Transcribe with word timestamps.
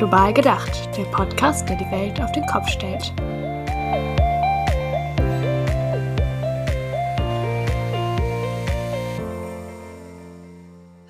Global 0.00 0.32
gedacht, 0.32 0.96
der 0.96 1.04
Podcast, 1.10 1.68
der 1.68 1.76
die 1.76 1.90
Welt 1.90 2.22
auf 2.22 2.32
den 2.32 2.46
Kopf 2.46 2.66
stellt. 2.68 3.12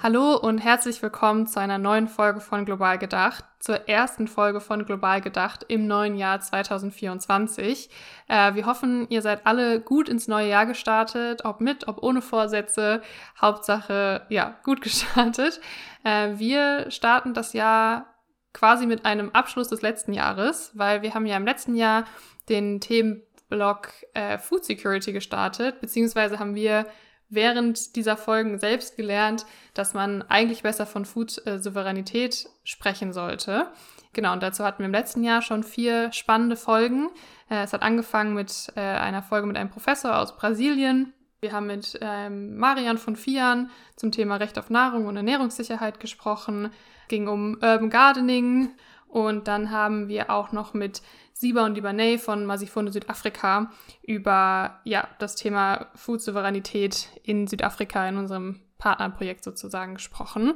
Hallo 0.03 0.35
und 0.35 0.59
herzlich 0.59 1.01
willkommen 1.03 1.47
zu 1.47 1.61
einer 1.61 1.79
neuen 1.79 2.09
Folge 2.09 2.41
von 2.41 2.65
Global 2.65 2.99
Gedacht, 2.99 3.45
zur 3.61 3.89
ersten 3.89 4.27
Folge 4.27 4.61
von 4.61 4.85
Global 4.85 5.21
Gedacht 5.21 5.65
im 5.69 5.87
neuen 5.87 6.17
Jahr 6.17 6.41
2024. 6.41 7.91
Äh, 8.27 8.55
wir 8.55 8.67
hoffen, 8.67 9.07
ihr 9.09 9.23
seid 9.23 9.47
alle 9.47 9.81
gut 9.81 10.09
ins 10.09 10.27
neue 10.27 10.49
Jahr 10.49 10.67
gestartet, 10.67 11.45
ob 11.45 11.61
mit, 11.61 11.87
ob 11.87 12.03
ohne 12.03 12.23
Vorsätze. 12.23 13.03
Hauptsache, 13.41 14.23
ja, 14.31 14.57
gut 14.65 14.81
gestartet. 14.83 15.61
Äh, 16.03 16.31
wir 16.39 16.91
starten 16.91 17.35
das 17.35 17.53
Jahr 17.53 18.10
quasi 18.53 18.87
mit 18.87 19.05
einem 19.05 19.31
Abschluss 19.31 19.69
des 19.69 19.83
letzten 19.83 20.13
Jahres, 20.13 20.73
weil 20.75 21.03
wir 21.03 21.15
haben 21.15 21.27
ja 21.27 21.37
im 21.37 21.45
letzten 21.47 21.75
Jahr 21.75 22.05
den 22.49 22.81
Themenblock 22.81 23.93
äh, 24.15 24.39
Food 24.39 24.65
Security 24.65 25.13
gestartet, 25.13 25.81
beziehungsweise 25.81 26.39
haben 26.39 26.55
wir 26.55 26.87
während 27.31 27.95
dieser 27.97 28.17
Folgen 28.17 28.59
selbst 28.59 28.97
gelernt, 28.97 29.47
dass 29.75 29.95
man 29.95 30.23
eigentlich 30.23 30.63
besser 30.63 30.85
von 30.85 31.05
Food-Souveränität 31.05 32.49
sprechen 32.65 33.13
sollte. 33.13 33.69
Genau, 34.13 34.33
und 34.33 34.43
dazu 34.43 34.65
hatten 34.65 34.81
wir 34.81 34.87
im 34.87 34.93
letzten 34.93 35.23
Jahr 35.23 35.41
schon 35.41 35.63
vier 35.63 36.13
spannende 36.13 36.57
Folgen. 36.57 37.09
Äh, 37.49 37.63
es 37.63 37.73
hat 37.73 37.83
angefangen 37.83 38.35
mit 38.35 38.73
äh, 38.75 38.81
einer 38.81 39.23
Folge 39.23 39.47
mit 39.47 39.57
einem 39.57 39.71
Professor 39.71 40.19
aus 40.19 40.37
Brasilien. 40.37 41.13
Wir 41.41 41.53
haben 41.53 41.69
mit 41.69 41.99
ähm, 42.03 42.57
Marian 42.59 42.99
von 42.99 43.17
Fian 43.17 43.71
zum 43.97 44.13
Thema 44.13 44.37
Recht 44.37 44.59
auf 44.59 44.69
Nahrung 44.69 45.07
und 45.07 45.17
Ernährungssicherheit 45.17 46.01
gesprochen. 46.01 46.71
Ging 47.11 47.27
um 47.27 47.55
Urban 47.55 47.91
Gardening. 47.91 48.71
Und 49.09 49.49
dann 49.49 49.73
haben 49.73 50.07
wir 50.07 50.31
auch 50.31 50.53
noch 50.53 50.73
mit 50.73 51.03
Siba 51.33 51.65
und 51.65 51.75
Libanais 51.75 52.19
von 52.19 52.47
Masifunde 52.47 52.93
Südafrika 52.93 53.73
über 54.03 54.81
ja, 54.85 55.09
das 55.19 55.35
Thema 55.35 55.89
Food-Souveränität 55.97 57.09
in 57.25 57.49
Südafrika 57.49 58.09
in 58.09 58.17
unserem 58.17 58.61
Partnerprojekt 58.79 59.43
sozusagen 59.43 59.95
gesprochen. 59.95 60.55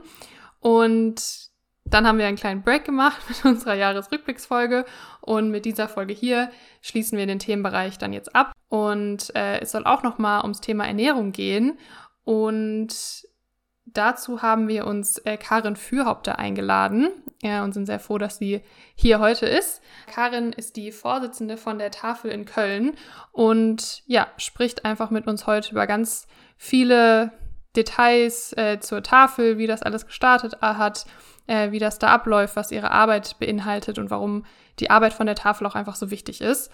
Und 0.61 1.51
dann 1.85 2.07
haben 2.07 2.19
wir 2.19 2.27
einen 2.27 2.37
kleinen 2.37 2.63
Break 2.63 2.85
gemacht 2.85 3.21
mit 3.29 3.45
unserer 3.45 3.75
Jahresrückblicksfolge 3.75 4.85
und 5.21 5.51
mit 5.51 5.65
dieser 5.65 5.89
Folge 5.89 6.15
hier 6.15 6.51
schließen 6.83 7.19
wir 7.19 7.27
den 7.27 7.41
Themenbereich 7.41 7.99
dann 7.99 8.13
jetzt 8.13 8.35
ab. 8.37 8.53
Und 8.69 9.35
äh, 9.35 9.61
es 9.61 9.73
soll 9.73 9.85
auch 9.87 10.05
nochmal 10.05 10.43
ums 10.43 10.61
Thema 10.61 10.87
Ernährung 10.87 11.33
gehen. 11.33 11.79
Und 12.23 13.27
dazu 13.95 14.43
haben 14.43 14.69
wir 14.69 14.87
uns 14.87 15.19
äh, 15.19 15.37
Karin 15.37 15.77
Fürhaupter 15.77 16.39
eingeladen 16.39 17.09
äh, 17.43 17.61
und 17.61 17.73
sind 17.73 17.87
sehr 17.87 18.01
froh, 18.01 18.19
dass 18.19 18.39
sie 18.39 18.61
hier 18.95 19.21
heute 19.21 19.47
ist. 19.47 19.81
Karin 20.07 20.53
ist 20.53 20.77
die 20.77 20.93
Vorsitzende 20.93 21.57
von 21.57 21.79
der 21.79 21.91
Tafel 21.91 22.31
in 22.31 22.45
Köln 22.45 22.95
und 23.33 24.03
ja, 24.07 24.27
spricht 24.37 24.85
einfach 24.85 25.11
mit 25.11 25.27
uns 25.27 25.47
heute 25.47 25.73
über 25.73 25.87
ganz 25.87 26.27
viele 26.57 27.33
Details 27.77 28.53
äh, 28.57 28.79
zur 28.81 29.03
Tafel, 29.03 29.59
wie 29.59 29.67
das 29.67 29.83
alles 29.83 30.07
gestartet 30.07 30.61
hat, 30.61 31.07
äh, 31.47 31.71
wie 31.71 31.79
das 31.79 31.99
da 31.99 32.09
abläuft, 32.09 32.57
was 32.57 32.71
ihre 32.71 32.91
Arbeit 32.91 33.39
beinhaltet 33.39 33.99
und 33.99 34.11
warum 34.11 34.45
die 34.79 34.91
Arbeit 34.91 35.13
von 35.13 35.27
der 35.27 35.37
Tafel 35.37 35.67
auch 35.67 35.75
einfach 35.75 35.97
so 35.97 36.11
wichtig 36.11 36.41
ist. 36.41 36.71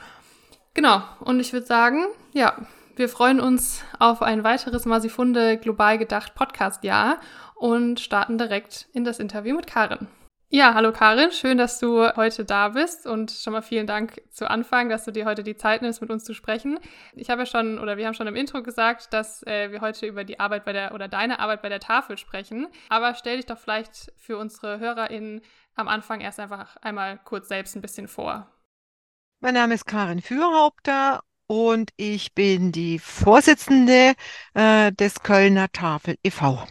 Genau, 0.75 1.03
und 1.21 1.41
ich 1.41 1.53
würde 1.53 1.67
sagen, 1.67 2.05
ja, 2.33 2.57
wir 3.01 3.09
freuen 3.09 3.41
uns 3.41 3.83
auf 3.99 4.21
ein 4.21 4.45
weiteres 4.45 4.85
Masifunde 4.85 5.57
Global 5.57 5.97
Gedacht 5.97 6.35
Podcast-Jahr 6.35 7.19
und 7.55 7.99
starten 7.99 8.37
direkt 8.37 8.91
in 8.93 9.05
das 9.05 9.19
Interview 9.19 9.57
mit 9.57 9.67
Karin. 9.67 10.07
Ja, 10.51 10.75
hallo 10.75 10.93
Karin, 10.93 11.33
schön, 11.33 11.57
dass 11.57 11.79
du 11.79 12.15
heute 12.17 12.45
da 12.45 12.69
bist 12.69 13.07
und 13.07 13.31
schon 13.31 13.55
mal 13.55 13.63
vielen 13.63 13.87
Dank 13.87 14.21
zu 14.31 14.51
Anfang, 14.51 14.91
dass 14.91 15.07
du 15.07 15.13
dir 15.13 15.25
heute 15.25 15.43
die 15.43 15.57
Zeit 15.57 15.81
nimmst, 15.81 16.03
mit 16.03 16.11
uns 16.11 16.25
zu 16.25 16.35
sprechen. 16.35 16.79
Ich 17.15 17.31
habe 17.31 17.43
ja 17.43 17.47
schon 17.47 17.79
oder 17.79 17.97
wir 17.97 18.07
haben 18.07 18.13
schon 18.13 18.27
im 18.27 18.37
Intro 18.37 18.63
gesagt, 18.63 19.15
dass 19.15 19.43
äh, 19.47 19.73
wir 19.73 19.81
heute 19.81 20.05
über 20.05 20.25
die 20.25 20.39
Arbeit 20.39 20.67
bei 20.67 20.75
der 20.75 20.93
oder 20.93 21.09
deine 21.09 21.39
Arbeit 21.39 21.63
bei 21.63 21.71
der 21.71 21.81
Tafel 21.81 22.19
sprechen. 22.19 22.69
Aber 22.91 23.15
stell 23.15 23.39
dich 23.39 23.47
doch 23.47 23.59
vielleicht 23.59 24.13
für 24.19 24.37
unsere 24.37 24.79
HörerInnen 24.79 25.41
am 25.75 25.89
Anfang 25.89 26.21
erst 26.21 26.39
einfach 26.39 26.77
einmal 26.83 27.19
kurz 27.25 27.49
selbst 27.49 27.77
ein 27.77 27.81
bisschen 27.81 28.09
vor. 28.09 28.47
Mein 29.41 29.55
Name 29.55 29.73
ist 29.73 29.87
Karin 29.87 30.21
Fürhaupter 30.21 31.23
und 31.51 31.91
ich 31.97 32.33
bin 32.33 32.71
die 32.71 33.01
Vorsitzende 33.01 34.15
äh, 34.55 34.93
des 34.93 35.25
Kölner 35.25 35.67
Tafel 35.73 36.15
e.V. 36.23 36.65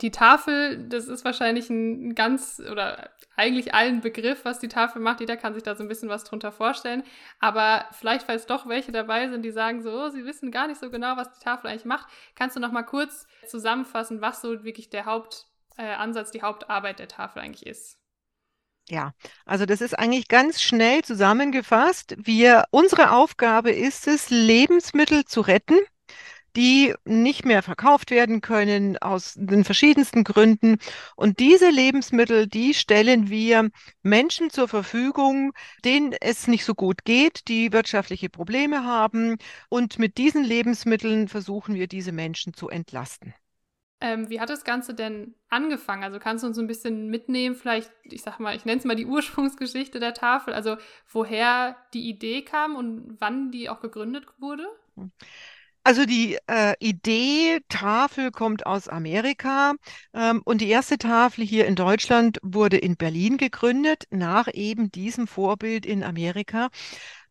Die 0.00 0.10
Tafel, 0.10 0.88
das 0.88 1.06
ist 1.06 1.24
wahrscheinlich 1.24 1.70
ein 1.70 2.16
ganz 2.16 2.60
oder 2.72 3.10
eigentlich 3.36 3.74
allen 3.74 4.00
Begriff, 4.00 4.44
was 4.44 4.58
die 4.58 4.66
Tafel 4.66 5.00
macht. 5.00 5.20
Jeder 5.20 5.36
kann 5.36 5.54
sich 5.54 5.62
da 5.62 5.76
so 5.76 5.84
ein 5.84 5.88
bisschen 5.88 6.08
was 6.08 6.24
drunter 6.24 6.50
vorstellen. 6.50 7.04
Aber 7.38 7.84
vielleicht, 7.92 8.26
falls 8.26 8.46
doch 8.46 8.68
welche 8.68 8.90
dabei 8.90 9.28
sind, 9.28 9.42
die 9.42 9.52
sagen 9.52 9.80
so, 9.80 9.92
oh, 9.92 10.08
sie 10.08 10.24
wissen 10.24 10.50
gar 10.50 10.66
nicht 10.66 10.80
so 10.80 10.90
genau, 10.90 11.16
was 11.16 11.32
die 11.38 11.44
Tafel 11.44 11.68
eigentlich 11.68 11.84
macht, 11.84 12.08
kannst 12.34 12.56
du 12.56 12.60
noch 12.60 12.72
mal 12.72 12.82
kurz 12.82 13.28
zusammenfassen, 13.46 14.20
was 14.20 14.40
so 14.40 14.64
wirklich 14.64 14.90
der 14.90 15.04
Hauptansatz, 15.04 16.30
äh, 16.30 16.32
die 16.32 16.42
Hauptarbeit 16.42 16.98
der 16.98 17.06
Tafel 17.06 17.42
eigentlich 17.42 17.64
ist. 17.64 17.96
Ja, 18.90 19.12
also 19.44 19.66
das 19.66 19.82
ist 19.82 19.98
eigentlich 19.98 20.28
ganz 20.28 20.62
schnell 20.62 21.02
zusammengefasst. 21.02 22.16
Wir, 22.18 22.64
unsere 22.70 23.12
Aufgabe 23.12 23.70
ist 23.70 24.08
es, 24.08 24.30
Lebensmittel 24.30 25.26
zu 25.26 25.42
retten, 25.42 25.78
die 26.56 26.94
nicht 27.04 27.44
mehr 27.44 27.62
verkauft 27.62 28.10
werden 28.10 28.40
können 28.40 28.96
aus 28.96 29.34
den 29.36 29.64
verschiedensten 29.64 30.24
Gründen. 30.24 30.78
Und 31.16 31.38
diese 31.38 31.68
Lebensmittel, 31.68 32.46
die 32.46 32.72
stellen 32.72 33.28
wir 33.28 33.70
Menschen 34.02 34.48
zur 34.48 34.68
Verfügung, 34.68 35.52
denen 35.84 36.14
es 36.20 36.48
nicht 36.48 36.64
so 36.64 36.74
gut 36.74 37.04
geht, 37.04 37.46
die 37.48 37.72
wirtschaftliche 37.72 38.30
Probleme 38.30 38.84
haben. 38.84 39.36
Und 39.68 39.98
mit 39.98 40.16
diesen 40.16 40.44
Lebensmitteln 40.44 41.28
versuchen 41.28 41.74
wir, 41.74 41.88
diese 41.88 42.12
Menschen 42.12 42.54
zu 42.54 42.70
entlasten. 42.70 43.34
Ähm, 44.00 44.30
wie 44.30 44.40
hat 44.40 44.48
das 44.48 44.64
Ganze 44.64 44.94
denn 44.94 45.34
angefangen? 45.48 46.04
Also 46.04 46.18
kannst 46.20 46.44
du 46.44 46.48
uns 46.48 46.58
ein 46.58 46.68
bisschen 46.68 47.08
mitnehmen, 47.08 47.56
vielleicht, 47.56 47.90
ich 48.04 48.22
sag 48.22 48.38
mal, 48.38 48.54
ich 48.54 48.64
nenne 48.64 48.78
es 48.78 48.84
mal 48.84 48.94
die 48.94 49.06
Ursprungsgeschichte 49.06 49.98
der 50.00 50.14
Tafel, 50.14 50.54
also 50.54 50.76
woher 51.10 51.76
die 51.94 52.08
Idee 52.08 52.42
kam 52.42 52.76
und 52.76 53.16
wann 53.18 53.50
die 53.50 53.68
auch 53.68 53.80
gegründet 53.80 54.26
wurde? 54.38 54.66
Also 55.84 56.04
die 56.04 56.36
äh, 56.48 56.74
Idee 56.80 57.60
Tafel 57.70 58.30
kommt 58.30 58.66
aus 58.66 58.88
Amerika 58.88 59.74
ähm, 60.12 60.42
und 60.44 60.60
die 60.60 60.68
erste 60.68 60.98
Tafel 60.98 61.44
hier 61.44 61.66
in 61.66 61.76
Deutschland 61.76 62.38
wurde 62.42 62.76
in 62.76 62.96
Berlin 62.96 63.38
gegründet, 63.38 64.04
nach 64.10 64.48
eben 64.52 64.92
diesem 64.92 65.26
Vorbild 65.26 65.86
in 65.86 66.04
Amerika. 66.04 66.68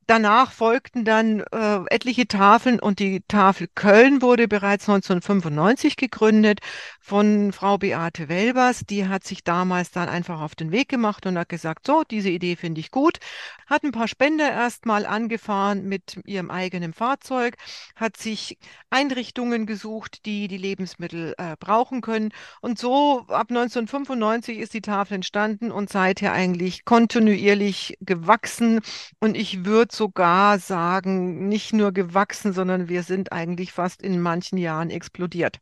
Danach 0.07 0.53
folgten 0.53 1.03
dann 1.03 1.41
äh, 1.51 1.79
etliche 1.89 2.29
Tafeln 2.29 2.79
und 2.79 2.99
die 2.99 3.23
Tafel 3.27 3.67
Köln 3.75 4.21
wurde 4.21 4.47
bereits 4.47 4.87
1995 4.87 5.97
gegründet 5.97 6.61
von 7.01 7.51
Frau 7.51 7.77
Beate 7.77 8.29
Welbers. 8.29 8.85
Die 8.89 9.09
hat 9.09 9.25
sich 9.25 9.43
damals 9.43 9.91
dann 9.91 10.07
einfach 10.07 10.39
auf 10.39 10.55
den 10.55 10.71
Weg 10.71 10.87
gemacht 10.87 11.25
und 11.25 11.37
hat 11.37 11.49
gesagt, 11.49 11.85
so, 11.85 12.03
diese 12.09 12.29
Idee 12.29 12.55
finde 12.55 12.79
ich 12.79 12.89
gut. 12.89 13.17
Hat 13.65 13.83
ein 13.83 13.91
paar 13.91 14.07
Spender 14.07 14.49
erstmal 14.49 15.05
angefahren 15.05 15.83
mit 15.83 16.21
ihrem 16.23 16.51
eigenen 16.51 16.93
Fahrzeug, 16.93 17.57
hat 17.97 18.15
sich 18.15 18.57
Einrichtungen 18.89 19.65
gesucht, 19.65 20.25
die 20.25 20.47
die 20.47 20.57
Lebensmittel 20.57 21.33
äh, 21.37 21.57
brauchen 21.59 21.99
können. 21.99 22.29
Und 22.61 22.79
so 22.79 23.25
ab 23.27 23.47
1995 23.49 24.59
ist 24.59 24.73
die 24.73 24.81
Tafel 24.81 25.15
entstanden 25.15 25.69
und 25.69 25.89
seither 25.89 26.31
eigentlich 26.31 26.85
kontinuierlich 26.85 27.97
gewachsen. 27.99 28.79
Und 29.19 29.35
ich 29.35 29.65
würde 29.65 29.96
sogar 29.97 30.59
sagen, 30.59 31.47
nicht 31.49 31.73
nur 31.73 31.91
gewachsen, 31.91 32.53
sondern 32.53 32.89
wir 32.89 33.03
sind 33.03 33.31
eigentlich 33.31 33.73
fast 33.73 34.01
in 34.01 34.21
manchen 34.21 34.57
Jahren 34.57 34.89
explodiert 34.89 35.59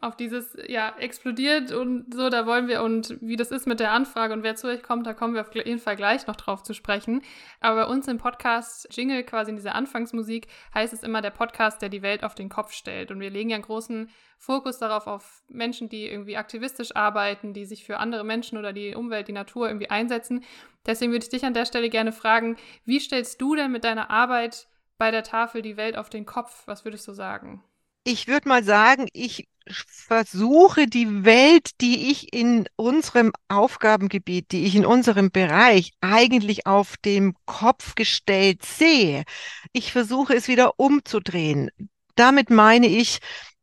auf 0.00 0.14
dieses, 0.14 0.56
ja, 0.68 0.94
explodiert 0.98 1.72
und 1.72 2.12
so, 2.12 2.28
da 2.28 2.44
wollen 2.44 2.68
wir, 2.68 2.82
und 2.82 3.16
wie 3.22 3.36
das 3.36 3.50
ist 3.50 3.66
mit 3.66 3.80
der 3.80 3.92
Anfrage 3.92 4.34
und 4.34 4.42
wer 4.42 4.54
zu 4.54 4.68
euch 4.68 4.82
kommt, 4.82 5.06
da 5.06 5.14
kommen 5.14 5.34
wir 5.34 5.40
auf 5.40 5.54
jeden 5.54 5.78
Fall 5.78 5.96
gleich 5.96 6.26
noch 6.26 6.36
drauf 6.36 6.62
zu 6.62 6.74
sprechen. 6.74 7.22
Aber 7.60 7.86
bei 7.86 7.90
uns 7.90 8.06
im 8.06 8.18
Podcast 8.18 8.88
Jingle, 8.90 9.24
quasi 9.24 9.50
in 9.50 9.56
dieser 9.56 9.74
Anfangsmusik, 9.74 10.48
heißt 10.74 10.92
es 10.92 11.02
immer 11.02 11.22
der 11.22 11.30
Podcast, 11.30 11.80
der 11.80 11.88
die 11.88 12.02
Welt 12.02 12.24
auf 12.24 12.34
den 12.34 12.50
Kopf 12.50 12.72
stellt. 12.72 13.10
Und 13.10 13.20
wir 13.20 13.30
legen 13.30 13.48
ja 13.48 13.56
einen 13.56 13.64
großen 13.64 14.10
Fokus 14.36 14.78
darauf, 14.78 15.06
auf 15.06 15.42
Menschen, 15.48 15.88
die 15.88 16.06
irgendwie 16.06 16.36
aktivistisch 16.36 16.94
arbeiten, 16.94 17.54
die 17.54 17.64
sich 17.64 17.84
für 17.84 17.96
andere 17.96 18.24
Menschen 18.24 18.58
oder 18.58 18.74
die 18.74 18.94
Umwelt, 18.94 19.28
die 19.28 19.32
Natur 19.32 19.66
irgendwie 19.68 19.88
einsetzen. 19.90 20.44
Deswegen 20.84 21.12
würde 21.12 21.24
ich 21.24 21.30
dich 21.30 21.46
an 21.46 21.54
der 21.54 21.64
Stelle 21.64 21.88
gerne 21.88 22.12
fragen, 22.12 22.56
wie 22.84 23.00
stellst 23.00 23.40
du 23.40 23.56
denn 23.56 23.72
mit 23.72 23.84
deiner 23.84 24.10
Arbeit 24.10 24.68
bei 24.98 25.10
der 25.10 25.22
Tafel 25.22 25.62
die 25.62 25.78
Welt 25.78 25.96
auf 25.96 26.10
den 26.10 26.26
Kopf? 26.26 26.64
Was 26.66 26.84
würdest 26.84 27.08
du 27.08 27.12
sagen? 27.12 27.64
Ich 28.08 28.28
würde 28.28 28.48
mal 28.48 28.62
sagen, 28.62 29.08
ich 29.12 29.48
versuche 29.68 30.86
die 30.86 31.24
Welt, 31.24 31.70
die 31.80 32.12
ich 32.12 32.32
in 32.32 32.68
unserem 32.76 33.32
Aufgabengebiet, 33.48 34.52
die 34.52 34.64
ich 34.64 34.76
in 34.76 34.86
unserem 34.86 35.32
Bereich 35.32 35.90
eigentlich 36.00 36.68
auf 36.68 36.96
dem 36.98 37.34
Kopf 37.46 37.96
gestellt 37.96 38.64
sehe, 38.64 39.24
ich 39.72 39.90
versuche 39.90 40.36
es 40.36 40.46
wieder 40.46 40.78
umzudrehen. 40.78 41.68
Damit 42.14 42.48
meine 42.48 42.86
ich, 42.86 43.18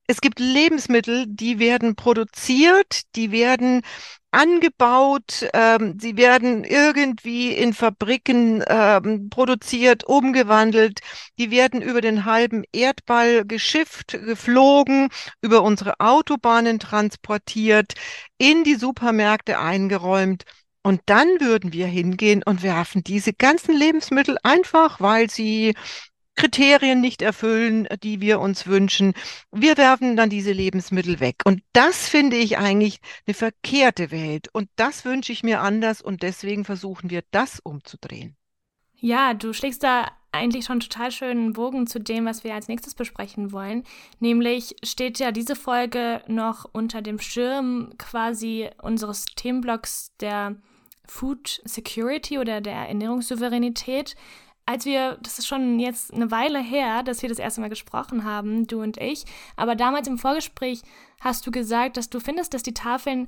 es 0.07 0.21
gibt 0.21 0.39
Lebensmittel, 0.39 1.25
die 1.27 1.59
werden 1.59 1.95
produziert, 1.95 3.03
die 3.15 3.31
werden 3.31 3.81
angebaut, 4.31 5.47
ähm, 5.53 5.97
sie 5.99 6.17
werden 6.17 6.63
irgendwie 6.63 7.53
in 7.53 7.73
Fabriken 7.73 8.63
ähm, 8.67 9.29
produziert, 9.29 10.03
umgewandelt, 10.05 10.99
die 11.37 11.51
werden 11.51 11.81
über 11.81 12.01
den 12.01 12.25
halben 12.25 12.63
Erdball 12.73 13.45
geschifft, 13.45 14.17
geflogen, 14.25 15.09
über 15.41 15.61
unsere 15.61 15.99
Autobahnen 15.99 16.79
transportiert, 16.79 17.93
in 18.37 18.63
die 18.63 18.75
Supermärkte 18.75 19.59
eingeräumt. 19.59 20.43
Und 20.85 21.01
dann 21.05 21.27
würden 21.39 21.71
wir 21.71 21.87
hingehen 21.87 22.43
und 22.43 22.61
werfen 22.61 23.03
diese 23.03 23.31
ganzen 23.31 23.77
Lebensmittel 23.77 24.37
einfach, 24.43 24.99
weil 24.99 25.29
sie 25.29 25.75
Kriterien 26.35 27.01
nicht 27.01 27.21
erfüllen, 27.21 27.87
die 28.01 28.19
wir 28.21 28.39
uns 28.39 28.67
wünschen. 28.67 29.13
Wir 29.51 29.77
werfen 29.77 30.15
dann 30.15 30.29
diese 30.29 30.51
Lebensmittel 30.51 31.19
weg. 31.19 31.41
Und 31.45 31.61
das 31.73 32.09
finde 32.09 32.37
ich 32.37 32.57
eigentlich 32.57 32.99
eine 33.27 33.33
verkehrte 33.33 34.11
Welt. 34.11 34.49
Und 34.51 34.69
das 34.75 35.05
wünsche 35.05 35.31
ich 35.31 35.43
mir 35.43 35.61
anders. 35.61 36.01
Und 36.01 36.23
deswegen 36.23 36.65
versuchen 36.65 37.09
wir 37.09 37.23
das 37.31 37.59
umzudrehen. 37.59 38.35
Ja, 38.95 39.33
du 39.33 39.53
schlägst 39.53 39.83
da 39.83 40.11
eigentlich 40.31 40.65
schon 40.65 40.79
total 40.79 41.11
schönen 41.11 41.53
Bogen 41.53 41.87
zu 41.87 41.99
dem, 41.99 42.25
was 42.25 42.43
wir 42.43 42.53
als 42.53 42.67
nächstes 42.67 42.95
besprechen 42.95 43.51
wollen. 43.51 43.83
Nämlich 44.19 44.75
steht 44.83 45.19
ja 45.19 45.31
diese 45.31 45.55
Folge 45.55 46.21
noch 46.27 46.65
unter 46.71 47.01
dem 47.01 47.19
Schirm 47.19 47.93
quasi 47.97 48.69
unseres 48.81 49.25
Themenblocks 49.25 50.11
der 50.19 50.55
Food 51.05 51.61
Security 51.65 52.39
oder 52.39 52.61
der 52.61 52.87
Ernährungssouveränität 52.87 54.15
als 54.65 54.85
wir, 54.85 55.17
das 55.21 55.39
ist 55.39 55.47
schon 55.47 55.79
jetzt 55.79 56.13
eine 56.13 56.31
Weile 56.31 56.59
her, 56.59 57.03
dass 57.03 57.21
wir 57.21 57.29
das 57.29 57.39
erste 57.39 57.61
Mal 57.61 57.69
gesprochen 57.69 58.23
haben, 58.23 58.65
du 58.67 58.81
und 58.81 58.97
ich, 58.97 59.25
aber 59.55 59.75
damals 59.75 60.07
im 60.07 60.17
Vorgespräch 60.17 60.81
hast 61.19 61.45
du 61.45 61.51
gesagt, 61.51 61.97
dass 61.97 62.09
du 62.09 62.19
findest, 62.19 62.53
dass 62.53 62.63
die 62.63 62.73
Tafeln 62.73 63.27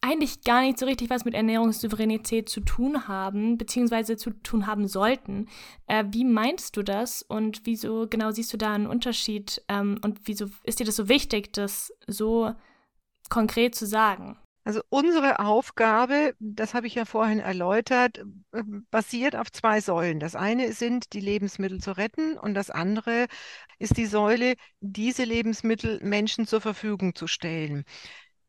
eigentlich 0.00 0.42
gar 0.42 0.60
nicht 0.60 0.78
so 0.78 0.86
richtig 0.86 1.10
was 1.10 1.24
mit 1.24 1.34
Ernährungssouveränität 1.34 2.48
zu 2.48 2.60
tun 2.60 3.08
haben, 3.08 3.58
beziehungsweise 3.58 4.16
zu 4.16 4.30
tun 4.30 4.66
haben 4.66 4.86
sollten. 4.86 5.48
Äh, 5.86 6.04
wie 6.10 6.24
meinst 6.24 6.76
du 6.76 6.82
das 6.82 7.22
und 7.22 7.62
wieso 7.64 8.06
genau 8.08 8.30
siehst 8.30 8.52
du 8.52 8.56
da 8.56 8.72
einen 8.72 8.86
Unterschied 8.86 9.62
ähm, 9.68 9.98
und 10.02 10.20
wieso 10.24 10.46
ist 10.64 10.80
dir 10.80 10.86
das 10.86 10.96
so 10.96 11.08
wichtig, 11.08 11.52
das 11.52 11.92
so 12.06 12.52
konkret 13.30 13.74
zu 13.74 13.86
sagen? 13.86 14.38
Also 14.66 14.80
unsere 14.88 15.38
Aufgabe, 15.38 16.34
das 16.40 16.74
habe 16.74 16.88
ich 16.88 16.96
ja 16.96 17.04
vorhin 17.04 17.38
erläutert, 17.38 18.18
äh, 18.50 18.62
basiert 18.90 19.36
auf 19.36 19.52
zwei 19.52 19.80
Säulen. 19.80 20.18
Das 20.18 20.34
eine 20.34 20.72
sind 20.72 21.12
die 21.12 21.20
Lebensmittel 21.20 21.78
zu 21.80 21.96
retten 21.96 22.36
und 22.36 22.54
das 22.54 22.70
andere 22.70 23.26
ist 23.78 23.96
die 23.96 24.06
Säule, 24.06 24.54
diese 24.80 25.22
Lebensmittel 25.22 26.00
Menschen 26.02 26.48
zur 26.48 26.60
Verfügung 26.60 27.14
zu 27.14 27.28
stellen. 27.28 27.84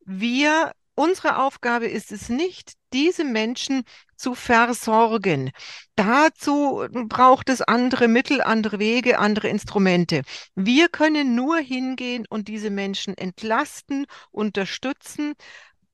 Wir, 0.06 0.72
unsere 0.96 1.38
Aufgabe 1.38 1.86
ist 1.86 2.12
es 2.12 2.30
nicht, 2.30 2.74
diese 2.94 3.24
Menschen 3.24 3.84
zu 4.16 4.34
versorgen. 4.34 5.52
Dazu 5.96 6.88
braucht 7.08 7.50
es 7.50 7.62
andere 7.62 8.08
Mittel, 8.08 8.42
andere 8.42 8.80
Wege, 8.80 9.20
andere 9.20 9.50
Instrumente. 9.50 10.24
Wir 10.56 10.90
können 10.90 11.36
nur 11.36 11.58
hingehen 11.58 12.26
und 12.28 12.48
diese 12.48 12.72
Menschen 12.72 13.16
entlasten, 13.16 14.08
unterstützen, 14.32 15.36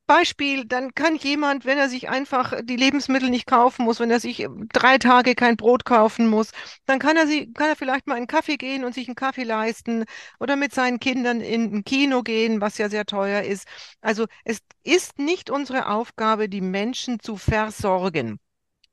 Beispiel, 0.06 0.66
dann 0.66 0.94
kann 0.94 1.16
jemand, 1.16 1.66
wenn 1.66 1.78
er 1.78 1.90
sich 1.90 2.10
einfach 2.10 2.54
die 2.64 2.76
Lebensmittel 2.76 3.30
nicht 3.30 3.48
kaufen 3.48 3.86
muss, 3.86 4.00
wenn 4.00 4.12
er 4.12 4.20
sich 4.20 4.48
drei 4.74 4.98
Tage 4.98 5.34
kein 5.36 5.56
Brot 5.58 5.86
kaufen 5.86 6.28
muss, 6.28 6.52
dann 6.86 7.00
kann 7.00 7.16
er 7.18 7.26
sie, 7.28 7.52
kann 7.54 7.70
er 7.70 7.76
vielleicht 7.76 8.08
mal 8.08 8.16
in 8.16 8.20
einen 8.20 8.28
Kaffee 8.28 8.58
gehen 8.58 8.84
und 8.84 8.94
sich 8.94 9.08
einen 9.08 9.16
Kaffee 9.16 9.44
leisten 9.44 10.04
oder 10.40 10.56
mit 10.58 10.74
seinen 10.74 11.00
Kindern 11.00 11.42
in 11.42 11.74
ein 11.74 11.84
Kino 11.86 12.22
gehen, 12.24 12.60
was 12.62 12.78
ja 12.78 12.90
sehr 12.90 13.06
teuer 13.06 13.44
ist. 13.44 13.68
Also 14.02 14.26
es 14.44 14.60
ist 14.84 15.20
nicht 15.20 15.50
unsere 15.50 15.88
Aufgabe, 15.88 16.50
die 16.50 16.62
Menschen 16.62 17.20
zu 17.20 17.38
versorgen. 17.38 18.40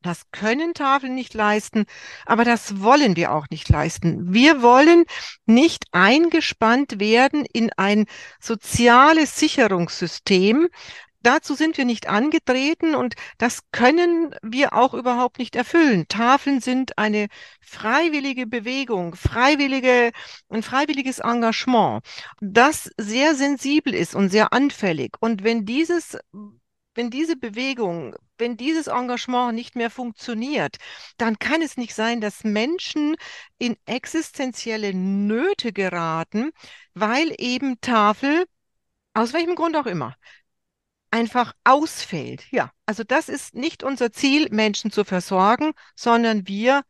Das 0.03 0.23
können 0.33 0.73
Tafeln 0.73 1.15
nicht 1.15 1.35
leisten, 1.35 1.85
aber 2.25 2.45
das 2.45 2.81
wollen 2.81 3.17
wir 3.17 3.33
auch 3.33 3.47
nicht 3.51 3.69
leisten. 3.69 4.33
Wir 4.33 4.63
wollen 4.63 5.05
nicht 5.45 5.85
eingespannt 5.93 6.99
werden 6.99 7.45
in 7.45 7.71
ein 7.77 8.07
soziales 8.41 9.39
Sicherungssystem. 9.39 10.69
Dazu 11.23 11.55
sind 11.55 11.77
wir 11.77 11.85
nicht 11.85 12.09
angetreten 12.09 12.95
und 12.95 13.15
das 13.37 13.61
können 13.73 14.35
wir 14.41 14.73
auch 14.73 14.95
überhaupt 14.95 15.39
nicht 15.39 15.55
erfüllen. 15.55 16.09
Tafeln 16.09 16.63
sind 16.63 16.97
eine 16.97 17.27
freiwillige 17.61 18.47
Bewegung, 18.47 19.15
freiwillige, 19.15 20.13
ein 20.49 20.63
freiwilliges 20.63 21.19
Engagement, 21.19 22.03
das 22.41 22.91
sehr 22.97 23.35
sensibel 23.35 23.95
ist 23.95 24.15
und 24.15 24.31
sehr 24.31 24.55
anfällig. 24.55 25.19
Und 25.21 25.45
wenn 25.45 25.67
dieses 25.67 26.17
wenn 27.01 27.09
diese 27.09 27.37
Bewegung, 27.37 28.15
wenn 28.37 28.59
dieses 28.59 28.87
Engagement 28.87 29.55
nicht 29.55 29.75
mehr 29.75 29.89
funktioniert, 29.89 30.77
dann 31.17 31.39
kann 31.39 31.63
es 31.63 31.79
nicht 31.79 31.95
sein, 31.95 32.21
dass 32.21 32.45
Menschen 32.45 33.17
in 33.57 33.79
existenzielle 33.87 34.93
Nöte 34.93 35.73
geraten, 35.73 36.51
weil 36.93 37.35
eben 37.39 37.81
Tafel, 37.81 38.45
aus 39.15 39.33
welchem 39.33 39.55
Grund 39.55 39.77
auch 39.79 39.87
immer, 39.87 40.15
einfach 41.11 41.55
ausfällt. 41.65 42.45
Ja, 42.51 42.71
also 42.85 43.03
das 43.03 43.31
ist 43.31 43.55
nicht 43.55 43.83
unser 43.83 44.13
Ziel, 44.13 44.49
Menschen 44.51 44.91
zu 44.91 45.05
versorgen, 45.05 45.73
sondern 45.97 46.47
wir 46.47 46.83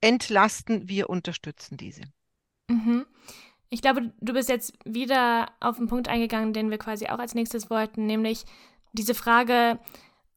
entlasten, 0.00 0.88
wir 0.88 1.10
unterstützen 1.10 1.76
diese. 1.76 2.02
Mhm. 2.68 3.06
Ich 3.70 3.82
glaube, 3.82 4.12
du 4.20 4.32
bist 4.34 4.48
jetzt 4.48 4.72
wieder 4.84 5.50
auf 5.58 5.78
den 5.78 5.88
Punkt 5.88 6.06
eingegangen, 6.06 6.52
den 6.52 6.70
wir 6.70 6.78
quasi 6.78 7.08
auch 7.08 7.18
als 7.18 7.34
nächstes 7.34 7.68
wollten, 7.70 8.06
nämlich 8.06 8.44
diese 8.92 9.14
Frage, 9.14 9.78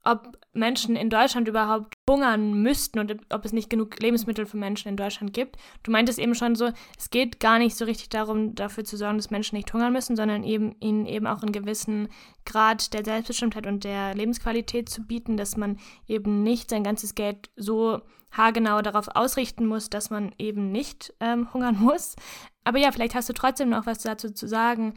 ob 0.03 0.38
Menschen 0.53 0.95
in 0.95 1.09
Deutschland 1.09 1.48
überhaupt 1.48 1.94
hungern 2.09 2.62
müssten 2.62 3.00
und 3.00 3.15
ob 3.30 3.45
es 3.45 3.53
nicht 3.53 3.69
genug 3.69 4.00
Lebensmittel 4.00 4.45
für 4.45 4.57
Menschen 4.57 4.89
in 4.89 4.98
Deutschland 4.98 5.33
gibt. 5.33 5.57
Du 5.83 5.92
meintest 5.92 6.19
eben 6.19 6.36
schon 6.36 6.56
so, 6.56 6.71
es 6.98 7.09
geht 7.09 7.39
gar 7.39 7.59
nicht 7.59 7.75
so 7.77 7.86
richtig 7.86 8.09
darum, 8.09 8.56
dafür 8.56 8.83
zu 8.83 8.98
sorgen, 8.98 9.18
dass 9.18 9.30
Menschen 9.30 9.56
nicht 9.56 9.71
hungern 9.74 9.94
müssen, 9.94 10.15
sondern 10.15 10.44
eben 10.44 10.75
ihnen 10.80 11.06
eben 11.06 11.27
auch 11.27 11.44
einen 11.44 11.51
gewissen 11.51 12.09
Grad 12.45 12.94
der 12.94 13.06
Selbstbestimmtheit 13.06 13.68
und 13.68 13.83
der 13.83 14.15
Lebensqualität 14.15 14.89
zu 14.89 15.03
bieten, 15.03 15.38
dass 15.38 15.56
man 15.56 15.77
eben 16.07 16.44
nicht 16.44 16.69
sein 16.71 16.83
ganzes 16.83 17.15
Geld 17.15 17.50
so 17.56 18.01
haargenau 18.31 18.81
darauf 18.81 19.07
ausrichten 19.09 19.65
muss, 19.65 19.89
dass 19.89 20.09
man 20.09 20.33
eben 20.38 20.71
nicht 20.71 21.13
ähm, 21.19 21.53
hungern 21.53 21.77
muss. 21.80 22.15
Aber 22.63 22.80
ja, 22.80 22.92
vielleicht 22.92 23.15
hast 23.15 23.30
du 23.30 23.33
trotzdem 23.33 23.69
noch 23.69 23.86
was 23.86 24.00
dazu 24.00 24.31
zu 24.31 24.48
sagen. 24.48 24.95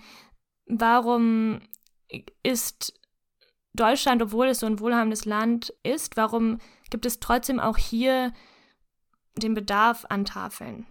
Warum 0.66 1.60
ist 2.42 2.98
Deutschland, 3.74 4.22
obwohl 4.22 4.46
es 4.46 4.60
so 4.60 4.66
ein 4.66 4.78
wohlhabendes 4.78 5.24
Land 5.24 5.74
ist, 5.82 6.16
warum 6.16 6.58
gibt 6.90 7.06
es 7.06 7.20
trotzdem 7.20 7.58
auch 7.58 7.76
hier 7.76 8.32
den 9.36 9.54
Bedarf 9.54 10.06
an 10.08 10.24
Tafeln? 10.24 10.86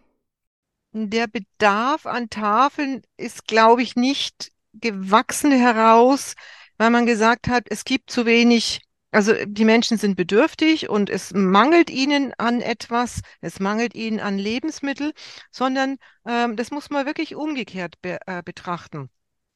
Der 0.91 1.27
Bedarf 1.27 2.05
an 2.05 2.29
Tafeln 2.29 3.01
ist, 3.17 3.47
glaube 3.47 3.81
ich, 3.81 3.95
nicht 3.95 4.51
gewachsen 4.73 5.51
heraus, 5.51 6.35
weil 6.77 6.89
man 6.89 7.05
gesagt 7.05 7.47
hat, 7.47 7.67
es 7.69 7.85
gibt 7.85 8.11
zu 8.11 8.25
wenig, 8.25 8.81
also 9.11 9.33
die 9.45 9.65
Menschen 9.65 9.97
sind 9.97 10.15
bedürftig 10.15 10.89
und 10.89 11.09
es 11.09 11.33
mangelt 11.33 11.89
ihnen 11.89 12.33
an 12.37 12.59
etwas, 12.61 13.21
es 13.41 13.59
mangelt 13.59 13.95
ihnen 13.95 14.19
an 14.19 14.37
Lebensmittel, 14.37 15.13
sondern 15.51 15.97
ähm, 16.27 16.57
das 16.57 16.69
muss 16.69 16.89
man 16.89 17.05
wirklich 17.05 17.35
umgekehrt 17.35 18.01
be 18.01 18.19
äh, 18.27 18.43
betrachten 18.43 19.09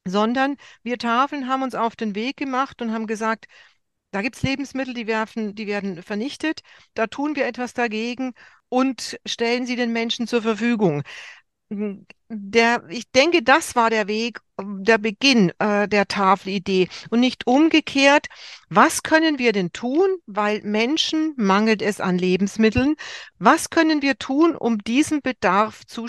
sondern 0.09 0.57
wir 0.83 0.97
Tafeln 0.97 1.47
haben 1.47 1.63
uns 1.63 1.75
auf 1.75 1.95
den 1.95 2.15
Weg 2.15 2.37
gemacht 2.37 2.81
und 2.81 2.91
haben 2.93 3.07
gesagt, 3.07 3.45
da 4.11 4.21
gibt 4.21 4.37
es 4.37 4.43
Lebensmittel, 4.43 4.93
die, 4.93 5.07
werfen, 5.07 5.55
die 5.55 5.67
werden 5.67 6.01
vernichtet, 6.01 6.61
da 6.93 7.07
tun 7.07 7.35
wir 7.35 7.45
etwas 7.45 7.73
dagegen 7.73 8.33
und 8.69 9.19
stellen 9.25 9.65
sie 9.65 9.75
den 9.75 9.91
Menschen 9.93 10.27
zur 10.27 10.41
Verfügung. 10.41 11.03
Der, 12.29 12.83
ich 12.89 13.11
denke, 13.11 13.43
das 13.43 13.75
war 13.75 13.89
der 13.89 14.07
Weg, 14.07 14.39
der 14.57 14.97
Beginn 14.97 15.51
äh, 15.59 15.87
der 15.89 16.07
Tafelidee 16.07 16.87
und 17.09 17.19
nicht 17.19 17.45
umgekehrt. 17.45 18.27
Was 18.69 19.03
können 19.03 19.37
wir 19.37 19.51
denn 19.51 19.73
tun, 19.73 20.07
weil 20.25 20.61
Menschen 20.63 21.33
mangelt 21.35 21.81
es 21.81 21.99
an 21.99 22.17
Lebensmitteln? 22.17 22.95
Was 23.37 23.69
können 23.69 24.01
wir 24.01 24.17
tun, 24.17 24.55
um 24.55 24.77
diesen 24.79 25.21
Bedarf 25.21 25.85
zu 25.85 26.07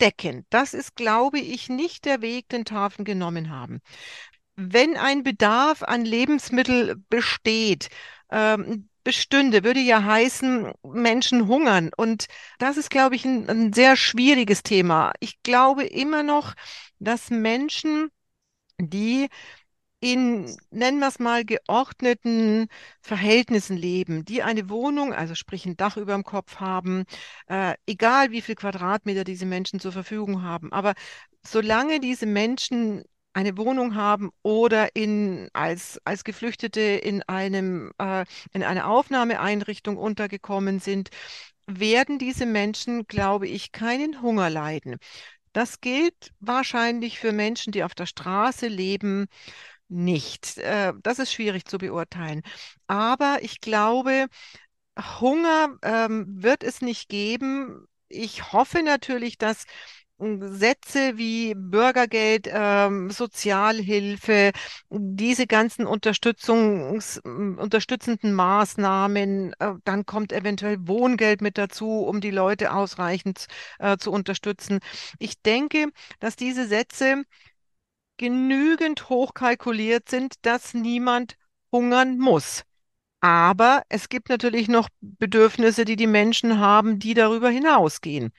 decken. 0.00 0.46
Das 0.50 0.74
ist, 0.74 0.96
glaube 0.96 1.38
ich, 1.40 1.68
nicht 1.68 2.04
der 2.04 2.22
Weg, 2.22 2.48
den 2.48 2.64
Tafeln 2.64 3.04
genommen 3.04 3.50
haben. 3.50 3.80
Wenn 4.56 4.96
ein 4.96 5.22
Bedarf 5.22 5.82
an 5.82 6.04
Lebensmittel 6.04 6.96
besteht, 7.08 7.88
ähm, 8.30 8.88
bestünde, 9.04 9.64
würde 9.64 9.80
ja 9.80 10.02
heißen, 10.04 10.72
Menschen 10.82 11.48
hungern. 11.48 11.90
Und 11.96 12.26
das 12.58 12.76
ist, 12.76 12.90
glaube 12.90 13.16
ich, 13.16 13.24
ein, 13.24 13.48
ein 13.48 13.72
sehr 13.72 13.96
schwieriges 13.96 14.62
Thema. 14.62 15.12
Ich 15.20 15.42
glaube 15.42 15.84
immer 15.84 16.22
noch, 16.22 16.54
dass 16.98 17.30
Menschen, 17.30 18.10
die 18.78 19.28
in, 20.00 20.56
nennen 20.70 21.00
wir 21.00 21.08
es 21.08 21.18
mal, 21.18 21.44
geordneten 21.44 22.68
Verhältnissen 23.00 23.76
leben, 23.76 24.24
die 24.24 24.42
eine 24.42 24.68
Wohnung, 24.68 25.12
also 25.12 25.34
sprich 25.34 25.66
ein 25.66 25.76
Dach 25.76 25.96
über 25.96 26.12
dem 26.14 26.24
Kopf 26.24 26.56
haben, 26.60 27.04
äh, 27.48 27.74
egal 27.86 28.30
wie 28.30 28.42
viel 28.42 28.54
Quadratmeter 28.54 29.24
diese 29.24 29.46
Menschen 29.46 29.80
zur 29.80 29.92
Verfügung 29.92 30.42
haben. 30.42 30.72
Aber 30.72 30.94
solange 31.44 32.00
diese 32.00 32.26
Menschen 32.26 33.04
eine 33.32 33.56
Wohnung 33.56 33.94
haben 33.94 34.30
oder 34.42 34.94
in, 34.96 35.48
als, 35.52 36.00
als 36.04 36.24
Geflüchtete 36.24 36.80
in 36.80 37.22
einem, 37.24 37.92
äh, 37.98 38.24
in 38.52 38.62
einer 38.62 38.88
Aufnahmeeinrichtung 38.88 39.96
untergekommen 39.96 40.80
sind, 40.80 41.10
werden 41.66 42.18
diese 42.18 42.46
Menschen, 42.46 43.06
glaube 43.06 43.46
ich, 43.46 43.72
keinen 43.72 44.22
Hunger 44.22 44.50
leiden. 44.50 44.96
Das 45.52 45.80
gilt 45.80 46.32
wahrscheinlich 46.40 47.18
für 47.18 47.32
Menschen, 47.32 47.72
die 47.72 47.84
auf 47.84 47.94
der 47.94 48.06
Straße 48.06 48.68
leben, 48.68 49.26
nicht. 49.88 50.58
Äh, 50.58 50.92
das 51.02 51.18
ist 51.18 51.32
schwierig 51.32 51.64
zu 51.66 51.78
beurteilen. 51.78 52.42
Aber 52.86 53.38
ich 53.42 53.60
glaube, 53.60 54.26
Hunger 55.20 55.76
ähm, 55.82 56.26
wird 56.42 56.62
es 56.62 56.82
nicht 56.82 57.08
geben. 57.08 57.86
Ich 58.08 58.52
hoffe 58.52 58.82
natürlich, 58.82 59.38
dass 59.38 59.64
hm, 60.18 60.52
Sätze 60.54 61.16
wie 61.16 61.54
Bürgergeld, 61.56 62.48
ähm, 62.52 63.10
Sozialhilfe, 63.10 64.50
diese 64.90 65.46
ganzen 65.46 65.86
Unterstützungs, 65.86 67.20
hm, 67.24 67.58
unterstützenden 67.58 68.32
Maßnahmen, 68.34 69.52
äh, 69.60 69.74
dann 69.84 70.06
kommt 70.06 70.32
eventuell 70.32 70.78
Wohngeld 70.80 71.40
mit 71.40 71.56
dazu, 71.58 72.00
um 72.04 72.20
die 72.20 72.32
Leute 72.32 72.72
ausreichend 72.72 73.46
äh, 73.78 73.96
zu 73.98 74.10
unterstützen. 74.10 74.80
Ich 75.20 75.40
denke, 75.42 75.86
dass 76.20 76.34
diese 76.36 76.66
Sätze 76.66 77.22
genügend 78.18 79.08
hochkalkuliert 79.08 80.08
sind, 80.08 80.34
dass 80.42 80.74
niemand 80.74 81.36
hungern 81.72 82.18
muss. 82.18 82.64
Aber 83.20 83.82
es 83.88 84.08
gibt 84.08 84.28
natürlich 84.28 84.68
noch 84.68 84.88
Bedürfnisse, 85.00 85.84
die 85.84 85.96
die 85.96 86.06
Menschen 86.06 86.58
haben, 86.60 86.98
die 86.98 87.14
darüber 87.14 87.50
hinausgehen. 87.50 88.32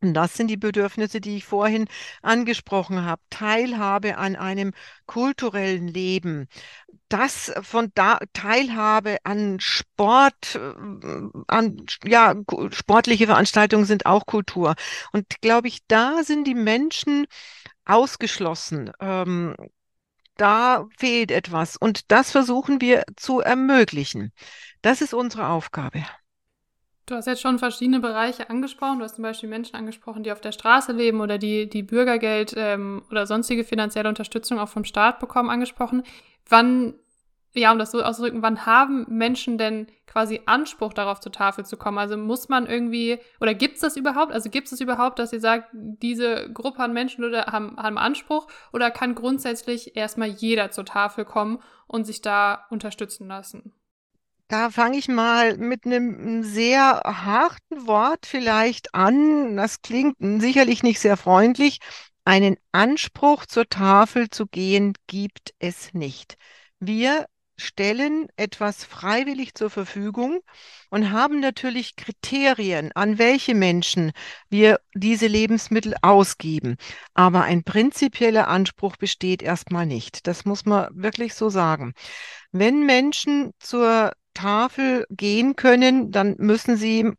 Und 0.00 0.14
das 0.14 0.34
sind 0.34 0.48
die 0.48 0.56
Bedürfnisse, 0.56 1.20
die 1.20 1.38
ich 1.38 1.44
vorhin 1.44 1.86
angesprochen 2.22 3.04
habe. 3.04 3.22
Teilhabe 3.30 4.18
an 4.18 4.36
einem 4.36 4.72
kulturellen 5.06 5.88
Leben. 5.88 6.48
Das 7.08 7.52
von 7.62 7.92
da 7.94 8.18
Teilhabe 8.32 9.18
an 9.24 9.58
Sport, 9.60 10.56
äh, 10.56 10.72
an 11.46 11.86
ja, 12.04 12.34
sportliche 12.70 13.26
Veranstaltungen 13.26 13.84
sind 13.84 14.06
auch 14.06 14.26
Kultur. 14.26 14.74
Und 15.12 15.40
glaube 15.40 15.68
ich, 15.68 15.78
da 15.88 16.22
sind 16.24 16.46
die 16.46 16.54
Menschen 16.54 17.26
ausgeschlossen. 17.86 18.92
Ähm, 19.00 19.54
da 20.36 20.86
fehlt 20.98 21.30
etwas 21.30 21.76
und 21.76 22.10
das 22.12 22.30
versuchen 22.30 22.80
wir 22.80 23.04
zu 23.16 23.40
ermöglichen. 23.40 24.32
Das 24.82 25.00
ist 25.00 25.14
unsere 25.14 25.48
Aufgabe. 25.48 26.04
Du 27.06 27.14
hast 27.14 27.26
jetzt 27.26 27.40
schon 27.40 27.60
verschiedene 27.60 28.00
Bereiche 28.00 28.50
angesprochen. 28.50 28.98
Du 28.98 29.04
hast 29.04 29.14
zum 29.14 29.22
Beispiel 29.22 29.48
Menschen 29.48 29.76
angesprochen, 29.76 30.24
die 30.24 30.32
auf 30.32 30.40
der 30.40 30.50
Straße 30.50 30.90
leben 30.92 31.20
oder 31.20 31.38
die, 31.38 31.68
die 31.68 31.84
Bürgergeld 31.84 32.52
ähm, 32.56 33.04
oder 33.10 33.26
sonstige 33.26 33.62
finanzielle 33.62 34.08
Unterstützung 34.08 34.58
auch 34.58 34.68
vom 34.68 34.84
Staat 34.84 35.20
bekommen, 35.20 35.48
angesprochen. 35.48 36.02
Wann 36.48 36.94
ja, 37.60 37.72
um 37.72 37.78
das 37.78 37.90
so 37.90 38.02
auszudrücken, 38.02 38.42
wann 38.42 38.66
haben 38.66 39.06
Menschen 39.08 39.58
denn 39.58 39.86
quasi 40.06 40.40
Anspruch 40.46 40.92
darauf 40.92 41.20
zur 41.20 41.32
Tafel 41.32 41.66
zu 41.66 41.76
kommen? 41.76 41.98
Also 41.98 42.16
muss 42.16 42.48
man 42.48 42.66
irgendwie, 42.66 43.18
oder 43.40 43.54
gibt 43.54 43.74
es 43.74 43.80
das 43.80 43.96
überhaupt? 43.96 44.32
Also 44.32 44.50
gibt 44.50 44.70
es 44.70 44.80
überhaupt, 44.80 45.18
dass 45.18 45.32
ihr 45.32 45.40
sagt, 45.40 45.68
diese 45.72 46.50
Gruppe 46.52 46.80
an 46.80 46.92
Menschen 46.92 47.24
oder 47.24 47.46
haben, 47.46 47.76
haben 47.76 47.98
Anspruch? 47.98 48.46
Oder 48.72 48.90
kann 48.90 49.14
grundsätzlich 49.14 49.96
erstmal 49.96 50.28
jeder 50.28 50.70
zur 50.70 50.84
Tafel 50.84 51.24
kommen 51.24 51.58
und 51.86 52.04
sich 52.04 52.22
da 52.22 52.66
unterstützen 52.70 53.28
lassen? 53.28 53.72
Da 54.48 54.70
fange 54.70 54.96
ich 54.96 55.08
mal 55.08 55.56
mit 55.56 55.84
einem 55.84 56.44
sehr 56.44 57.02
harten 57.04 57.86
Wort 57.86 58.26
vielleicht 58.26 58.94
an. 58.94 59.56
Das 59.56 59.82
klingt 59.82 60.16
sicherlich 60.20 60.82
nicht 60.84 61.00
sehr 61.00 61.16
freundlich. 61.16 61.80
Einen 62.24 62.56
Anspruch 62.72 63.46
zur 63.46 63.68
Tafel 63.68 64.30
zu 64.30 64.46
gehen 64.46 64.94
gibt 65.08 65.52
es 65.58 65.94
nicht. 65.94 66.36
Wir 66.78 67.26
stellen 67.56 68.28
etwas 68.36 68.84
freiwillig 68.84 69.54
zur 69.54 69.70
Verfügung 69.70 70.40
und 70.90 71.10
haben 71.10 71.40
natürlich 71.40 71.96
Kriterien, 71.96 72.92
an 72.94 73.18
welche 73.18 73.54
Menschen 73.54 74.12
wir 74.50 74.80
diese 74.94 75.26
Lebensmittel 75.26 75.94
ausgeben. 76.02 76.76
Aber 77.14 77.42
ein 77.42 77.64
prinzipieller 77.64 78.48
Anspruch 78.48 78.96
besteht 78.96 79.42
erstmal 79.42 79.86
nicht. 79.86 80.26
Das 80.26 80.44
muss 80.44 80.64
man 80.64 80.88
wirklich 80.92 81.34
so 81.34 81.48
sagen. 81.48 81.94
Wenn 82.52 82.86
Menschen 82.86 83.52
zur 83.58 84.12
Tafel 84.34 85.06
gehen 85.10 85.56
können, 85.56 86.10
dann 86.10 86.36
müssen 86.38 86.76
sie 86.76 87.10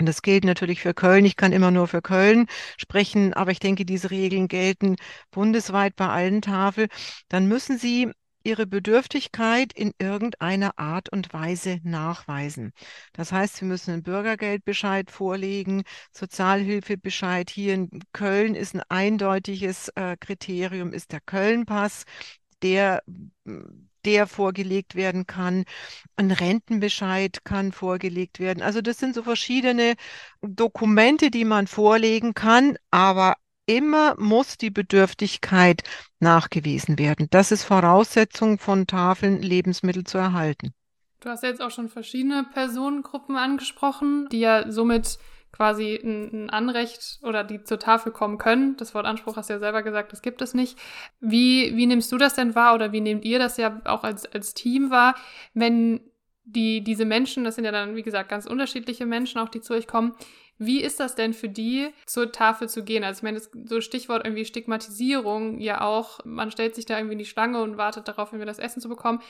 und 0.00 0.06
das 0.06 0.22
gilt 0.22 0.44
natürlich 0.44 0.80
für 0.80 0.94
Köln. 0.94 1.26
Ich 1.26 1.36
kann 1.36 1.52
immer 1.52 1.70
nur 1.70 1.86
für 1.86 2.00
Köln 2.00 2.46
sprechen, 2.78 3.34
aber 3.34 3.50
ich 3.50 3.60
denke, 3.60 3.84
diese 3.84 4.10
Regeln 4.10 4.48
gelten 4.48 4.96
bundesweit 5.30 5.94
bei 5.94 6.08
allen 6.08 6.40
Tafeln. 6.40 6.88
Dann 7.28 7.46
müssen 7.46 7.76
Sie 7.78 8.10
ihre 8.44 8.66
Bedürftigkeit 8.66 9.72
in 9.72 9.92
irgendeiner 9.98 10.78
Art 10.78 11.10
und 11.10 11.32
Weise 11.32 11.80
nachweisen. 11.82 12.72
Das 13.12 13.32
heißt, 13.32 13.56
sie 13.56 13.64
müssen 13.64 13.92
einen 13.92 14.02
Bürgergeldbescheid 14.02 15.10
vorlegen, 15.10 15.82
Sozialhilfebescheid. 16.12 17.50
Hier 17.50 17.74
in 17.74 17.90
Köln 18.12 18.54
ist 18.54 18.74
ein 18.74 18.82
eindeutiges 18.88 19.88
äh, 19.94 20.16
Kriterium, 20.18 20.92
ist 20.92 21.12
der 21.12 21.20
Köln-Pass, 21.20 22.04
der 22.62 23.02
der 24.04 24.26
vorgelegt 24.26 24.94
werden 24.94 25.26
kann. 25.26 25.64
Ein 26.16 26.30
Rentenbescheid 26.30 27.44
kann 27.44 27.72
vorgelegt 27.72 28.40
werden. 28.40 28.62
Also 28.62 28.80
das 28.80 28.98
sind 28.98 29.14
so 29.14 29.22
verschiedene 29.22 29.94
Dokumente, 30.40 31.30
die 31.30 31.44
man 31.44 31.66
vorlegen 31.66 32.34
kann, 32.34 32.76
aber 32.90 33.34
immer 33.70 34.14
muss 34.18 34.58
die 34.58 34.70
Bedürftigkeit 34.70 35.82
nachgewiesen 36.18 36.98
werden. 36.98 37.28
Das 37.30 37.52
ist 37.52 37.64
Voraussetzung 37.64 38.58
von 38.58 38.86
Tafeln, 38.86 39.40
Lebensmittel 39.40 40.04
zu 40.04 40.18
erhalten. 40.18 40.72
Du 41.20 41.28
hast 41.28 41.42
jetzt 41.42 41.62
auch 41.62 41.70
schon 41.70 41.88
verschiedene 41.88 42.44
Personengruppen 42.52 43.36
angesprochen, 43.36 44.28
die 44.32 44.40
ja 44.40 44.70
somit 44.72 45.18
quasi 45.52 45.96
ein, 46.02 46.50
Anrecht 46.50 47.18
oder 47.22 47.44
die 47.44 47.62
zur 47.62 47.78
Tafel 47.78 48.12
kommen 48.12 48.38
können. 48.38 48.76
Das 48.76 48.94
Wort 48.94 49.06
Anspruch 49.06 49.36
hast 49.36 49.50
du 49.50 49.54
ja 49.54 49.58
selber 49.58 49.82
gesagt, 49.82 50.12
das 50.12 50.22
gibt 50.22 50.42
es 50.42 50.54
nicht. 50.54 50.78
Wie, 51.20 51.76
wie 51.76 51.86
nimmst 51.86 52.10
du 52.10 52.18
das 52.18 52.34
denn 52.34 52.54
wahr 52.54 52.74
oder 52.74 52.92
wie 52.92 53.00
nehmt 53.00 53.24
ihr 53.24 53.38
das 53.38 53.56
ja 53.56 53.80
auch 53.84 54.02
als, 54.02 54.26
als 54.26 54.54
Team 54.54 54.90
wahr, 54.90 55.14
wenn 55.54 56.00
die, 56.44 56.82
diese 56.82 57.04
Menschen, 57.04 57.44
das 57.44 57.54
sind 57.54 57.64
ja 57.64 57.72
dann, 57.72 57.96
wie 57.96 58.02
gesagt, 58.02 58.28
ganz 58.28 58.46
unterschiedliche 58.46 59.06
Menschen 59.06 59.38
auch, 59.40 59.48
die 59.48 59.60
zu 59.60 59.74
euch 59.74 59.86
kommen, 59.86 60.14
wie 60.60 60.82
ist 60.82 61.00
das 61.00 61.14
denn 61.14 61.32
für 61.32 61.48
die, 61.48 61.88
zur 62.04 62.32
Tafel 62.32 62.68
zu 62.68 62.84
gehen? 62.84 63.02
Also 63.02 63.20
ich 63.20 63.22
meine, 63.22 63.38
das, 63.38 63.50
so 63.64 63.80
Stichwort 63.80 64.26
irgendwie 64.26 64.44
Stigmatisierung 64.44 65.58
ja 65.58 65.80
auch, 65.80 66.20
man 66.26 66.50
stellt 66.50 66.74
sich 66.74 66.84
da 66.84 66.98
irgendwie 66.98 67.14
in 67.14 67.18
die 67.18 67.24
Schlange 67.24 67.62
und 67.62 67.78
wartet 67.78 68.08
darauf, 68.08 68.30
irgendwie 68.30 68.46
das 68.46 68.58
Essen 68.58 68.82
zu 68.82 68.90
bekommen. 68.90 69.22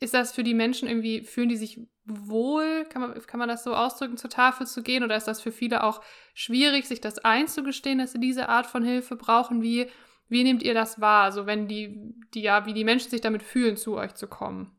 Ist 0.00 0.12
das 0.12 0.32
für 0.32 0.42
die 0.42 0.54
Menschen 0.54 0.88
irgendwie, 0.88 1.22
fühlen 1.22 1.48
die 1.48 1.56
sich 1.56 1.80
wohl, 2.04 2.84
kann 2.86 3.00
man, 3.02 3.26
kann 3.26 3.38
man 3.38 3.48
das 3.48 3.62
so 3.62 3.74
ausdrücken, 3.74 4.16
zur 4.16 4.30
Tafel 4.30 4.66
zu 4.66 4.82
gehen? 4.82 5.04
Oder 5.04 5.16
ist 5.16 5.28
das 5.28 5.40
für 5.40 5.52
viele 5.52 5.84
auch 5.84 6.00
schwierig, 6.34 6.88
sich 6.88 7.00
das 7.00 7.18
einzugestehen, 7.18 7.98
dass 7.98 8.10
sie 8.12 8.20
diese 8.20 8.48
Art 8.48 8.66
von 8.66 8.82
Hilfe 8.82 9.14
brauchen? 9.14 9.62
Wie, 9.62 9.86
wie 10.28 10.42
nehmt 10.42 10.64
ihr 10.64 10.74
das 10.74 11.00
wahr? 11.00 11.30
So 11.30 11.46
wenn 11.46 11.68
die, 11.68 12.12
die 12.34 12.42
ja, 12.42 12.66
wie 12.66 12.74
die 12.74 12.84
Menschen 12.84 13.10
sich 13.10 13.20
damit 13.20 13.44
fühlen, 13.44 13.76
zu 13.76 13.96
euch 13.96 14.14
zu 14.14 14.26
kommen? 14.26 14.76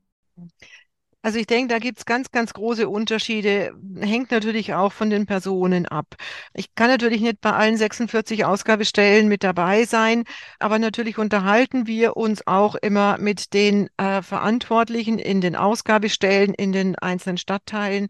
Also 1.23 1.37
ich 1.37 1.45
denke, 1.45 1.71
da 1.73 1.79
gibt 1.79 1.99
es 1.99 2.05
ganz, 2.05 2.31
ganz 2.31 2.51
große 2.53 2.89
Unterschiede. 2.89 3.73
Hängt 3.99 4.31
natürlich 4.31 4.73
auch 4.73 4.91
von 4.91 5.11
den 5.11 5.27
Personen 5.27 5.85
ab. 5.85 6.15
Ich 6.53 6.73
kann 6.73 6.87
natürlich 6.87 7.21
nicht 7.21 7.41
bei 7.41 7.51
allen 7.51 7.77
46 7.77 8.43
Ausgabestellen 8.43 9.27
mit 9.27 9.43
dabei 9.43 9.85
sein, 9.85 10.23
aber 10.57 10.79
natürlich 10.79 11.19
unterhalten 11.19 11.85
wir 11.85 12.17
uns 12.17 12.47
auch 12.47 12.73
immer 12.73 13.19
mit 13.19 13.53
den 13.53 13.87
äh, 13.97 14.23
Verantwortlichen 14.23 15.19
in 15.19 15.41
den 15.41 15.55
Ausgabestellen 15.55 16.55
in 16.55 16.71
den 16.71 16.95
einzelnen 16.95 17.37
Stadtteilen. 17.37 18.07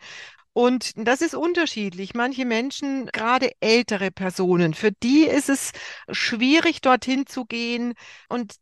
Und 0.53 0.93
das 0.95 1.21
ist 1.21 1.35
unterschiedlich. 1.35 2.13
Manche 2.13 2.45
Menschen, 2.45 3.07
gerade 3.07 3.51
ältere 3.61 4.11
Personen, 4.11 4.73
für 4.73 4.91
die 4.91 5.23
ist 5.25 5.49
es 5.49 5.71
schwierig, 6.11 6.81
dorthin 6.81 7.25
zu 7.25 7.45
gehen. 7.45 7.93
Und 8.29 8.55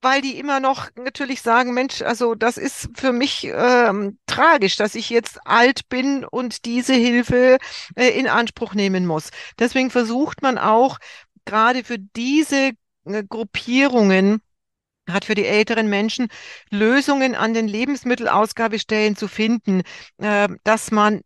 weil 0.00 0.20
die 0.20 0.38
immer 0.38 0.60
noch 0.60 0.88
natürlich 0.96 1.42
sagen, 1.42 1.74
Mensch, 1.74 2.02
also 2.02 2.34
das 2.34 2.56
ist 2.56 2.88
für 2.94 3.12
mich 3.12 3.44
ähm, 3.52 4.18
tragisch, 4.26 4.76
dass 4.76 4.94
ich 4.94 5.10
jetzt 5.10 5.44
alt 5.46 5.88
bin 5.88 6.24
und 6.24 6.64
diese 6.64 6.94
Hilfe 6.94 7.58
äh, 7.96 8.08
in 8.10 8.28
Anspruch 8.28 8.74
nehmen 8.74 9.06
muss. 9.06 9.30
Deswegen 9.58 9.90
versucht 9.90 10.42
man 10.42 10.58
auch 10.58 10.98
gerade 11.44 11.82
für 11.82 11.98
diese 11.98 12.72
äh, 13.06 13.24
Gruppierungen, 13.28 14.40
gerade 15.06 15.26
für 15.26 15.34
die 15.34 15.46
älteren 15.46 15.88
Menschen, 15.88 16.28
Lösungen 16.70 17.34
an 17.34 17.54
den 17.54 17.66
Lebensmittelausgabestellen 17.66 19.16
zu 19.16 19.26
finden, 19.26 19.82
äh, 20.18 20.48
dass 20.62 20.92
man 20.92 21.22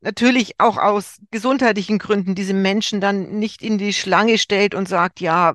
natürlich 0.00 0.52
auch 0.58 0.76
aus 0.76 1.18
gesundheitlichen 1.30 1.98
Gründen 1.98 2.34
diese 2.34 2.54
Menschen 2.54 3.00
dann 3.00 3.38
nicht 3.38 3.62
in 3.62 3.78
die 3.78 3.92
Schlange 3.92 4.38
stellt 4.38 4.74
und 4.74 4.88
sagt, 4.88 5.20
ja, 5.20 5.54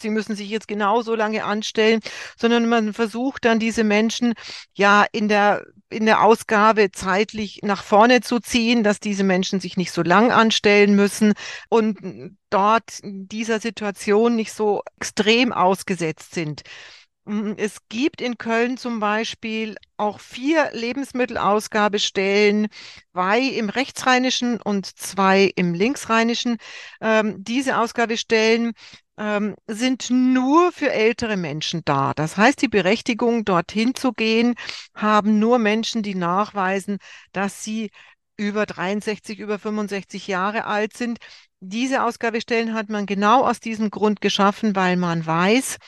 sie 0.00 0.10
müssen 0.10 0.36
sich 0.36 0.48
jetzt 0.48 0.68
genauso 0.68 1.14
lange 1.14 1.44
anstellen, 1.44 2.00
sondern 2.38 2.68
man 2.68 2.92
versucht 2.92 3.44
dann 3.44 3.58
diese 3.58 3.84
Menschen 3.84 4.34
ja 4.74 5.04
in 5.12 5.28
der 5.28 5.64
in 5.88 6.04
der 6.06 6.22
Ausgabe 6.22 6.90
zeitlich 6.90 7.60
nach 7.62 7.84
vorne 7.84 8.20
zu 8.20 8.40
ziehen, 8.40 8.82
dass 8.82 8.98
diese 8.98 9.22
Menschen 9.22 9.60
sich 9.60 9.76
nicht 9.76 9.92
so 9.92 10.02
lang 10.02 10.32
anstellen 10.32 10.96
müssen 10.96 11.34
und 11.68 12.32
dort 12.50 12.98
dieser 13.04 13.60
Situation 13.60 14.34
nicht 14.34 14.52
so 14.52 14.82
extrem 14.98 15.52
ausgesetzt 15.52 16.34
sind. 16.34 16.62
Mm, 17.26 17.52
es 17.56 17.78
gibt 17.88 18.20
in 18.20 18.38
Köln 18.38 18.76
zum 18.76 19.00
Beispiel 19.00 19.76
auch 19.96 20.20
vier 20.20 20.70
Lebensmittelausgabestellen, 20.72 22.68
zwei 23.12 23.40
im 23.40 23.68
rechtsrheinischen 23.68 24.60
und 24.60 24.86
zwei 24.86 25.52
im 25.56 25.74
linksrheinischen. 25.74 26.58
Ähm, 27.00 27.36
diese 27.38 27.78
Ausgabestellen 27.78 28.72
ähm, 29.18 29.56
sind 29.66 30.10
nur 30.10 30.72
für 30.72 30.90
ältere 30.92 31.36
Menschen 31.36 31.82
da. 31.84 32.12
Das 32.14 32.36
heißt, 32.36 32.60
die 32.62 32.68
Berechtigung, 32.68 33.44
dorthin 33.44 33.94
zu 33.94 34.12
gehen, 34.12 34.54
haben 34.94 35.38
nur 35.38 35.58
Menschen, 35.58 36.02
die 36.02 36.14
nachweisen, 36.14 36.98
dass 37.32 37.64
sie 37.64 37.90
über 38.36 38.66
63, 38.66 39.38
über 39.38 39.58
65 39.58 40.26
Jahre 40.26 40.66
alt 40.66 40.96
sind. 40.96 41.18
Diese 41.60 42.02
Ausgabestellen 42.04 42.74
hat 42.74 42.90
man 42.90 43.06
genau 43.06 43.44
aus 43.44 43.60
diesem 43.60 43.90
Grund 43.90 44.20
geschaffen, 44.20 44.76
weil 44.76 44.96
man 44.96 45.24
weiß, 45.24 45.78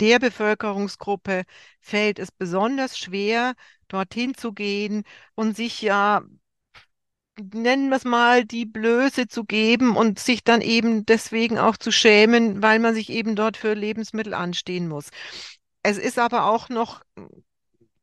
der 0.00 0.18
Bevölkerungsgruppe 0.18 1.44
fällt 1.80 2.18
es 2.18 2.30
besonders 2.30 2.98
schwer, 2.98 3.54
dorthin 3.88 4.34
zu 4.34 4.52
gehen 4.52 5.04
und 5.34 5.56
sich 5.56 5.80
ja, 5.80 6.22
nennen 7.38 7.88
wir 7.90 7.96
es 7.96 8.04
mal, 8.04 8.44
die 8.44 8.66
Blöße 8.66 9.28
zu 9.28 9.44
geben 9.44 9.96
und 9.96 10.18
sich 10.18 10.44
dann 10.44 10.60
eben 10.60 11.06
deswegen 11.06 11.58
auch 11.58 11.76
zu 11.76 11.90
schämen, 11.90 12.62
weil 12.62 12.78
man 12.78 12.94
sich 12.94 13.10
eben 13.10 13.36
dort 13.36 13.56
für 13.56 13.74
Lebensmittel 13.74 14.34
anstehen 14.34 14.88
muss. 14.88 15.10
Es 15.82 15.98
ist 15.98 16.18
aber 16.18 16.46
auch 16.46 16.68
noch 16.68 17.02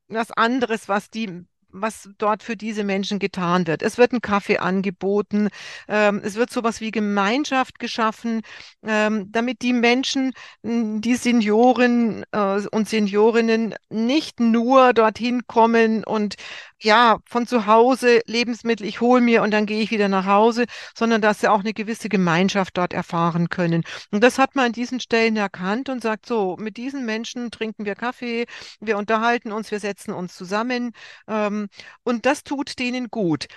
was 0.08 0.32
anderes, 0.32 0.88
was 0.88 1.10
die 1.10 1.46
was 1.74 2.10
dort 2.18 2.44
für 2.44 2.56
diese 2.56 2.84
Menschen 2.84 3.20
getan 3.20 3.68
wird. 3.68 3.82
Es 3.82 3.98
wird 3.98 4.14
ein 4.14 4.22
Kaffee 4.22 4.60
angeboten, 4.60 5.50
ähm, 5.88 6.22
es 6.24 6.36
wird 6.36 6.52
sowas 6.52 6.80
wie 6.82 6.92
Gemeinschaft 6.92 7.80
geschaffen, 7.80 8.42
ähm, 8.84 9.32
damit 9.32 9.62
die 9.62 9.74
Menschen, 9.74 10.34
die 10.64 11.16
Senioren 11.16 12.24
äh, 12.32 12.62
und 12.72 12.88
Seniorinnen 12.88 13.76
nicht 13.90 14.40
nur 14.40 14.94
dorthin 14.94 15.48
kommen 15.48 16.04
und 16.04 16.36
ja, 16.84 17.20
von 17.26 17.48
zu 17.48 17.66
Hause 17.66 18.22
Lebensmittel, 18.28 18.86
ich 18.86 19.02
hole 19.02 19.22
mir 19.22 19.42
und 19.42 19.52
dann 19.52 19.66
gehe 19.66 19.82
ich 19.82 19.92
wieder 19.92 20.10
nach 20.10 20.26
Hause, 20.26 20.66
sondern 20.96 21.22
dass 21.22 21.40
sie 21.40 21.48
auch 21.48 21.62
eine 21.62 21.74
gewisse 21.74 22.10
Gemeinschaft 22.10 22.78
dort 22.78 22.94
erfahren 22.94 23.50
können. 23.50 23.84
Und 24.12 24.24
das 24.24 24.38
hat 24.38 24.56
man 24.56 24.68
an 24.68 24.72
diesen 24.74 25.00
Stellen 25.00 25.38
erkannt 25.38 25.90
und 25.90 26.02
sagt, 26.04 26.26
so, 26.26 26.58
mit 26.60 26.78
diesen 26.78 27.06
Menschen 27.06 27.52
trinken 27.52 27.86
wir 27.86 27.96
Kaffee, 27.96 28.46
wir 28.80 28.98
unterhalten 28.98 29.52
uns, 29.52 29.72
wir 29.72 29.80
setzen 29.80 30.14
uns 30.14 30.36
zusammen 30.36 30.92
ähm, 31.28 31.70
und 32.04 32.26
das 32.26 32.44
tut 32.44 32.80
denen 32.80 33.10
gut. 33.10 33.48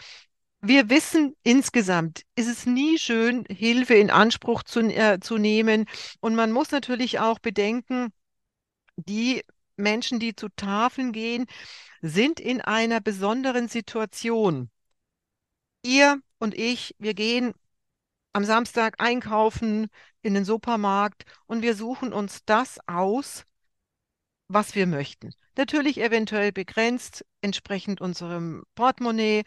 Wir 0.62 0.90
wissen 0.90 1.36
insgesamt, 1.42 2.22
ist 2.34 2.48
es 2.48 2.66
nie 2.66 2.98
schön, 2.98 3.44
Hilfe 3.48 3.94
in 3.94 4.10
Anspruch 4.10 4.62
zu, 4.64 4.80
äh, 4.80 5.20
zu 5.20 5.38
nehmen. 5.38 5.84
Und 6.20 6.34
man 6.34 6.50
muss 6.50 6.70
natürlich 6.72 7.20
auch 7.20 7.38
bedenken, 7.38 8.08
die 8.96 9.42
Menschen, 9.76 10.18
die 10.18 10.34
zu 10.34 10.48
Tafeln 10.50 11.12
gehen, 11.12 11.46
sind 12.02 12.40
in 12.40 12.60
einer 12.60 13.00
besonderen 13.00 13.68
Situation. 13.68 14.70
Ihr 15.82 16.20
und 16.38 16.54
ich, 16.54 16.94
wir 16.98 17.14
gehen 17.14 17.54
am 18.32 18.44
Samstag 18.44 18.96
einkaufen 18.98 19.88
in 20.22 20.34
den 20.34 20.44
Supermarkt 20.44 21.24
und 21.46 21.62
wir 21.62 21.74
suchen 21.74 22.12
uns 22.12 22.44
das 22.44 22.78
aus, 22.86 23.44
was 24.48 24.74
wir 24.74 24.86
möchten. 24.86 25.32
Natürlich 25.56 25.98
eventuell 25.98 26.52
begrenzt, 26.52 27.24
entsprechend 27.40 28.00
unserem 28.00 28.64
Portemonnaie, 28.74 29.44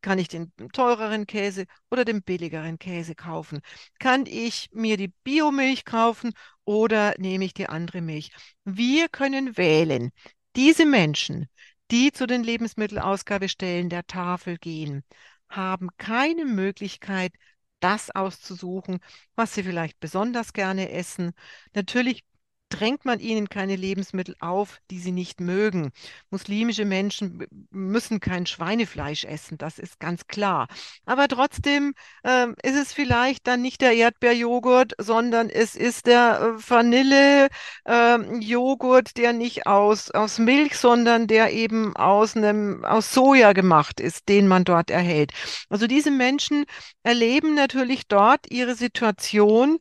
kann 0.00 0.18
ich 0.18 0.28
den 0.28 0.52
teureren 0.72 1.26
Käse 1.26 1.66
oder 1.90 2.04
den 2.04 2.22
billigeren 2.22 2.78
Käse 2.78 3.14
kaufen? 3.14 3.60
Kann 3.98 4.26
ich 4.26 4.68
mir 4.72 4.96
die 4.96 5.08
Biomilch 5.24 5.84
kaufen 5.84 6.32
oder 6.64 7.14
nehme 7.18 7.44
ich 7.44 7.54
die 7.54 7.68
andere 7.68 8.00
Milch? 8.00 8.30
Wir 8.64 9.08
können 9.08 9.56
wählen. 9.56 10.10
Diese 10.56 10.86
Menschen, 10.86 11.48
die 11.90 12.12
zu 12.12 12.26
den 12.26 12.42
Lebensmittelausgabestellen 12.44 13.88
der 13.88 14.06
Tafel 14.06 14.58
gehen, 14.58 15.04
haben 15.48 15.88
keine 15.98 16.44
Möglichkeit, 16.44 17.32
das 17.80 18.10
auszusuchen, 18.10 19.00
was 19.34 19.54
sie 19.54 19.62
vielleicht 19.62 19.98
besonders 20.00 20.52
gerne 20.52 20.90
essen. 20.90 21.32
Natürlich 21.74 22.24
drängt 22.70 23.04
man 23.04 23.20
ihnen 23.20 23.48
keine 23.48 23.76
Lebensmittel 23.76 24.34
auf, 24.40 24.80
die 24.90 24.98
sie 24.98 25.12
nicht 25.12 25.40
mögen. 25.40 25.92
Muslimische 26.30 26.84
Menschen 26.84 27.46
müssen 27.70 28.20
kein 28.20 28.46
Schweinefleisch 28.46 29.24
essen, 29.24 29.58
das 29.58 29.78
ist 29.78 30.00
ganz 30.00 30.26
klar. 30.26 30.68
Aber 31.04 31.28
trotzdem 31.28 31.94
äh, 32.22 32.48
ist 32.62 32.76
es 32.76 32.92
vielleicht 32.92 33.46
dann 33.46 33.62
nicht 33.62 33.80
der 33.80 33.94
Erdbeerjoghurt, 33.94 34.94
sondern 34.98 35.50
es 35.50 35.76
ist 35.76 36.06
der 36.06 36.54
Vanillejoghurt, 36.56 39.08
äh, 39.10 39.12
der 39.16 39.32
nicht 39.32 39.66
aus, 39.66 40.10
aus 40.10 40.38
Milch, 40.38 40.78
sondern 40.78 41.26
der 41.26 41.52
eben 41.52 41.94
aus 41.96 42.36
einem, 42.36 42.84
aus 42.84 43.12
Soja 43.12 43.52
gemacht 43.52 44.00
ist, 44.00 44.28
den 44.28 44.48
man 44.48 44.64
dort 44.64 44.90
erhält. 44.90 45.32
Also 45.68 45.86
diese 45.86 46.10
Menschen 46.10 46.64
erleben 47.02 47.54
natürlich 47.54 48.06
dort 48.08 48.50
ihre 48.50 48.74
Situation, 48.74 49.78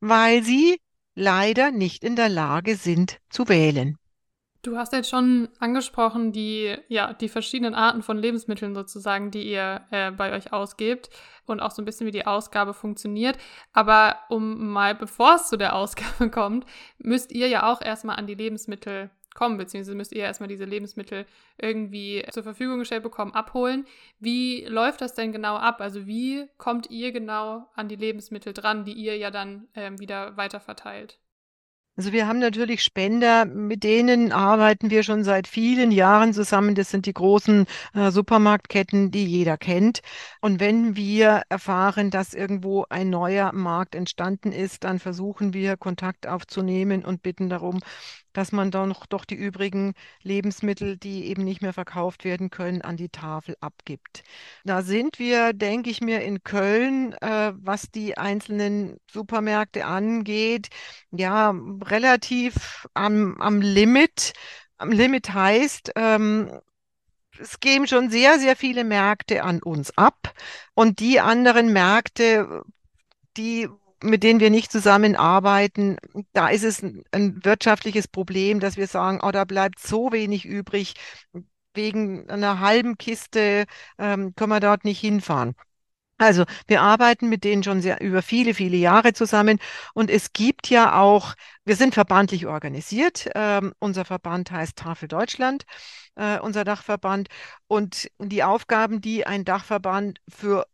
weil 0.00 0.42
sie 0.42 0.80
leider 1.14 1.70
nicht 1.70 2.04
in 2.04 2.16
der 2.16 2.28
Lage 2.28 2.76
sind 2.76 3.18
zu 3.30 3.48
wählen. 3.48 3.96
Du 4.62 4.76
hast 4.76 4.92
jetzt 4.92 5.10
schon 5.10 5.48
angesprochen, 5.58 6.30
die, 6.30 6.76
ja, 6.86 7.14
die 7.14 7.28
verschiedenen 7.28 7.74
Arten 7.74 8.00
von 8.00 8.16
Lebensmitteln 8.16 8.76
sozusagen, 8.76 9.32
die 9.32 9.42
ihr 9.42 9.80
äh, 9.90 10.12
bei 10.12 10.32
euch 10.32 10.52
ausgebt 10.52 11.10
und 11.46 11.58
auch 11.58 11.72
so 11.72 11.82
ein 11.82 11.84
bisschen, 11.84 12.06
wie 12.06 12.12
die 12.12 12.26
Ausgabe 12.26 12.72
funktioniert. 12.72 13.38
Aber 13.72 14.18
um 14.28 14.68
mal, 14.68 14.94
bevor 14.94 15.34
es 15.34 15.48
zu 15.48 15.58
der 15.58 15.74
Ausgabe 15.74 16.30
kommt, 16.30 16.64
müsst 16.98 17.32
ihr 17.32 17.48
ja 17.48 17.72
auch 17.72 17.82
erstmal 17.82 18.16
an 18.16 18.28
die 18.28 18.36
Lebensmittel 18.36 19.10
kommen, 19.34 19.58
beziehungsweise 19.58 19.96
müsst 19.96 20.12
ihr 20.12 20.22
erstmal 20.22 20.48
diese 20.48 20.64
Lebensmittel 20.64 21.26
irgendwie 21.58 22.24
zur 22.30 22.42
Verfügung 22.42 22.78
gestellt 22.78 23.02
bekommen, 23.02 23.34
abholen. 23.34 23.86
Wie 24.18 24.64
läuft 24.66 25.00
das 25.00 25.14
denn 25.14 25.32
genau 25.32 25.56
ab? 25.56 25.80
Also 25.80 26.06
wie 26.06 26.46
kommt 26.58 26.90
ihr 26.90 27.12
genau 27.12 27.68
an 27.74 27.88
die 27.88 27.96
Lebensmittel 27.96 28.52
dran, 28.52 28.84
die 28.84 28.92
ihr 28.92 29.16
ja 29.16 29.30
dann 29.30 29.68
ähm, 29.74 29.98
wieder 29.98 30.36
weiterverteilt? 30.36 31.18
Also 31.94 32.12
wir 32.12 32.26
haben 32.26 32.38
natürlich 32.38 32.82
Spender, 32.82 33.44
mit 33.44 33.84
denen 33.84 34.32
arbeiten 34.32 34.88
wir 34.88 35.02
schon 35.02 35.24
seit 35.24 35.46
vielen 35.46 35.90
Jahren 35.90 36.32
zusammen. 36.32 36.74
Das 36.74 36.90
sind 36.90 37.04
die 37.04 37.12
großen 37.12 37.66
äh, 37.92 38.10
Supermarktketten, 38.10 39.10
die 39.10 39.26
jeder 39.26 39.58
kennt. 39.58 40.00
Und 40.40 40.58
wenn 40.58 40.96
wir 40.96 41.42
erfahren, 41.50 42.10
dass 42.10 42.32
irgendwo 42.32 42.86
ein 42.88 43.10
neuer 43.10 43.52
Markt 43.52 43.94
entstanden 43.94 44.52
ist, 44.52 44.84
dann 44.84 45.00
versuchen 45.00 45.52
wir 45.52 45.76
Kontakt 45.76 46.26
aufzunehmen 46.26 47.04
und 47.04 47.22
bitten 47.22 47.50
darum, 47.50 47.80
dass 48.32 48.52
man 48.52 48.70
dann 48.70 48.88
noch 48.88 49.06
doch 49.06 49.24
die 49.24 49.34
übrigen 49.34 49.94
Lebensmittel, 50.22 50.96
die 50.96 51.26
eben 51.26 51.44
nicht 51.44 51.62
mehr 51.62 51.72
verkauft 51.72 52.24
werden 52.24 52.50
können, 52.50 52.82
an 52.82 52.96
die 52.96 53.08
Tafel 53.08 53.56
abgibt. 53.60 54.22
Da 54.64 54.82
sind 54.82 55.18
wir, 55.18 55.52
denke 55.52 55.90
ich 55.90 56.00
mir, 56.00 56.22
in 56.22 56.42
Köln, 56.42 57.14
äh, 57.14 57.52
was 57.56 57.90
die 57.90 58.16
einzelnen 58.18 58.96
Supermärkte 59.10 59.84
angeht, 59.84 60.68
ja, 61.10 61.54
relativ 61.84 62.88
am, 62.94 63.40
am 63.40 63.60
Limit. 63.60 64.32
Am 64.78 64.90
Limit 64.90 65.32
heißt, 65.32 65.92
ähm, 65.96 66.50
es 67.38 67.60
gehen 67.60 67.86
schon 67.86 68.10
sehr, 68.10 68.38
sehr 68.38 68.56
viele 68.56 68.84
Märkte 68.84 69.42
an 69.42 69.62
uns 69.62 69.96
ab 69.96 70.34
und 70.74 71.00
die 71.00 71.20
anderen 71.20 71.72
Märkte, 71.72 72.62
die 73.36 73.68
mit 74.02 74.22
denen 74.22 74.40
wir 74.40 74.50
nicht 74.50 74.72
zusammenarbeiten, 74.72 75.96
da 76.32 76.48
ist 76.48 76.64
es 76.64 76.82
ein, 76.82 77.44
wirtschaftliches 77.44 78.08
Problem, 78.08 78.60
dass 78.60 78.76
wir 78.76 78.86
sagen, 78.86 79.20
oh, 79.22 79.30
da 79.30 79.44
bleibt 79.44 79.78
so 79.80 80.12
wenig 80.12 80.44
übrig, 80.44 80.94
wegen 81.74 82.28
einer 82.30 82.60
halben 82.60 82.98
Kiste 82.98 83.64
ähm, 83.98 84.34
können 84.34 84.50
wir 84.50 84.60
dort 84.60 84.84
nicht 84.84 85.00
hinfahren. 85.00 85.54
Also 86.18 86.44
wir 86.68 86.82
arbeiten 86.82 87.28
mit 87.28 87.42
denen 87.42 87.64
schon 87.64 87.80
sehr 87.80 88.00
über 88.00 88.22
viele, 88.22 88.54
viele 88.54 88.76
Jahre 88.76 89.12
zusammen 89.12 89.58
und 89.92 90.08
es 90.08 90.32
gibt 90.32 90.68
ja 90.68 91.00
auch, 91.00 91.34
wir 91.64 91.74
sind 91.74 91.94
verbandlich 91.94 92.46
organisiert. 92.46 93.28
Ähm, 93.34 93.72
unser 93.80 94.04
Verband 94.04 94.52
heißt 94.52 94.76
Tafel 94.76 95.08
Deutschland, 95.08 95.64
äh, 96.14 96.38
unser 96.38 96.62
Dachverband 96.64 97.28
und 97.66 98.08
die 98.18 98.44
Aufgaben, 98.44 99.00
die 99.00 99.26
ein 99.26 99.44
Dachverband 99.44 100.20
für 100.28 100.66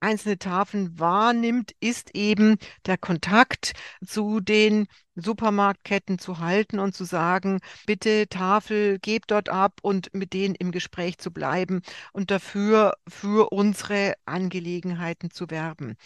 einzelne 0.00 0.38
Tafeln 0.38 0.98
wahrnimmt, 0.98 1.72
ist 1.80 2.14
eben 2.14 2.56
der 2.86 2.98
Kontakt 2.98 3.72
zu 4.04 4.40
den 4.40 4.86
Supermarktketten 5.14 6.18
zu 6.18 6.38
halten 6.38 6.78
und 6.78 6.94
zu 6.94 7.04
sagen, 7.04 7.60
bitte 7.86 8.28
Tafel, 8.28 8.98
gebt 8.98 9.30
dort 9.30 9.48
ab 9.48 9.78
und 9.82 10.12
mit 10.12 10.32
denen 10.32 10.54
im 10.54 10.72
Gespräch 10.72 11.18
zu 11.18 11.32
bleiben 11.32 11.82
und 12.12 12.30
dafür 12.30 12.94
für 13.08 13.52
unsere 13.52 14.14
Angelegenheiten 14.26 15.30
zu 15.30 15.50
werben. 15.50 15.96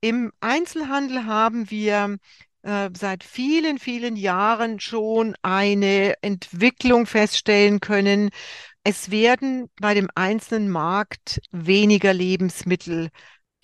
Im 0.00 0.32
Einzelhandel 0.40 1.24
haben 1.24 1.70
wir 1.70 2.18
äh, 2.62 2.90
seit 2.96 3.24
vielen, 3.24 3.78
vielen 3.78 4.16
Jahren 4.16 4.80
schon 4.80 5.34
eine 5.42 6.14
Entwicklung 6.22 7.06
feststellen 7.06 7.80
können. 7.80 8.30
Es 8.88 9.10
werden 9.10 9.68
bei 9.80 9.94
dem 9.94 10.08
einzelnen 10.14 10.70
Markt 10.70 11.40
weniger 11.50 12.14
Lebensmittel 12.14 13.08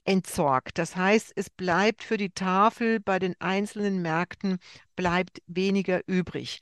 entsorgt. 0.04 0.78
Das 0.78 0.96
heißt, 0.96 1.34
es 1.36 1.48
bleibt 1.48 2.02
für 2.02 2.16
die 2.16 2.30
Tafel 2.30 2.98
bei 2.98 3.20
den 3.20 3.40
einzelnen 3.40 4.02
Märkten 4.02 4.58
bleibt 4.96 5.40
weniger 5.46 6.00
übrig. 6.08 6.58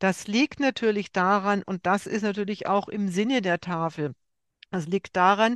Das 0.00 0.26
liegt 0.26 0.58
natürlich 0.58 1.12
daran, 1.12 1.62
und 1.62 1.86
das 1.86 2.08
ist 2.08 2.22
natürlich 2.22 2.66
auch 2.66 2.88
im 2.88 3.06
Sinne 3.06 3.40
der 3.40 3.60
Tafel, 3.60 4.14
das 4.72 4.88
liegt 4.88 5.14
daran, 5.14 5.54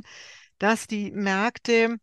dass 0.57 0.87
die 0.87 1.11
Märkte 1.11 1.97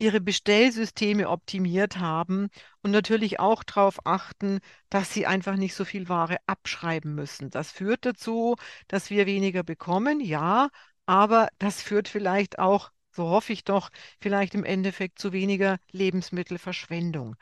ihre 0.00 0.20
Bestellsysteme 0.20 1.28
optimiert 1.28 1.98
haben 1.98 2.48
und 2.82 2.90
natürlich 2.90 3.38
auch 3.40 3.62
darauf 3.64 4.06
achten, 4.06 4.60
dass 4.88 5.12
sie 5.12 5.26
einfach 5.26 5.56
nicht 5.56 5.74
so 5.74 5.84
viel 5.84 6.08
Ware 6.08 6.38
abschreiben 6.46 7.14
müssen. 7.14 7.50
Das 7.50 7.70
führt 7.70 8.06
dazu, 8.06 8.56
dass 8.88 9.10
wir 9.10 9.26
weniger 9.26 9.62
bekommen, 9.62 10.20
ja, 10.20 10.70
aber 11.06 11.48
das 11.58 11.82
führt 11.82 12.08
vielleicht 12.08 12.58
auch, 12.58 12.90
so 13.12 13.28
hoffe 13.28 13.52
ich 13.52 13.64
doch, 13.64 13.90
vielleicht 14.20 14.54
im 14.54 14.64
Endeffekt 14.64 15.18
zu 15.18 15.32
weniger 15.32 15.78
Lebensmittelverschwendung. 15.92 17.36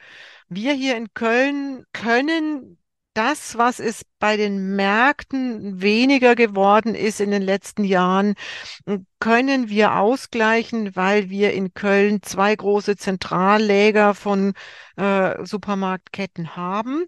Wir 0.48 0.72
hier 0.72 0.96
in 0.96 1.12
Köln 1.14 1.84
können 1.92 2.78
das, 3.18 3.58
was 3.58 3.80
es 3.80 4.04
bei 4.20 4.36
den 4.36 4.76
Märkten 4.76 5.82
weniger 5.82 6.36
geworden 6.36 6.94
ist 6.94 7.20
in 7.20 7.32
den 7.32 7.42
letzten 7.42 7.82
Jahren, 7.82 8.36
können 9.18 9.68
wir 9.68 9.96
ausgleichen, 9.96 10.94
weil 10.94 11.28
wir 11.28 11.52
in 11.52 11.74
Köln 11.74 12.22
zwei 12.22 12.54
große 12.54 12.96
Zentralläger 12.96 14.14
von 14.14 14.52
äh, 14.96 15.44
Supermarktketten 15.44 16.54
haben. 16.54 17.06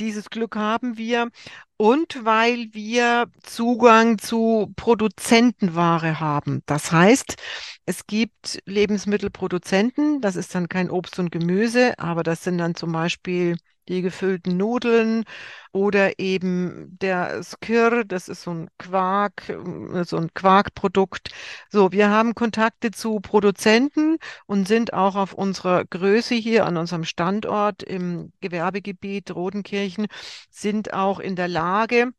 Dieses 0.00 0.30
Glück 0.30 0.56
haben 0.56 0.96
wir 0.96 1.28
und 1.76 2.24
weil 2.24 2.68
wir 2.72 3.26
Zugang 3.42 4.16
zu 4.16 4.72
Produzentenware 4.76 6.20
haben. 6.20 6.62
Das 6.64 6.90
heißt, 6.90 7.36
es 7.84 8.06
gibt 8.06 8.60
Lebensmittelproduzenten, 8.64 10.22
das 10.22 10.36
ist 10.36 10.54
dann 10.54 10.70
kein 10.70 10.90
Obst 10.90 11.18
und 11.18 11.30
Gemüse, 11.30 11.98
aber 11.98 12.22
das 12.22 12.44
sind 12.44 12.56
dann 12.56 12.74
zum 12.74 12.92
Beispiel 12.92 13.56
die 13.88 14.02
gefüllten 14.02 14.56
Nudeln 14.56 15.24
oder 15.72 16.18
eben 16.18 16.96
der 17.00 17.42
Skir, 17.42 18.04
das 18.04 18.28
ist 18.28 18.42
so 18.42 18.52
ein 18.52 18.70
Quark, 18.78 19.48
äh, 19.48 20.04
so 20.04 20.16
ein 20.16 20.32
Quarkprodukt. 20.34 21.30
So, 21.70 21.92
wir 21.92 22.10
haben 22.10 22.34
Kontakte 22.34 22.90
zu 22.90 23.20
Produzenten 23.20 24.18
und 24.46 24.68
sind 24.68 24.92
auch 24.92 25.16
auf 25.16 25.32
unserer 25.32 25.84
Größe 25.84 26.34
hier 26.34 26.66
an 26.66 26.76
unserem 26.76 27.04
Standort 27.04 27.82
im 27.82 28.32
Gewerbegebiet 28.40 29.34
Rodenkirchen, 29.34 30.06
sind 30.50 30.92
auch 30.94 31.20
in 31.20 31.36
der 31.36 31.48
Lage, 31.48 32.12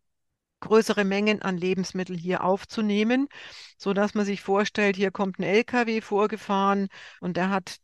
größere 0.61 1.05
Mengen 1.05 1.41
an 1.41 1.57
Lebensmitteln 1.57 2.19
hier 2.19 2.43
aufzunehmen, 2.43 3.27
so 3.77 3.93
dass 3.93 4.13
man 4.13 4.25
sich 4.25 4.41
vorstellt, 4.41 4.95
hier 4.95 5.11
kommt 5.11 5.39
ein 5.39 5.43
LKW 5.43 6.01
vorgefahren 6.01 6.89
und 7.21 7.37
der 7.37 7.49
hat 7.49 7.77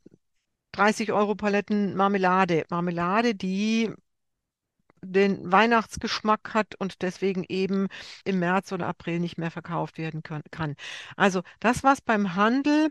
30 0.75 1.13
Euro 1.13 1.35
Paletten 1.35 1.95
Marmelade. 1.95 2.65
Marmelade, 2.69 3.33
die 3.33 3.91
den 5.01 5.51
Weihnachtsgeschmack 5.51 6.53
hat 6.53 6.75
und 6.75 7.01
deswegen 7.01 7.45
eben 7.47 7.87
im 8.25 8.39
März 8.39 8.71
oder 8.71 8.87
April 8.87 9.19
nicht 9.19 9.37
mehr 9.37 9.51
verkauft 9.51 9.97
werden 9.97 10.21
kann. 10.51 10.75
Also 11.15 11.43
das, 11.59 11.83
was 11.83 12.01
beim 12.01 12.35
Handel 12.35 12.89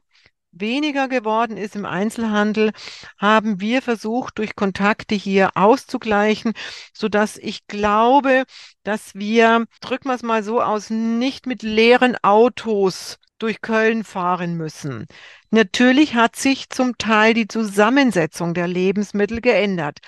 weniger 0.53 1.09
geworden 1.09 1.57
ist 1.57 1.77
im 1.77 1.85
Einzelhandel, 1.85 2.71
haben 3.19 3.61
wir 3.61 3.83
versucht, 3.83 4.39
durch 4.39 4.55
Kontakte 4.55 5.15
hier 5.17 5.51
auszugleichen, 5.57 6.53
sodass 6.95 7.37
ich 7.37 7.67
glaube, 7.67 8.45
dass 8.85 9.15
wir, 9.15 9.67
drücken 9.81 10.09
wir 10.09 10.15
es 10.15 10.23
mal 10.23 10.45
so 10.45 10.63
aus, 10.63 10.91
nicht 10.91 11.47
mit 11.47 11.63
leeren 11.63 12.17
Autos 12.23 13.19
durch 13.39 13.61
Köln 13.61 14.05
fahren 14.05 14.57
müssen. 14.57 15.07
Natürlich 15.51 16.15
hat 16.15 16.37
sich 16.37 16.71
zum 16.71 16.99
Teil 16.99 17.35
die 17.35 17.49
Zusammensetzung 17.49 18.55
der 18.55 18.69
Lebensmittel 18.69 19.41
geändert. 19.41 19.99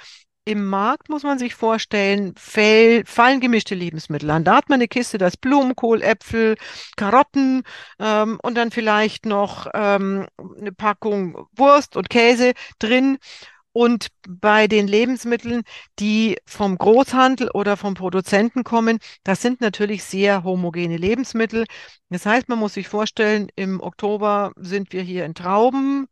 Im 0.49 0.65
Markt 0.67 1.09
muss 1.09 1.25
man 1.25 1.41
sich 1.41 1.57
vorstellen, 1.57 2.33
fallen 2.37 3.41
gemischte 3.41 3.75
Lebensmittel 3.75 4.31
an. 4.31 4.45
Da 4.45 4.55
hat 4.55 4.69
man 4.69 4.77
eine 4.77 4.87
Kiste, 4.87 5.19
da 5.19 5.27
ist 5.27 5.41
Blumenkohl, 5.41 6.03
Äpfel, 6.03 6.55
Karotten 6.97 7.65
ähm, 7.99 8.39
und 8.45 8.55
dann 8.55 8.71
vielleicht 8.71 9.27
noch 9.27 9.67
ähm, 9.75 10.29
eine 10.61 10.71
Packung 10.71 11.49
Wurst 11.57 11.97
und 11.97 12.11
Käse 12.11 12.53
drin. 12.79 13.19
Und 13.77 14.07
bei 14.27 14.69
den 14.69 14.89
Lebensmitteln, 14.89 15.63
die 15.99 16.39
vom 16.47 16.79
Großhandel 16.79 17.51
oder 17.51 17.77
vom 17.77 17.93
Produzenten 17.93 18.65
kommen, 18.65 19.01
das 19.23 19.43
sind 19.43 19.61
natürlich 19.61 20.03
sehr 20.03 20.45
homogene 20.45 20.97
Lebensmittel. 20.97 21.67
Das 22.09 22.25
heißt, 22.25 22.49
man 22.49 22.59
muss 22.59 22.73
sich 22.73 22.89
vorstellen, 22.89 23.49
im 23.55 23.83
Oktober 23.83 24.53
sind 24.57 24.95
wir 24.95 25.03
hier 25.03 25.27
in 25.27 25.35
Trauben 25.35 26.09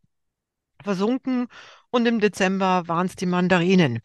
versunken 0.85 1.49
und 1.90 2.07
im 2.07 2.20
Dezember 2.20 2.87
waren 2.87 3.07
es 3.07 3.16
die 3.16 3.27
Mandarinen. 3.27 4.01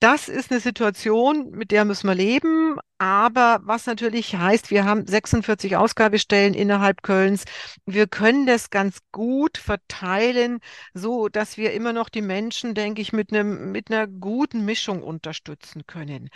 Das 0.00 0.28
ist 0.28 0.50
eine 0.50 0.60
Situation, 0.60 1.50
mit 1.50 1.70
der 1.70 1.84
müssen 1.84 2.08
wir 2.08 2.14
leben, 2.14 2.76
aber 2.98 3.60
was 3.64 3.86
natürlich 3.86 4.36
heißt, 4.36 4.70
wir 4.70 4.84
haben 4.84 5.06
46 5.06 5.76
Ausgabestellen 5.76 6.54
innerhalb 6.54 7.02
Kölns. 7.02 7.44
Wir 7.84 8.06
können 8.06 8.46
das 8.46 8.70
ganz 8.70 8.98
gut 9.10 9.58
verteilen, 9.58 10.60
so 10.94 11.28
dass 11.28 11.56
wir 11.56 11.72
immer 11.72 11.92
noch 11.92 12.08
die 12.08 12.22
Menschen, 12.22 12.74
denke 12.74 13.02
ich, 13.02 13.12
mit 13.12 13.32
einem, 13.32 13.72
mit 13.72 13.90
einer 13.90 14.06
guten 14.06 14.64
Mischung 14.64 15.02
unterstützen 15.02 15.82
können. 15.86 16.28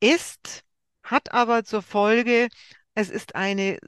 Ist, 0.00 0.64
hat 1.02 1.32
aber 1.32 1.64
zur 1.64 1.82
Folge, 1.82 2.48
es 2.94 3.10
ist 3.10 3.34
eine 3.34 3.78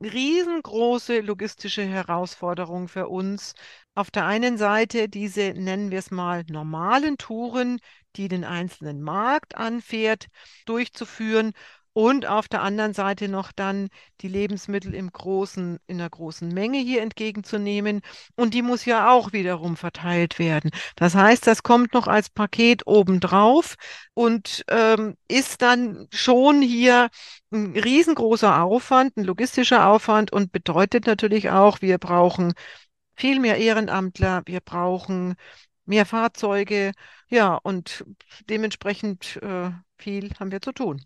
riesengroße 0.00 1.20
logistische 1.20 1.82
Herausforderung 1.82 2.88
für 2.88 3.08
uns. 3.08 3.54
Auf 3.94 4.10
der 4.10 4.26
einen 4.26 4.56
Seite 4.58 5.08
diese, 5.08 5.52
nennen 5.54 5.90
wir 5.90 5.98
es 5.98 6.10
mal, 6.10 6.44
normalen 6.48 7.18
Touren, 7.18 7.78
die 8.16 8.28
den 8.28 8.44
einzelnen 8.44 9.02
Markt 9.02 9.56
anfährt, 9.56 10.26
durchzuführen 10.66 11.52
und 11.92 12.26
auf 12.26 12.48
der 12.48 12.62
anderen 12.62 12.94
Seite 12.94 13.28
noch 13.28 13.52
dann 13.52 13.88
die 14.20 14.28
Lebensmittel 14.28 14.94
im 14.94 15.10
großen, 15.12 15.78
in 15.86 15.98
der 15.98 16.08
großen 16.10 16.48
Menge 16.48 16.78
hier 16.78 17.02
entgegenzunehmen. 17.02 18.00
Und 18.36 18.54
die 18.54 18.62
muss 18.62 18.84
ja 18.84 19.10
auch 19.10 19.32
wiederum 19.32 19.76
verteilt 19.76 20.38
werden. 20.38 20.70
Das 20.96 21.14
heißt, 21.14 21.46
das 21.46 21.62
kommt 21.62 21.92
noch 21.94 22.06
als 22.06 22.30
Paket 22.30 22.86
obendrauf 22.86 23.76
und 24.14 24.64
ähm, 24.68 25.16
ist 25.28 25.62
dann 25.62 26.06
schon 26.12 26.62
hier 26.62 27.08
ein 27.52 27.76
riesengroßer 27.76 28.62
Aufwand, 28.62 29.16
ein 29.16 29.24
logistischer 29.24 29.86
Aufwand 29.88 30.32
und 30.32 30.52
bedeutet 30.52 31.06
natürlich 31.06 31.50
auch, 31.50 31.82
wir 31.82 31.98
brauchen 31.98 32.52
viel 33.16 33.40
mehr 33.40 33.58
Ehrenamtler, 33.58 34.42
wir 34.46 34.60
brauchen 34.60 35.34
mehr 35.84 36.06
Fahrzeuge, 36.06 36.92
ja, 37.28 37.56
und 37.56 38.04
dementsprechend 38.48 39.36
äh, 39.42 39.70
viel 39.98 40.30
haben 40.38 40.52
wir 40.52 40.60
zu 40.62 40.72
tun. 40.72 41.04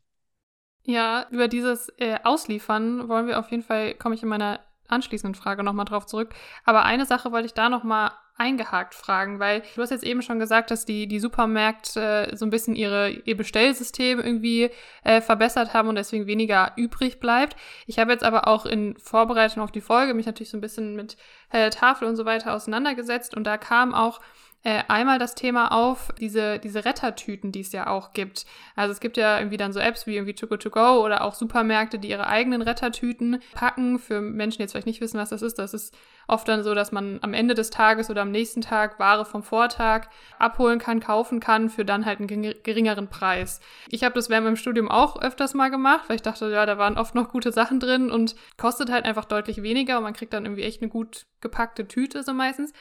Ja, 0.86 1.26
über 1.30 1.48
dieses 1.48 1.88
äh, 1.98 2.18
Ausliefern 2.24 3.08
wollen 3.08 3.26
wir 3.26 3.38
auf 3.38 3.50
jeden 3.50 3.62
Fall, 3.62 3.94
komme 3.94 4.14
ich 4.14 4.22
in 4.22 4.28
meiner 4.28 4.60
anschließenden 4.88 5.34
Frage 5.34 5.62
nochmal 5.62 5.86
drauf 5.86 6.06
zurück. 6.06 6.34
Aber 6.64 6.84
eine 6.84 7.06
Sache 7.06 7.32
wollte 7.32 7.46
ich 7.46 7.54
da 7.54 7.68
nochmal 7.68 8.10
eingehakt 8.36 8.94
fragen, 8.94 9.38
weil 9.38 9.62
du 9.76 9.82
hast 9.82 9.90
jetzt 9.90 10.04
eben 10.04 10.20
schon 10.20 10.40
gesagt, 10.40 10.70
dass 10.70 10.84
die, 10.84 11.06
die 11.06 11.20
Supermärkte 11.20 12.32
äh, 12.32 12.36
so 12.36 12.44
ein 12.44 12.50
bisschen 12.50 12.74
ihre, 12.74 13.10
ihr 13.10 13.36
Bestellsystem 13.36 14.18
irgendwie 14.18 14.70
äh, 15.04 15.20
verbessert 15.20 15.72
haben 15.72 15.88
und 15.88 15.94
deswegen 15.94 16.26
weniger 16.26 16.72
übrig 16.76 17.20
bleibt. 17.20 17.56
Ich 17.86 17.98
habe 17.98 18.10
jetzt 18.10 18.24
aber 18.24 18.48
auch 18.48 18.66
in 18.66 18.96
Vorbereitung 18.98 19.62
auf 19.62 19.70
die 19.70 19.80
Folge 19.80 20.14
mich 20.14 20.26
natürlich 20.26 20.50
so 20.50 20.58
ein 20.58 20.62
bisschen 20.62 20.96
mit 20.96 21.16
äh, 21.50 21.70
Tafel 21.70 22.08
und 22.08 22.16
so 22.16 22.24
weiter 22.24 22.54
auseinandergesetzt 22.54 23.36
und 23.36 23.44
da 23.44 23.56
kam 23.56 23.94
auch 23.94 24.20
äh, 24.64 24.82
einmal 24.88 25.18
das 25.18 25.34
Thema 25.34 25.72
auf, 25.72 26.10
diese, 26.18 26.58
diese 26.58 26.86
Rettertüten, 26.86 27.52
die 27.52 27.60
es 27.60 27.72
ja 27.72 27.86
auch 27.86 28.12
gibt. 28.14 28.46
Also 28.74 28.92
es 28.92 29.00
gibt 29.00 29.18
ja 29.18 29.38
irgendwie 29.38 29.58
dann 29.58 29.74
so 29.74 29.78
Apps 29.78 30.06
wie 30.06 30.16
irgendwie 30.16 30.34
Togo 30.34 30.56
to 30.56 30.70
Go 30.70 31.04
oder 31.04 31.22
auch 31.22 31.34
Supermärkte, 31.34 31.98
die 31.98 32.08
ihre 32.08 32.26
eigenen 32.26 32.62
Rettertüten 32.62 33.42
packen. 33.52 33.98
Für 33.98 34.22
Menschen, 34.22 34.58
die 34.58 34.62
jetzt 34.62 34.72
vielleicht 34.72 34.86
nicht 34.86 35.02
wissen, 35.02 35.20
was 35.20 35.28
das 35.28 35.42
ist, 35.42 35.58
das 35.58 35.74
ist 35.74 35.94
oft 36.28 36.48
dann 36.48 36.62
so, 36.62 36.74
dass 36.74 36.92
man 36.92 37.18
am 37.20 37.34
Ende 37.34 37.54
des 37.54 37.68
Tages 37.68 38.08
oder 38.08 38.22
am 38.22 38.30
nächsten 38.30 38.62
Tag 38.62 38.98
Ware 38.98 39.26
vom 39.26 39.42
Vortag 39.42 40.08
abholen 40.38 40.78
kann, 40.78 40.98
kaufen 40.98 41.40
kann 41.40 41.68
für 41.68 41.84
dann 41.84 42.06
halt 42.06 42.20
einen 42.20 42.28
geringeren 42.62 43.08
Preis. 43.08 43.60
Ich 43.90 44.02
habe 44.02 44.14
das 44.14 44.30
während 44.30 44.46
meinem 44.46 44.56
Studium 44.56 44.90
auch 44.90 45.20
öfters 45.20 45.52
mal 45.52 45.70
gemacht, 45.70 46.04
weil 46.08 46.16
ich 46.16 46.22
dachte, 46.22 46.50
ja, 46.50 46.64
da 46.64 46.78
waren 46.78 46.96
oft 46.96 47.14
noch 47.14 47.28
gute 47.28 47.52
Sachen 47.52 47.80
drin 47.80 48.10
und 48.10 48.34
kostet 48.56 48.90
halt 48.90 49.04
einfach 49.04 49.26
deutlich 49.26 49.62
weniger 49.62 49.98
und 49.98 50.04
man 50.04 50.14
kriegt 50.14 50.32
dann 50.32 50.46
irgendwie 50.46 50.62
echt 50.62 50.80
eine 50.80 50.90
gut 50.90 51.26
gepackte 51.42 51.86
Tüte 51.86 52.22
so 52.22 52.32
meistens. 52.32 52.72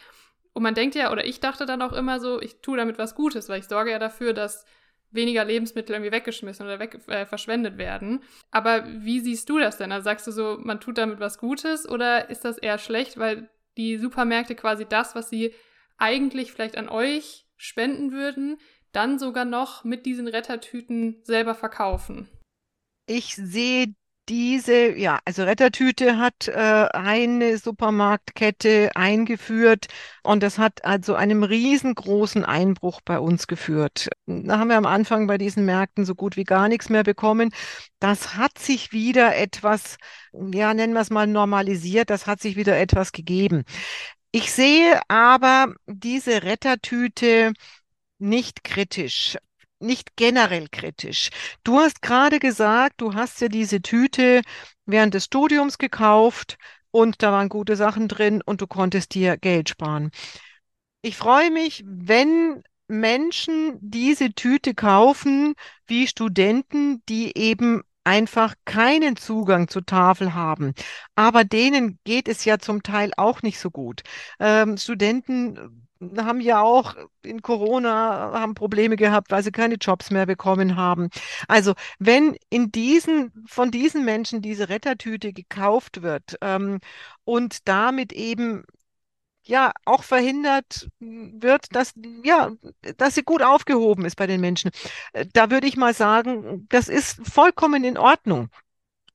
Und 0.54 0.64
man 0.64 0.76
denkt 0.76 0.96
ja, 0.96 1.12
oder 1.12 1.26
ich 1.26 1.40
dachte 1.40 1.66
dann 1.66 1.82
auch 1.82 1.94
immer 1.94 2.20
so, 2.20 2.42
ich 2.42 2.62
tue 2.62 2.78
damit 2.78 2.98
was 2.98 3.16
Gutes, 3.16 3.50
weil 3.50 3.60
ich 3.60 3.68
sorge 3.68 3.92
ja 3.92 4.00
dafür, 4.00 4.34
dass 4.34 4.66
weniger 5.12 5.46
Lebensmittel 5.46 5.96
irgendwie 5.96 6.12
weggeschmissen 6.12 6.66
oder 6.66 6.80
weg, 6.80 7.00
äh, 7.08 7.26
verschwendet 7.26 7.78
werden. 7.78 8.24
Aber 8.52 8.86
wie 8.88 9.20
siehst 9.20 9.50
du 9.50 9.60
das 9.60 9.78
denn? 9.78 9.92
Also 9.92 10.06
sagst 10.06 10.28
du 10.28 10.32
so, 10.32 10.58
man 10.60 10.80
tut 10.80 10.98
damit 10.98 11.20
was 11.20 11.38
Gutes 11.38 11.88
oder 11.88 12.30
ist 12.30 12.46
das 12.46 12.58
eher 12.58 12.78
schlecht, 12.78 13.18
weil 13.18 13.50
die 13.78 13.98
Supermärkte 13.98 14.56
quasi 14.56 14.86
das, 14.86 15.16
was 15.16 15.30
sie 15.30 15.54
eigentlich 15.98 16.52
vielleicht 16.52 16.78
an 16.78 16.90
euch 16.90 17.46
spenden 17.58 18.12
würden, 18.12 18.58
dann 18.92 19.18
sogar 19.20 19.46
noch 19.46 19.84
mit 19.84 20.06
diesen 20.06 20.28
Rettertüten 20.28 21.22
selber 21.24 21.56
verkaufen. 21.56 22.30
Ich 23.08 23.36
sehe 23.36 23.94
diese, 24.30 24.98
ja, 24.98 25.20
also 25.26 25.44
Rettertüte 25.44 26.18
hat 26.18 26.48
äh, 26.48 26.54
eine 26.54 27.58
Supermarktkette 27.58 28.92
eingeführt 28.96 29.88
und 30.24 30.44
das 30.44 30.58
hat 30.58 30.86
also 30.86 31.16
einem 31.16 31.44
riesengroßen 31.44 32.46
Einbruch 32.46 33.02
bei 33.04 33.20
uns 33.20 33.48
geführt. 33.48 34.08
Da 34.26 34.60
haben 34.60 34.70
wir 34.70 34.78
am 34.78 34.86
Anfang 34.86 35.28
bei 35.28 35.38
diesen 35.38 35.66
Märkten 35.66 36.06
so 36.06 36.16
gut 36.16 36.38
wie 36.38 36.46
gar 36.46 36.70
nichts 36.70 36.90
mehr 36.90 37.04
bekommen. 37.04 37.50
Das 38.00 38.36
hat 38.38 38.58
sich 38.58 38.94
wieder 38.94 39.36
etwas, 39.36 39.98
ja, 40.32 40.74
nennen 40.74 40.94
wir 40.94 41.02
es 41.02 41.10
mal 41.10 41.28
normalisiert, 41.28 42.10
das 42.10 42.26
hat 42.26 42.42
sich 42.42 42.56
wieder 42.56 42.78
etwas 42.80 43.12
gegeben. 43.12 43.64
Ich 44.32 44.52
sehe 44.52 45.02
aber 45.10 45.74
diese 45.86 46.44
Rettertüte 46.44 47.54
nicht 48.20 48.64
kritisch 48.64 49.38
nicht 49.84 50.16
generell 50.16 50.68
kritisch. 50.70 51.30
Du 51.64 51.80
hast 51.80 52.02
gerade 52.02 52.40
gesagt, 52.40 53.02
du 53.02 53.14
hast 53.14 53.42
ja 53.42 53.48
diese 53.48 53.82
Tüte 53.82 54.42
während 54.86 55.14
des 55.14 55.26
Studiums 55.26 55.78
gekauft 55.78 56.58
und 56.92 57.22
da 57.22 57.32
waren 57.32 57.50
gute 57.50 57.76
Sachen 57.76 58.08
drin 58.08 58.42
und 58.46 58.62
du 58.62 58.68
konntest 58.68 59.14
dir 59.16 59.38
Geld 59.38 59.70
sparen. 59.70 60.12
Ich 61.02 61.18
freue 61.18 61.52
mich, 61.52 61.84
wenn 61.86 62.64
Menschen 62.88 63.78
diese 63.82 64.34
Tüte 64.34 64.74
kaufen, 64.74 65.56
wie 65.88 66.08
Studenten, 66.08 67.04
die 67.10 67.38
eben 67.38 67.82
einfach 68.04 68.56
keinen 68.66 69.16
Zugang 69.16 69.68
zur 69.68 69.86
Tafel 69.86 70.34
haben. 70.34 70.74
Aber 71.16 71.44
denen 71.44 72.00
geht 72.04 72.28
es 72.28 72.46
ja 72.46 72.60
zum 72.60 72.84
Teil 72.84 73.12
auch 73.18 73.42
nicht 73.42 73.60
so 73.60 73.72
gut. 73.72 74.02
Ähm, 74.40 74.78
Studenten 74.78 75.83
haben 76.18 76.42
ja 76.42 76.62
auch 76.62 76.96
in 77.24 77.42
Corona 77.42 78.32
haben 78.34 78.56
Probleme 78.56 78.96
gehabt, 78.96 79.32
weil 79.32 79.44
sie 79.44 79.52
keine 79.52 79.76
Jobs 79.76 80.12
mehr 80.12 80.26
bekommen 80.26 80.76
haben. 80.76 81.10
Also 81.48 81.74
wenn 82.00 82.36
in 82.50 82.72
diesen 82.72 83.32
von 83.48 83.72
diesen 83.72 84.06
Menschen 84.06 84.42
diese 84.42 84.70
Rettertüte 84.70 85.34
gekauft 85.34 86.02
wird 86.02 86.38
ähm, 86.42 86.80
und 87.26 87.68
damit 87.68 88.14
eben 88.14 88.64
ja 89.46 89.72
auch 89.86 90.04
verhindert 90.04 90.88
wird, 91.00 91.76
dass 91.76 91.94
ja, 92.24 92.52
dass 92.98 93.16
sie 93.16 93.24
gut 93.24 93.42
aufgehoben 93.42 94.06
ist 94.06 94.16
bei 94.16 94.28
den 94.28 94.42
Menschen. 94.42 94.72
Äh, 95.14 95.26
da 95.34 95.52
würde 95.52 95.68
ich 95.68 95.78
mal 95.78 95.94
sagen, 95.94 96.66
das 96.70 96.90
ist 96.90 97.20
vollkommen 97.28 97.84
in 97.84 97.98
Ordnung. 97.98 98.50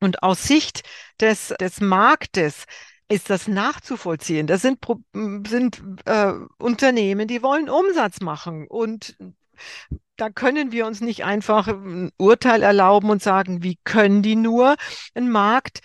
Und 0.00 0.22
aus 0.22 0.44
Sicht 0.44 0.82
des, 1.20 1.54
des 1.60 1.80
Marktes 1.80 2.66
ist 3.08 3.30
das 3.30 3.48
nachzuvollziehen. 3.48 4.46
Das 4.46 4.62
sind, 4.62 4.78
sind 5.46 5.82
äh, 6.04 6.32
Unternehmen, 6.58 7.26
die 7.26 7.42
wollen 7.42 7.70
Umsatz 7.70 8.20
machen 8.20 8.66
und 8.68 9.16
da 10.16 10.30
können 10.30 10.72
wir 10.72 10.86
uns 10.86 11.00
nicht 11.00 11.24
einfach 11.24 11.68
ein 11.68 12.10
Urteil 12.18 12.62
erlauben 12.62 13.10
und 13.10 13.22
sagen, 13.22 13.62
wie 13.62 13.78
können 13.84 14.22
die 14.22 14.36
nur? 14.36 14.76
Ein 15.14 15.30
Markt 15.30 15.80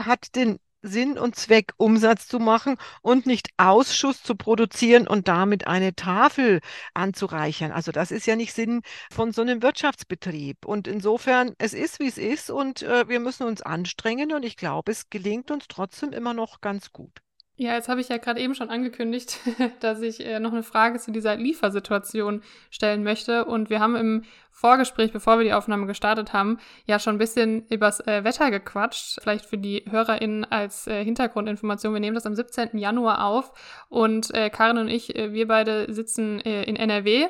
hat 0.00 0.34
den 0.34 0.58
Sinn 0.82 1.18
und 1.18 1.36
Zweck, 1.36 1.72
Umsatz 1.76 2.28
zu 2.28 2.38
machen 2.38 2.76
und 3.02 3.26
nicht 3.26 3.48
Ausschuss 3.56 4.22
zu 4.22 4.34
produzieren 4.34 5.08
und 5.08 5.28
damit 5.28 5.66
eine 5.66 5.94
Tafel 5.94 6.60
anzureichern. 6.94 7.72
Also 7.72 7.92
das 7.92 8.10
ist 8.10 8.26
ja 8.26 8.36
nicht 8.36 8.52
Sinn 8.52 8.82
von 9.10 9.32
so 9.32 9.42
einem 9.42 9.62
Wirtschaftsbetrieb. 9.62 10.64
Und 10.64 10.88
insofern, 10.88 11.54
es 11.58 11.74
ist, 11.74 12.00
wie 12.00 12.08
es 12.08 12.18
ist 12.18 12.50
und 12.50 12.82
äh, 12.82 13.08
wir 13.08 13.20
müssen 13.20 13.46
uns 13.46 13.62
anstrengen 13.62 14.32
und 14.32 14.44
ich 14.44 14.56
glaube, 14.56 14.92
es 14.92 15.10
gelingt 15.10 15.50
uns 15.50 15.66
trotzdem 15.68 16.12
immer 16.12 16.34
noch 16.34 16.60
ganz 16.60 16.92
gut. 16.92 17.20
Ja, 17.60 17.74
jetzt 17.74 17.88
habe 17.88 18.00
ich 18.00 18.08
ja 18.08 18.18
gerade 18.18 18.40
eben 18.40 18.54
schon 18.54 18.70
angekündigt, 18.70 19.40
dass 19.80 20.00
ich 20.00 20.24
äh, 20.24 20.38
noch 20.38 20.52
eine 20.52 20.62
Frage 20.62 21.00
zu 21.00 21.10
dieser 21.10 21.34
Liefersituation 21.34 22.40
stellen 22.70 23.02
möchte. 23.02 23.46
Und 23.46 23.68
wir 23.68 23.80
haben 23.80 23.96
im 23.96 24.22
Vorgespräch, 24.52 25.10
bevor 25.10 25.38
wir 25.38 25.44
die 25.44 25.52
Aufnahme 25.52 25.86
gestartet 25.86 26.32
haben, 26.32 26.58
ja 26.86 27.00
schon 27.00 27.16
ein 27.16 27.18
bisschen 27.18 27.66
übers 27.66 27.98
äh, 28.06 28.22
Wetter 28.22 28.52
gequatscht. 28.52 29.18
Vielleicht 29.20 29.44
für 29.44 29.58
die 29.58 29.84
HörerInnen 29.90 30.44
als 30.44 30.86
äh, 30.86 31.02
Hintergrundinformation. 31.02 31.92
Wir 31.92 32.00
nehmen 32.00 32.14
das 32.14 32.26
am 32.26 32.36
17. 32.36 32.78
Januar 32.78 33.24
auf 33.24 33.52
und 33.88 34.32
äh, 34.34 34.50
Karin 34.50 34.78
und 34.78 34.88
ich, 34.88 35.16
äh, 35.16 35.32
wir 35.32 35.48
beide 35.48 35.92
sitzen 35.92 36.40
äh, 36.42 36.62
in 36.62 36.76
NRW. 36.76 37.26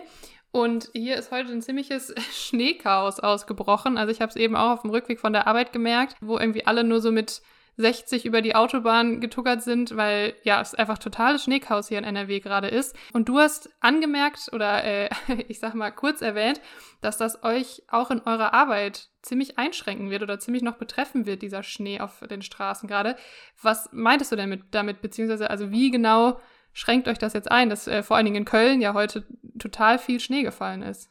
Und 0.50 0.90
hier 0.92 1.16
ist 1.16 1.30
heute 1.30 1.52
ein 1.52 1.62
ziemliches 1.62 2.14
Schneechaos 2.32 3.18
ausgebrochen. 3.18 3.96
Also 3.96 4.12
ich 4.12 4.20
habe 4.20 4.28
es 4.28 4.36
eben 4.36 4.56
auch 4.56 4.72
auf 4.72 4.82
dem 4.82 4.90
Rückweg 4.90 5.20
von 5.20 5.32
der 5.32 5.46
Arbeit 5.46 5.72
gemerkt, 5.72 6.16
wo 6.20 6.38
irgendwie 6.38 6.66
alle 6.66 6.84
nur 6.84 7.00
so 7.00 7.12
mit 7.12 7.40
60 7.78 8.26
über 8.26 8.42
die 8.42 8.56
Autobahn 8.56 9.20
getuckert 9.20 9.62
sind, 9.62 9.96
weil 9.96 10.34
ja, 10.42 10.60
es 10.60 10.74
einfach 10.74 10.98
totales 10.98 11.44
Schneechaos 11.44 11.88
hier 11.88 11.98
in 11.98 12.04
NRW 12.04 12.40
gerade 12.40 12.66
ist. 12.68 12.96
Und 13.12 13.28
du 13.28 13.38
hast 13.38 13.70
angemerkt 13.80 14.50
oder 14.52 14.84
äh, 14.84 15.08
ich 15.48 15.60
sag 15.60 15.74
mal 15.74 15.90
kurz 15.90 16.20
erwähnt, 16.20 16.60
dass 17.00 17.16
das 17.16 17.44
euch 17.44 17.82
auch 17.88 18.10
in 18.10 18.20
eurer 18.20 18.52
Arbeit 18.52 19.08
ziemlich 19.22 19.58
einschränken 19.58 20.10
wird 20.10 20.22
oder 20.22 20.40
ziemlich 20.40 20.62
noch 20.62 20.76
betreffen 20.76 21.24
wird, 21.24 21.40
dieser 21.42 21.62
Schnee 21.62 22.00
auf 22.00 22.20
den 22.28 22.42
Straßen 22.42 22.88
gerade. 22.88 23.16
Was 23.62 23.88
meintest 23.92 24.32
du 24.32 24.36
denn 24.36 24.48
mit, 24.48 24.62
damit, 24.72 25.00
beziehungsweise 25.00 25.48
also 25.48 25.70
wie 25.70 25.90
genau 25.90 26.40
schränkt 26.72 27.06
euch 27.06 27.18
das 27.18 27.32
jetzt 27.32 27.50
ein, 27.50 27.70
dass 27.70 27.86
äh, 27.86 28.02
vor 28.02 28.16
allen 28.16 28.26
Dingen 28.26 28.38
in 28.38 28.44
Köln 28.44 28.80
ja 28.80 28.92
heute 28.92 29.24
total 29.58 29.98
viel 29.98 30.18
Schnee 30.18 30.42
gefallen 30.42 30.82
ist? 30.82 31.10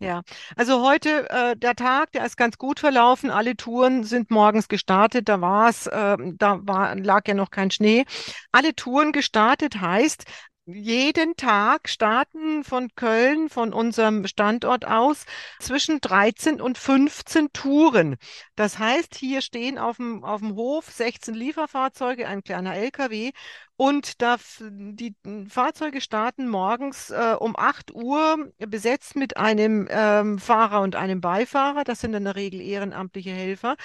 Ja, 0.00 0.22
also 0.56 0.86
heute 0.86 1.28
äh, 1.28 1.56
der 1.56 1.74
Tag, 1.74 2.12
der 2.12 2.24
ist 2.24 2.36
ganz 2.36 2.56
gut 2.56 2.78
verlaufen. 2.78 3.30
Alle 3.30 3.56
Touren 3.56 4.04
sind 4.04 4.30
morgens 4.30 4.68
gestartet. 4.68 5.28
Da 5.28 5.40
war 5.40 5.68
es, 5.68 5.88
äh, 5.88 6.16
da 6.36 6.60
war, 6.62 6.94
lag 6.94 7.26
ja 7.26 7.34
noch 7.34 7.50
kein 7.50 7.72
Schnee. 7.72 8.04
Alle 8.52 8.74
Touren 8.76 9.10
gestartet 9.10 9.80
heißt, 9.80 10.24
jeden 10.66 11.34
Tag 11.36 11.88
starten 11.88 12.62
von 12.62 12.90
Köln, 12.94 13.48
von 13.48 13.72
unserem 13.72 14.26
Standort 14.26 14.86
aus, 14.86 15.24
zwischen 15.58 16.00
13 16.00 16.60
und 16.60 16.76
15 16.78 17.52
Touren. 17.52 18.16
Das 18.54 18.78
heißt, 18.78 19.14
hier 19.16 19.40
stehen 19.40 19.78
auf 19.78 19.96
dem, 19.96 20.22
auf 20.24 20.40
dem 20.40 20.54
Hof 20.54 20.84
16 20.90 21.34
Lieferfahrzeuge, 21.34 22.28
ein 22.28 22.42
kleiner 22.42 22.76
LKW 22.76 23.32
und 23.80 24.20
da 24.22 24.38
die 24.60 25.14
Fahrzeuge 25.48 26.00
starten 26.00 26.48
morgens 26.48 27.10
äh, 27.10 27.36
um 27.38 27.54
8 27.56 27.94
Uhr 27.94 28.52
besetzt 28.58 29.14
mit 29.14 29.36
einem 29.36 29.86
ähm, 29.88 30.40
Fahrer 30.40 30.80
und 30.80 30.96
einem 30.96 31.20
Beifahrer. 31.20 31.84
Das 31.84 32.00
sind 32.00 32.12
in 32.12 32.24
der 32.24 32.34
Regel 32.34 32.60
ehrenamtliche 32.60 33.30
Helfer. 33.30 33.76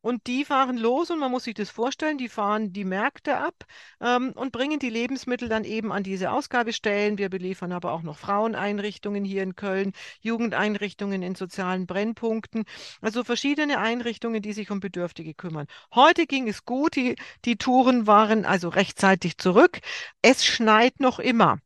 Und 0.00 0.26
die 0.26 0.44
fahren 0.44 0.76
los 0.76 1.10
und 1.10 1.18
man 1.18 1.30
muss 1.30 1.44
sich 1.44 1.54
das 1.54 1.70
vorstellen, 1.70 2.18
die 2.18 2.28
fahren 2.28 2.74
die 2.74 2.84
Märkte 2.84 3.38
ab 3.38 3.64
ähm, 4.02 4.32
und 4.34 4.52
bringen 4.52 4.78
die 4.78 4.90
Lebensmittel 4.90 5.48
dann 5.48 5.64
eben 5.64 5.92
an 5.92 6.02
diese 6.02 6.30
Ausgabestellen. 6.30 7.16
Wir 7.16 7.30
beliefern 7.30 7.72
aber 7.72 7.92
auch 7.92 8.02
noch 8.02 8.18
Fraueneinrichtungen 8.18 9.24
hier 9.24 9.42
in 9.42 9.56
Köln, 9.56 9.92
Jugendeinrichtungen 10.20 11.22
in 11.22 11.34
sozialen 11.34 11.86
Brennpunkten, 11.86 12.64
also 13.00 13.24
verschiedene 13.24 13.78
Einrichtungen, 13.78 14.42
die 14.42 14.52
sich 14.52 14.70
um 14.70 14.80
Bedürftige 14.80 15.32
kümmern. 15.32 15.66
Heute 15.94 16.26
ging 16.26 16.48
es 16.48 16.66
gut, 16.66 16.96
die, 16.96 17.16
die 17.46 17.56
Touren 17.56 18.06
waren 18.06 18.44
also 18.44 18.68
rechtzeitig 18.68 19.33
zurück. 19.38 19.80
Es 20.22 20.44
schneit 20.44 21.00
noch 21.00 21.18
immer. 21.18 21.58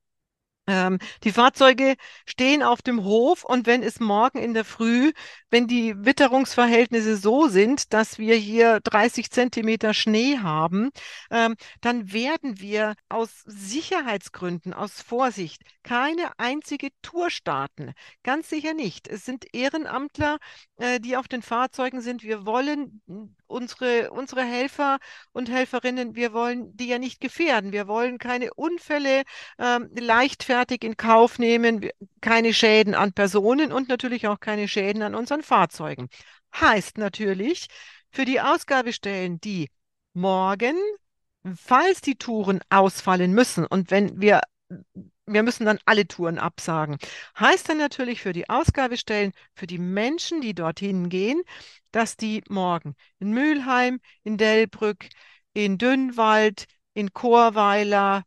Ähm, 0.68 0.98
die 1.24 1.32
Fahrzeuge 1.32 1.96
stehen 2.26 2.62
auf 2.62 2.82
dem 2.82 3.02
Hof 3.02 3.42
und 3.42 3.66
wenn 3.66 3.82
es 3.82 4.00
morgen 4.00 4.38
in 4.38 4.52
der 4.52 4.66
Früh, 4.66 5.12
wenn 5.50 5.66
die 5.66 5.94
Witterungsverhältnisse 5.96 7.16
so 7.16 7.48
sind, 7.48 7.94
dass 7.94 8.18
wir 8.18 8.36
hier 8.36 8.80
30 8.84 9.30
Zentimeter 9.30 9.94
Schnee 9.94 10.38
haben, 10.38 10.90
ähm, 11.30 11.56
dann 11.80 12.12
werden 12.12 12.60
wir 12.60 12.94
aus 13.08 13.42
Sicherheitsgründen, 13.46 14.74
aus 14.74 15.00
Vorsicht, 15.00 15.62
keine 15.82 16.32
einzige 16.36 16.90
Tour 17.00 17.30
starten. 17.30 17.94
Ganz 18.22 18.50
sicher 18.50 18.74
nicht. 18.74 19.08
Es 19.08 19.24
sind 19.24 19.46
Ehrenamtler, 19.54 20.36
äh, 20.76 21.00
die 21.00 21.16
auf 21.16 21.28
den 21.28 21.40
Fahrzeugen 21.40 22.02
sind. 22.02 22.22
Wir 22.22 22.44
wollen 22.44 23.00
unsere, 23.46 24.10
unsere 24.10 24.42
Helfer 24.42 24.98
und 25.32 25.48
Helferinnen, 25.48 26.14
wir 26.14 26.34
wollen 26.34 26.76
die 26.76 26.88
ja 26.88 26.98
nicht 26.98 27.22
gefährden. 27.22 27.72
Wir 27.72 27.88
wollen 27.88 28.18
keine 28.18 28.52
Unfälle 28.52 29.22
ähm, 29.58 29.88
leichtfertig 29.98 30.57
in 30.84 30.96
Kauf 30.96 31.38
nehmen, 31.38 31.88
keine 32.20 32.52
Schäden 32.54 32.94
an 32.94 33.12
Personen 33.12 33.72
und 33.72 33.88
natürlich 33.88 34.26
auch 34.26 34.40
keine 34.40 34.68
Schäden 34.68 35.02
an 35.02 35.14
unseren 35.14 35.42
Fahrzeugen. 35.42 36.08
Heißt 36.54 36.98
natürlich, 36.98 37.66
für 38.10 38.24
die 38.24 38.40
Ausgabestellen, 38.40 39.40
die 39.40 39.68
morgen, 40.14 40.76
falls 41.56 42.00
die 42.00 42.16
Touren 42.16 42.60
ausfallen 42.70 43.32
müssen 43.32 43.66
und 43.66 43.90
wenn 43.90 44.20
wir 44.20 44.40
wir 45.26 45.42
müssen 45.42 45.66
dann 45.66 45.78
alle 45.84 46.06
Touren 46.06 46.38
absagen. 46.38 46.96
Heißt 47.38 47.68
dann 47.68 47.78
natürlich 47.78 48.22
für 48.22 48.32
die 48.32 48.48
Ausgabestellen, 48.48 49.32
für 49.54 49.66
die 49.66 49.78
Menschen, 49.78 50.40
die 50.40 50.54
dorthin 50.54 51.08
gehen, 51.08 51.42
dass 51.90 52.16
die 52.16 52.42
morgen 52.48 52.94
in 53.18 53.30
Mülheim, 53.32 54.00
in 54.24 54.36
Delbrück, 54.38 55.08
in 55.52 55.78
Dünnwald, 55.78 56.64
in 56.94 57.12
Chorweiler, 57.12 58.24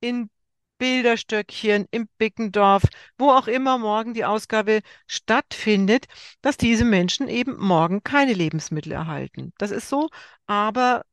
in 0.00 0.30
Bilderstöckchen, 0.78 1.86
im 1.90 2.08
Bickendorf, 2.18 2.84
wo 3.18 3.30
auch 3.30 3.46
immer 3.46 3.78
morgen 3.78 4.14
die 4.14 4.24
Ausgabe 4.24 4.80
stattfindet, 5.06 6.06
dass 6.42 6.56
diese 6.56 6.84
Menschen 6.84 7.28
eben 7.28 7.56
morgen 7.58 8.02
keine 8.02 8.32
Lebensmittel 8.34 8.92
erhalten. 8.92 9.52
Das 9.58 9.70
ist 9.70 9.88
so, 9.88 10.08
aber 10.46 11.04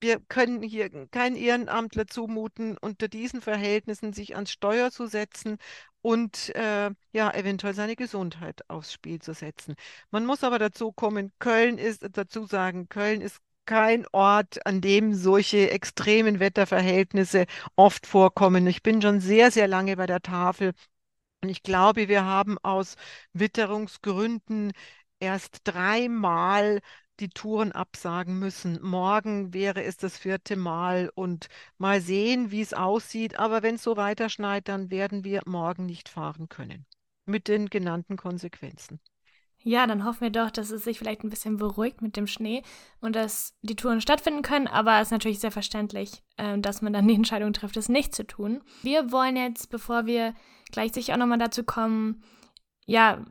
wir 0.00 0.18
können 0.20 0.62
hier 0.62 0.90
keinen 1.08 1.36
Ehrenamtler 1.36 2.06
zumuten, 2.06 2.76
unter 2.78 3.08
diesen 3.08 3.40
Verhältnissen 3.40 4.12
sich 4.12 4.34
ans 4.34 4.50
Steuer 4.50 4.90
zu 4.90 5.06
setzen 5.06 5.58
und 6.02 6.54
äh, 6.56 6.90
ja, 7.12 7.32
eventuell 7.34 7.74
seine 7.74 7.94
Gesundheit 7.96 8.68
aufs 8.68 8.92
Spiel 8.92 9.20
zu 9.20 9.32
setzen. 9.32 9.76
Man 10.10 10.26
muss 10.26 10.42
aber 10.44 10.58
dazu 10.58 10.92
kommen, 10.92 11.32
Köln 11.38 11.78
ist, 11.78 12.04
dazu 12.12 12.46
sagen, 12.46 12.88
Köln 12.88 13.20
ist 13.20 13.38
kein 13.66 14.06
Ort, 14.12 14.66
an 14.66 14.80
dem 14.80 15.14
solche 15.14 15.70
extremen 15.70 16.40
Wetterverhältnisse 16.40 17.46
oft 17.76 18.06
vorkommen. 18.06 18.66
Ich 18.66 18.82
bin 18.82 19.00
schon 19.02 19.20
sehr, 19.20 19.50
sehr 19.50 19.68
lange 19.68 19.96
bei 19.96 20.06
der 20.06 20.20
Tafel 20.22 20.72
und 21.42 21.48
ich 21.50 21.62
glaube, 21.62 22.08
wir 22.08 22.24
haben 22.24 22.58
aus 22.62 22.96
Witterungsgründen 23.32 24.72
erst 25.20 25.60
dreimal 25.64 26.80
die 27.20 27.28
Touren 27.28 27.72
absagen 27.72 28.38
müssen. 28.38 28.80
Morgen 28.82 29.52
wäre 29.52 29.82
es 29.84 29.96
das 29.96 30.18
vierte 30.18 30.56
Mal 30.56 31.10
und 31.14 31.48
mal 31.78 32.00
sehen, 32.00 32.50
wie 32.50 32.60
es 32.62 32.74
aussieht. 32.74 33.38
Aber 33.38 33.62
wenn 33.62 33.76
es 33.76 33.82
so 33.82 33.96
weiterschneit, 33.96 34.68
dann 34.68 34.90
werden 34.90 35.24
wir 35.24 35.42
morgen 35.46 35.86
nicht 35.86 36.08
fahren 36.08 36.48
können. 36.48 36.86
Mit 37.26 37.48
den 37.48 37.68
genannten 37.68 38.16
Konsequenzen. 38.16 39.00
Ja, 39.64 39.86
dann 39.86 40.04
hoffen 40.04 40.22
wir 40.22 40.30
doch, 40.30 40.50
dass 40.50 40.70
es 40.70 40.84
sich 40.84 40.98
vielleicht 40.98 41.22
ein 41.22 41.30
bisschen 41.30 41.56
beruhigt 41.56 42.02
mit 42.02 42.16
dem 42.16 42.26
Schnee 42.26 42.62
und 43.00 43.14
dass 43.14 43.54
die 43.62 43.76
Touren 43.76 44.00
stattfinden 44.00 44.42
können. 44.42 44.66
Aber 44.66 44.96
es 44.96 45.08
ist 45.08 45.12
natürlich 45.12 45.38
sehr 45.38 45.52
verständlich, 45.52 46.22
äh, 46.36 46.58
dass 46.58 46.82
man 46.82 46.92
dann 46.92 47.06
die 47.06 47.14
Entscheidung 47.22 47.52
trifft, 47.52 47.76
es 47.76 47.88
nicht 47.88 48.14
zu 48.14 48.26
tun. 48.26 48.62
Wir 48.82 49.12
wollen 49.12 49.36
jetzt, 49.36 49.70
bevor 49.70 50.06
wir 50.06 50.34
gleich 50.70 50.92
sicher 50.92 51.14
auch 51.14 51.18
nochmal 51.18 51.38
dazu 51.38 51.64
kommen, 51.64 52.22
ja, 52.86 53.24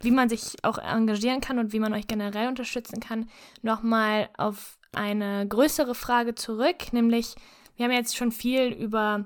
wie 0.00 0.10
man 0.10 0.28
sich 0.28 0.56
auch 0.62 0.78
engagieren 0.78 1.40
kann 1.40 1.58
und 1.58 1.72
wie 1.72 1.80
man 1.80 1.92
euch 1.92 2.06
generell 2.06 2.48
unterstützen 2.48 3.00
kann, 3.00 3.28
nochmal 3.62 4.28
auf 4.36 4.78
eine 4.92 5.46
größere 5.48 5.94
Frage 5.94 6.34
zurück, 6.34 6.92
nämlich 6.92 7.34
wir 7.76 7.84
haben 7.84 7.92
jetzt 7.92 8.16
schon 8.16 8.32
viel 8.32 8.72
über 8.72 9.24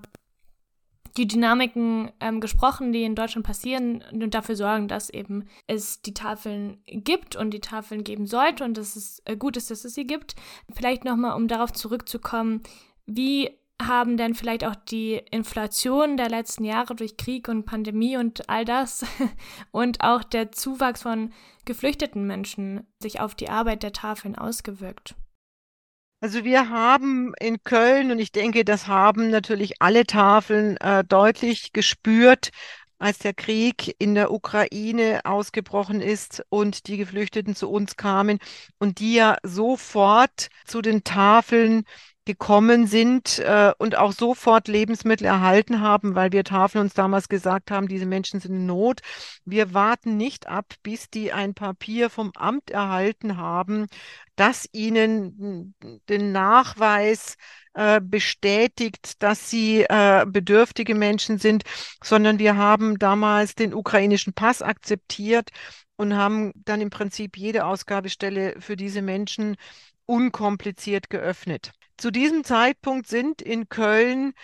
die 1.17 1.27
Dynamiken 1.27 2.11
ähm, 2.21 2.41
gesprochen, 2.41 2.93
die 2.93 3.03
in 3.03 3.15
Deutschland 3.15 3.47
passieren 3.47 4.05
und 4.13 4.35
dafür 4.35 4.57
sorgen, 4.57 4.89
dass 4.89 5.11
eben 5.11 5.49
es 5.67 6.03
die 6.03 6.15
Tafeln 6.15 6.83
gibt 6.87 7.37
und 7.37 7.51
die 7.51 7.61
Tafeln 7.61 8.05
geben 8.05 8.27
sollte 8.27 8.65
und 8.65 8.77
dass 8.77 8.97
es 8.97 9.21
äh, 9.25 9.37
gut 9.37 9.57
ist, 9.57 9.71
dass 9.71 9.85
es 9.85 9.95
sie 9.95 10.07
gibt. 10.07 10.35
Vielleicht 10.73 11.05
nochmal, 11.05 11.37
um 11.37 11.49
darauf 11.49 11.73
zurückzukommen, 11.73 12.63
wie 13.07 13.51
haben 13.87 14.17
denn 14.17 14.35
vielleicht 14.35 14.65
auch 14.65 14.77
die 14.77 15.21
Inflation 15.31 16.17
der 16.17 16.29
letzten 16.29 16.65
Jahre 16.65 16.95
durch 16.95 17.17
Krieg 17.17 17.49
und 17.49 17.65
Pandemie 17.65 18.17
und 18.17 18.49
all 18.49 18.65
das 18.65 19.05
und 19.73 20.03
auch 20.03 20.23
der 20.23 20.53
Zuwachs 20.53 21.03
von 21.03 21.33
geflüchteten 21.65 22.27
Menschen 22.27 22.87
sich 23.01 23.21
auf 23.21 23.35
die 23.35 23.49
Arbeit 23.49 23.83
der 23.83 23.93
Tafeln 23.93 24.37
ausgewirkt? 24.37 25.17
Also 26.25 26.45
wir 26.45 26.69
haben 26.71 27.35
in 27.41 27.65
Köln, 27.65 28.13
und 28.13 28.21
ich 28.21 28.31
denke, 28.31 28.65
das 28.65 28.87
haben 28.87 29.31
natürlich 29.31 29.83
alle 29.83 30.07
Tafeln 30.07 30.77
äh, 30.77 31.03
deutlich 31.03 31.73
gespürt, 31.73 32.51
als 33.01 33.19
der 33.19 33.35
Krieg 33.35 33.97
in 33.99 34.15
der 34.15 34.31
Ukraine 34.31 35.23
ausgebrochen 35.25 36.01
ist 36.01 36.45
und 36.49 36.87
die 36.87 36.97
Geflüchteten 36.97 37.57
zu 37.57 37.69
uns 37.69 37.97
kamen 37.97 38.39
und 38.79 39.01
die 39.01 39.15
ja 39.15 39.37
sofort 39.43 40.47
zu 40.65 40.81
den 40.81 41.03
Tafeln 41.03 41.83
gekommen 42.25 42.87
sind 42.87 43.41
äh, 43.41 43.73
und 43.79 43.97
auch 43.97 44.13
sofort 44.13 44.69
Lebensmittel 44.69 45.27
erhalten 45.27 45.81
haben, 45.81 46.15
weil 46.15 46.31
wir 46.33 46.45
Tafeln 46.45 46.83
uns 46.85 46.95
damals 46.95 47.29
gesagt 47.29 47.71
haben, 47.71 47.89
diese 47.89 48.07
Menschen 48.07 48.41
sind 48.41 48.55
in 48.55 48.67
Not. 48.67 49.01
Wir 49.45 49.75
warten 49.75 50.17
nicht 50.17 50.47
ab, 50.47 50.75
bis 50.83 51.11
die 51.11 51.33
ein 51.33 51.55
Papier 51.55 52.11
vom 52.11 52.33
Amt 52.37 52.71
erhalten 52.71 53.37
haben, 53.37 53.87
das 54.37 54.69
ihnen 54.73 55.75
den 56.09 56.33
Nachweis 56.33 57.37
äh, 57.75 58.01
bestätigt, 58.01 59.23
dass 59.23 59.51
sie 59.51 59.83
äh, 59.83 60.25
bedürftige 60.27 60.95
Menschen 60.95 61.39
sind, 61.39 61.65
sondern 62.03 62.39
wir 62.39 62.57
haben 62.57 62.99
damals 62.99 63.55
den 63.55 63.75
ukrainischen 63.75 64.33
Pass 64.33 64.63
akzeptiert 64.63 65.51
und 65.97 66.15
haben 66.15 66.53
dann 66.55 66.81
im 66.81 66.91
Prinzip 66.91 67.37
jede 67.37 67.65
Ausgabestelle 67.65 68.57
für 68.61 68.77
diese 68.77 69.03
Menschen 69.03 69.57
unkompliziert 70.13 71.09
geöffnet. 71.09 71.73
Zu 71.97 72.11
diesem 72.11 72.45
Zeitpunkt 72.45 73.07
sind 73.07 73.41
in 73.41 73.71
Köln, 73.71 74.35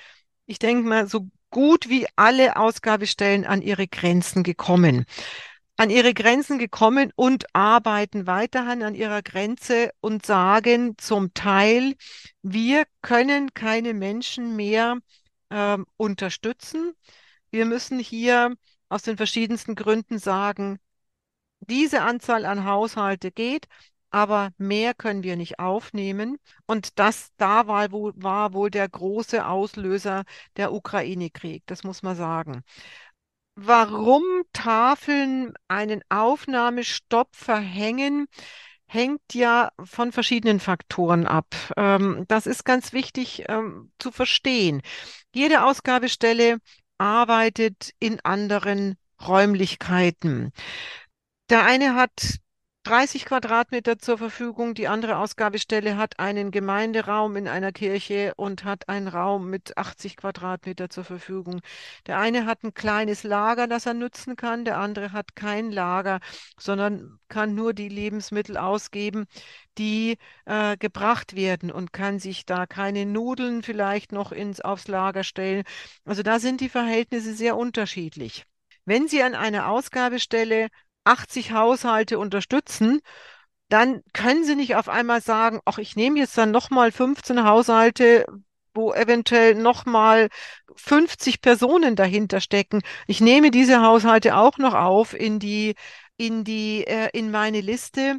ich 0.47 0.59
denke 0.59 0.89
mal, 0.89 1.07
so 1.07 1.29
gut 1.51 1.91
wie 1.91 2.07
alle 2.17 2.57
Ausgabestellen 2.57 3.45
an 3.45 3.61
ihre 3.61 3.87
Grenzen 3.87 4.45
gekommen. 4.45 5.05
An 5.77 5.91
ihre 5.91 6.15
Grenzen 6.15 6.59
gekommen 6.59 7.13
und 7.17 7.55
arbeiten 7.55 8.27
weiterhin 8.27 8.83
an 8.83 8.95
ihrer 8.95 9.21
Grenze 9.21 9.91
und 10.01 10.25
sagen 10.25 10.97
zum 10.97 11.35
Teil, 11.35 11.97
wir 12.41 12.85
können 13.03 13.53
keine 13.53 13.93
Menschen 13.93 14.57
mehr 14.57 14.97
äh, 15.51 15.77
unterstützen. 15.99 16.95
Wir 17.51 17.67
müssen 17.67 17.99
hier 17.99 18.55
aus 18.89 19.03
den 19.03 19.19
verschiedensten 19.19 19.75
Gründen 19.75 20.19
sagen, 20.19 20.79
diese 21.61 22.01
Anzahl 22.01 22.47
an 22.47 22.65
Haushalte 22.65 23.31
geht, 23.31 23.69
aber 24.11 24.51
mehr 24.59 24.95
können 24.95 25.23
wir 25.23 25.37
nicht 25.37 25.59
aufnehmen. 25.59 26.39
Und 26.67 26.99
das 26.99 27.31
da 27.37 27.67
war, 27.67 27.91
wohl, 27.93 28.13
war 28.17 28.53
wohl 28.53 28.71
der 28.71 28.89
große 28.89 29.47
Auslöser 29.47 30.25
der 30.57 30.73
Ukraine-Krieg, 30.73 31.65
das 31.67 31.85
muss 31.85 32.03
man 32.03 32.17
sagen. 32.17 32.63
Warum 33.55 34.23
Tafeln 34.53 35.53
einen 35.67 36.03
Aufnahmestopp 36.09 37.35
verhängen, 37.35 38.27
hängt 38.87 39.35
ja 39.35 39.71
von 39.85 40.13
verschiedenen 40.13 40.61
Faktoren 40.61 41.27
ab. 41.27 41.55
Ähm, 41.77 42.25
das 42.29 42.47
ist 42.47 42.65
ganz 42.65 42.93
wichtig 42.93 43.45
ähm, 43.49 43.93
zu 43.99 44.13
verstehen. 44.13 44.81
Jede 45.35 45.65
Ausgabestelle 45.65 46.59
arbeitet 46.99 47.91
in 47.99 48.21
anderen 48.21 48.97
Räumlichkeiten. 49.21 50.53
Der 51.51 51.65
eine 51.65 51.95
hat 51.95 52.39
30 52.89 53.27
Quadratmeter 53.27 53.99
zur 53.99 54.17
Verfügung. 54.17 54.73
Die 54.73 54.89
andere 54.89 55.19
Ausgabestelle 55.19 55.99
hat 55.99 56.19
einen 56.19 56.51
Gemeinderaum 56.51 57.37
in 57.37 57.47
einer 57.47 57.71
Kirche 57.71 58.33
und 58.37 58.65
hat 58.65 58.89
einen 58.89 59.09
Raum 59.09 59.51
mit 59.51 59.77
80 59.77 60.17
Quadratmeter 60.17 60.89
zur 60.89 61.05
Verfügung. 61.05 61.61
Der 62.07 62.19
eine 62.19 62.47
hat 62.47 62.65
ein 62.65 62.73
kleines 62.73 63.25
Lager, 63.25 63.67
das 63.67 63.85
er 63.85 63.93
nutzen 63.93 64.37
kann. 64.37 64.65
Der 64.65 64.79
andere 64.79 65.13
hat 65.13 65.37
kein 65.37 65.71
Lager, 65.71 66.21
sondern 66.59 67.19
kann 67.29 67.55
nur 67.55 67.75
die 67.75 67.91
Lebensmittel 67.91 68.57
ausgeben, 68.57 69.27
die 69.77 70.17
äh, 70.47 70.79
gebracht 70.79 71.37
werden 71.37 71.71
und 71.71 71.93
kann 71.93 72.19
sich 72.19 72.47
da 72.47 72.65
keine 72.65 73.05
Nudeln 73.05 73.63
vielleicht 73.63 74.13
noch 74.13 74.33
ins, 74.33 74.63
aufs 74.63 74.89
Lager 74.89 75.25
stellen. 75.25 75.65
Also 76.07 76.23
da 76.23 76.39
sind 76.39 76.63
die 76.63 76.71
Verhältnisse 76.71 77.35
sehr 77.35 77.55
unterschiedlich. 77.59 78.47
Wenn 78.87 79.09
Sie 79.09 79.23
an 79.23 79.35
einer 79.35 79.69
Ausgabestelle 79.69 80.69
80 81.09 81.53
Haushalte 81.53 82.19
unterstützen, 82.19 83.01
dann 83.69 84.03
können 84.13 84.45
Sie 84.45 84.57
nicht 84.57 84.77
auf 84.77 84.89
einmal 84.89 85.21
sagen, 85.21 85.61
ach, 85.65 85.79
ich 85.79 85.97
nehme 85.97 86.19
jetzt 86.19 86.39
dann 86.39 86.51
nochmal 86.51 86.93
15 86.93 87.45
Haushalte, 87.45 88.27
wo 88.75 88.93
eventuell 88.93 89.55
nochmal 89.55 90.29
50 90.77 91.41
Personen 91.43 91.97
dahinter 91.97 92.41
stecken. 92.41 92.83
Ich 93.07 93.21
nehme 93.21 93.51
diese 93.51 93.83
Haushalte 93.83 94.37
auch 94.37 94.59
noch 94.59 94.75
auf 94.75 95.15
in 95.15 95.39
die, 95.39 95.75
in 96.17 96.45
die, 96.45 96.87
äh, 96.87 97.11
in 97.13 97.31
meine 97.31 97.61
Liste, 97.61 98.19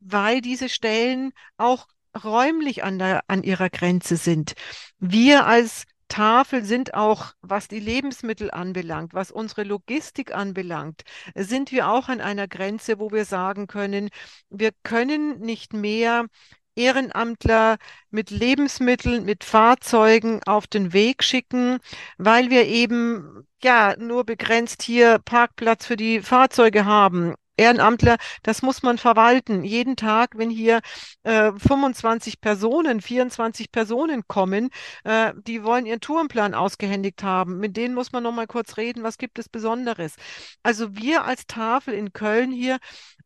weil 0.00 0.40
diese 0.40 0.68
Stellen 0.68 1.32
auch 1.56 1.86
räumlich 2.24 2.82
an 2.84 2.98
der, 2.98 3.22
an 3.28 3.42
ihrer 3.42 3.70
Grenze 3.70 4.16
sind. 4.16 4.54
Wir 4.98 5.46
als 5.46 5.84
Tafel 6.10 6.64
sind 6.64 6.94
auch, 6.94 7.32
was 7.40 7.68
die 7.68 7.80
Lebensmittel 7.80 8.50
anbelangt, 8.50 9.14
was 9.14 9.30
unsere 9.30 9.62
Logistik 9.64 10.34
anbelangt, 10.34 11.02
sind 11.34 11.72
wir 11.72 11.88
auch 11.88 12.08
an 12.08 12.20
einer 12.20 12.48
Grenze, 12.48 12.98
wo 12.98 13.10
wir 13.12 13.24
sagen 13.24 13.66
können, 13.66 14.10
wir 14.50 14.72
können 14.82 15.40
nicht 15.40 15.72
mehr 15.72 16.26
Ehrenamtler 16.74 17.78
mit 18.10 18.30
Lebensmitteln, 18.30 19.24
mit 19.24 19.44
Fahrzeugen 19.44 20.40
auf 20.46 20.66
den 20.66 20.92
Weg 20.92 21.22
schicken, 21.22 21.78
weil 22.18 22.50
wir 22.50 22.66
eben 22.66 23.46
ja 23.62 23.94
nur 23.98 24.24
begrenzt 24.24 24.82
hier 24.82 25.18
Parkplatz 25.18 25.86
für 25.86 25.96
die 25.96 26.20
Fahrzeuge 26.22 26.84
haben. 26.84 27.34
Ehrenamtler, 27.60 28.16
das 28.42 28.62
muss 28.62 28.82
man 28.82 28.96
verwalten. 28.98 29.64
Jeden 29.64 29.96
Tag, 29.96 30.30
wenn 30.36 30.50
hier 30.50 30.80
äh, 31.24 31.52
25 31.52 32.40
Personen, 32.40 33.00
24 33.02 33.70
Personen 33.70 34.22
kommen, 34.26 34.70
äh, 35.04 35.32
die 35.46 35.62
wollen 35.62 35.84
ihren 35.86 36.00
Tourenplan 36.00 36.54
ausgehändigt 36.54 37.22
haben. 37.22 37.58
Mit 37.58 37.76
denen 37.76 37.94
muss 37.94 38.12
man 38.12 38.22
noch 38.22 38.32
mal 38.32 38.46
kurz 38.46 38.76
reden, 38.78 39.02
was 39.02 39.18
gibt 39.18 39.38
es 39.38 39.48
Besonderes. 39.48 40.16
Also 40.62 40.96
wir 40.96 41.24
als 41.24 41.46
Tafel 41.46 41.94
in 41.94 42.12
Köln 42.12 42.50
hier 42.50 42.78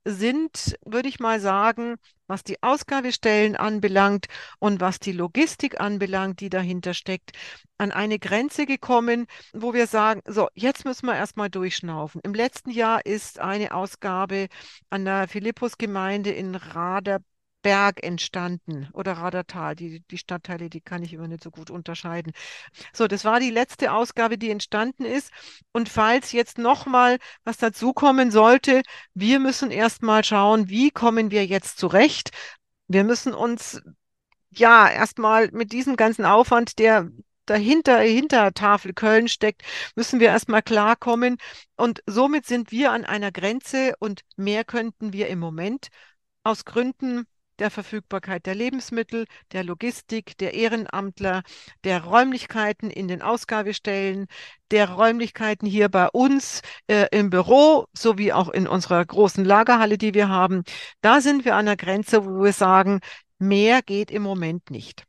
sind, 0.05 0.76
würde 0.84 1.09
ich 1.09 1.20
mal 1.20 1.40
sagen, 1.40 1.96
was 2.26 2.44
die 2.44 2.62
Ausgabestellen 2.62 3.57
anbelangt 3.57 4.26
und 4.59 4.80
was 4.80 4.98
die 4.98 5.12
Logistik 5.12 5.80
anbelangt, 5.80 6.40
die 6.40 6.50
dahinter 6.50 6.94
steckt, 6.94 7.32
an 7.78 7.92
eine 7.92 8.18
Grenze 8.18 8.66
gekommen, 8.66 9.26
wo 9.52 9.74
wir 9.74 9.86
sagen, 9.86 10.20
so, 10.26 10.48
jetzt 10.55 10.84
müssen 10.84 11.07
wir 11.07 11.16
erstmal 11.16 11.50
durchschnaufen. 11.50 12.20
Im 12.24 12.34
letzten 12.34 12.70
Jahr 12.70 13.05
ist 13.05 13.40
eine 13.40 13.74
Ausgabe 13.74 14.48
an 14.90 15.05
der 15.05 15.28
Philippus-Gemeinde 15.28 16.30
in 16.30 16.55
Rader 16.55 17.20
Berg 17.65 18.05
entstanden 18.05 18.89
oder 18.93 19.15
Radertal. 19.15 19.75
Die, 19.75 20.01
die 20.11 20.19
Stadtteile, 20.19 20.69
die 20.69 20.83
kann 20.83 21.03
ich 21.03 21.15
immer 21.15 21.27
nicht 21.27 21.43
so 21.43 21.51
gut 21.51 21.71
unterscheiden. 21.71 22.33
So, 22.93 23.09
das 23.09 23.25
war 23.25 23.41
die 23.41 23.51
letzte 23.51 23.93
Ausgabe, 23.93 24.37
die 24.37 24.51
entstanden 24.51 25.07
ist. 25.07 25.33
Und 25.73 25.89
falls 25.89 26.33
jetzt 26.33 26.59
nochmal 26.59 27.19
was 27.43 27.57
dazukommen 27.57 28.31
sollte, 28.31 28.83
wir 29.15 29.41
müssen 29.41 29.71
erstmal 29.71 30.23
schauen, 30.25 30.69
wie 30.69 30.91
kommen 30.91 31.31
wir 31.31 31.47
jetzt 31.47 31.79
zurecht. 31.79 32.31
Wir 32.87 33.03
müssen 33.03 33.33
uns 33.33 33.81
ja 34.51 34.87
erstmal 34.87 35.51
mit 35.51 35.73
diesem 35.73 35.97
ganzen 35.97 36.27
Aufwand, 36.27 36.79
der 36.79 37.09
dahinter, 37.47 37.99
hinter 38.01 38.53
Tafel 38.53 38.93
Köln 38.93 39.27
steckt, 39.29 39.62
müssen 39.97 40.21
wir 40.21 40.29
erstmal 40.29 40.62
klarkommen. 40.62 41.39
Und 41.77 42.03
somit 42.07 42.45
sind 42.45 42.73
wir 42.73 42.93
an 42.93 43.07
einer 43.07 43.33
Grenze 43.33 43.95
und 44.01 44.21
mehr 44.37 44.65
könnten 44.65 45.15
wir 45.15 45.29
im 45.29 45.39
Moment 45.39 45.89
aus 46.43 46.67
Gründen 46.67 47.27
der 47.59 47.70
Verfügbarkeit 47.70 48.46
der 48.46 48.55
Lebensmittel, 48.55 49.26
der 49.52 49.64
Logistik, 49.64 50.36
der 50.38 50.55
Ehrenamtler, 50.55 51.42
der 51.84 52.05
Räumlichkeiten 52.05 52.90
in 52.90 53.09
den 53.09 53.22
Ausgabestellen, 53.22 54.26
der 54.70 54.90
Räumlichkeiten 54.90 55.66
hier 55.66 55.88
bei 55.88 56.09
uns 56.09 56.62
äh, 56.86 57.07
im 57.12 57.30
Büro 57.30 57.86
sowie 57.92 58.32
auch 58.32 58.48
in 58.48 58.66
unserer 58.66 59.05
großen 59.05 59.44
Lagerhalle, 59.44 59.98
die 59.98 60.14
wir 60.14 60.28
haben. 60.28 60.64
Da 61.00 61.20
sind 61.20 61.44
wir 61.44 61.57
an 61.57 61.66
der 61.66 61.76
Grenze, 61.76 62.24
wo 62.24 62.42
wir 62.42 62.52
sagen, 62.52 63.00
mehr 63.38 63.82
geht 63.82 64.11
im 64.11 64.22
Moment 64.22 64.70
nicht. 64.70 65.05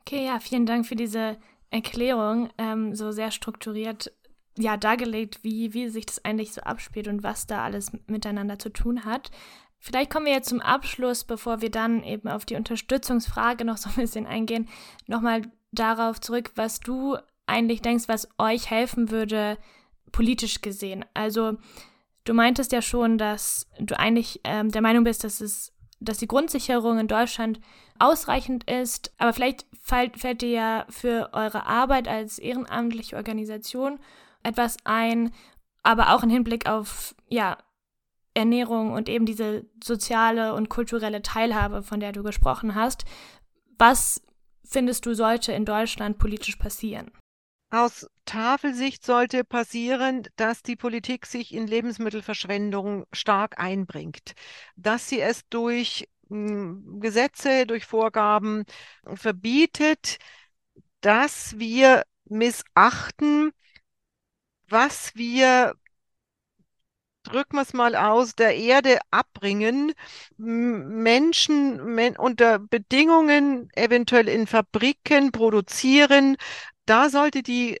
Okay, 0.00 0.26
ja, 0.26 0.40
vielen 0.40 0.66
Dank 0.66 0.86
für 0.86 0.96
diese 0.96 1.38
Erklärung, 1.70 2.50
ähm, 2.58 2.94
so 2.94 3.12
sehr 3.12 3.30
strukturiert 3.30 4.12
ja, 4.58 4.76
dargelegt, 4.76 5.42
wie, 5.42 5.72
wie 5.72 5.88
sich 5.88 6.06
das 6.06 6.24
eigentlich 6.24 6.52
so 6.52 6.60
abspielt 6.62 7.08
und 7.08 7.22
was 7.22 7.46
da 7.46 7.64
alles 7.64 7.92
miteinander 8.06 8.58
zu 8.58 8.68
tun 8.68 9.04
hat. 9.04 9.30
Vielleicht 9.84 10.10
kommen 10.10 10.26
wir 10.26 10.32
jetzt 10.32 10.48
zum 10.48 10.60
Abschluss, 10.60 11.24
bevor 11.24 11.60
wir 11.60 11.68
dann 11.68 12.04
eben 12.04 12.28
auf 12.28 12.44
die 12.44 12.54
Unterstützungsfrage 12.54 13.64
noch 13.64 13.78
so 13.78 13.90
ein 13.90 13.96
bisschen 13.96 14.26
eingehen, 14.26 14.68
nochmal 15.08 15.42
darauf 15.72 16.20
zurück, 16.20 16.52
was 16.54 16.78
du 16.78 17.16
eigentlich 17.46 17.82
denkst, 17.82 18.04
was 18.06 18.28
euch 18.38 18.70
helfen 18.70 19.10
würde, 19.10 19.58
politisch 20.12 20.60
gesehen. 20.60 21.04
Also, 21.14 21.58
du 22.22 22.32
meintest 22.32 22.70
ja 22.70 22.80
schon, 22.80 23.18
dass 23.18 23.66
du 23.80 23.98
eigentlich 23.98 24.40
ähm, 24.44 24.70
der 24.70 24.82
Meinung 24.82 25.02
bist, 25.02 25.24
dass 25.24 25.40
es 25.40 25.72
dass 25.98 26.18
die 26.18 26.28
Grundsicherung 26.28 26.98
in 26.98 27.06
Deutschland 27.08 27.60
ausreichend 27.98 28.68
ist. 28.68 29.12
Aber 29.18 29.32
vielleicht 29.32 29.66
fällt, 29.80 30.18
fällt 30.18 30.42
dir 30.42 30.50
ja 30.50 30.86
für 30.88 31.30
eure 31.32 31.66
Arbeit 31.66 32.08
als 32.08 32.38
ehrenamtliche 32.38 33.16
Organisation 33.16 34.00
etwas 34.42 34.76
ein, 34.84 35.32
aber 35.84 36.12
auch 36.12 36.24
im 36.24 36.30
Hinblick 36.30 36.68
auf 36.68 37.14
ja, 37.28 37.56
Ernährung 38.34 38.92
und 38.92 39.08
eben 39.08 39.26
diese 39.26 39.66
soziale 39.82 40.54
und 40.54 40.68
kulturelle 40.68 41.22
Teilhabe, 41.22 41.82
von 41.82 42.00
der 42.00 42.12
du 42.12 42.22
gesprochen 42.22 42.74
hast. 42.74 43.04
Was 43.78 44.22
findest 44.64 45.06
du 45.06 45.14
sollte 45.14 45.52
in 45.52 45.64
Deutschland 45.64 46.18
politisch 46.18 46.56
passieren? 46.56 47.10
Aus 47.70 48.06
Tafelsicht 48.26 49.04
sollte 49.04 49.44
passieren, 49.44 50.24
dass 50.36 50.62
die 50.62 50.76
Politik 50.76 51.24
sich 51.26 51.54
in 51.54 51.66
Lebensmittelverschwendung 51.66 53.06
stark 53.12 53.58
einbringt, 53.58 54.34
dass 54.76 55.08
sie 55.08 55.20
es 55.20 55.48
durch 55.48 56.06
hm, 56.28 57.00
Gesetze, 57.00 57.66
durch 57.66 57.86
Vorgaben 57.86 58.64
verbietet, 59.14 60.18
dass 61.00 61.58
wir 61.58 62.04
missachten, 62.26 63.52
was 64.68 65.14
wir 65.14 65.74
drücken 67.24 67.56
wir 67.56 67.62
es 67.62 67.72
mal 67.72 67.94
aus, 67.96 68.34
der 68.34 68.56
Erde 68.56 68.98
abbringen, 69.10 69.92
Menschen 70.36 71.94
men 71.94 72.16
unter 72.16 72.58
Bedingungen 72.58 73.68
eventuell 73.74 74.28
in 74.28 74.46
Fabriken 74.46 75.32
produzieren, 75.32 76.36
da 76.86 77.08
sollte 77.10 77.42
die 77.42 77.80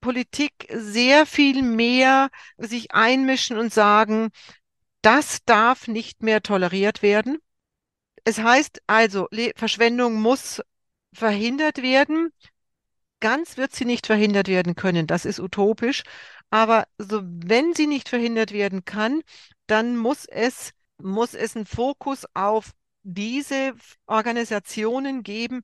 Politik 0.00 0.66
sehr 0.72 1.26
viel 1.26 1.62
mehr 1.62 2.30
sich 2.58 2.92
einmischen 2.92 3.58
und 3.58 3.72
sagen, 3.72 4.30
das 5.02 5.44
darf 5.44 5.88
nicht 5.88 6.22
mehr 6.22 6.42
toleriert 6.42 7.02
werden. 7.02 7.38
Es 8.24 8.38
heißt 8.38 8.82
also, 8.86 9.28
Verschwendung 9.56 10.20
muss 10.20 10.62
verhindert 11.12 11.82
werden. 11.82 12.32
Ganz 13.20 13.56
wird 13.56 13.74
sie 13.74 13.84
nicht 13.84 14.06
verhindert 14.06 14.48
werden 14.48 14.74
können, 14.74 15.06
das 15.06 15.24
ist 15.24 15.40
utopisch. 15.40 16.02
Aber 16.50 16.86
so, 16.98 17.20
wenn 17.22 17.74
sie 17.74 17.86
nicht 17.86 18.08
verhindert 18.08 18.52
werden 18.52 18.84
kann, 18.84 19.22
dann 19.66 19.96
muss 19.96 20.24
es, 20.24 20.72
muss 20.98 21.34
es 21.34 21.54
einen 21.54 21.66
Fokus 21.66 22.26
auf 22.34 22.72
diese 23.02 23.74
Organisationen 24.06 25.22
geben, 25.22 25.62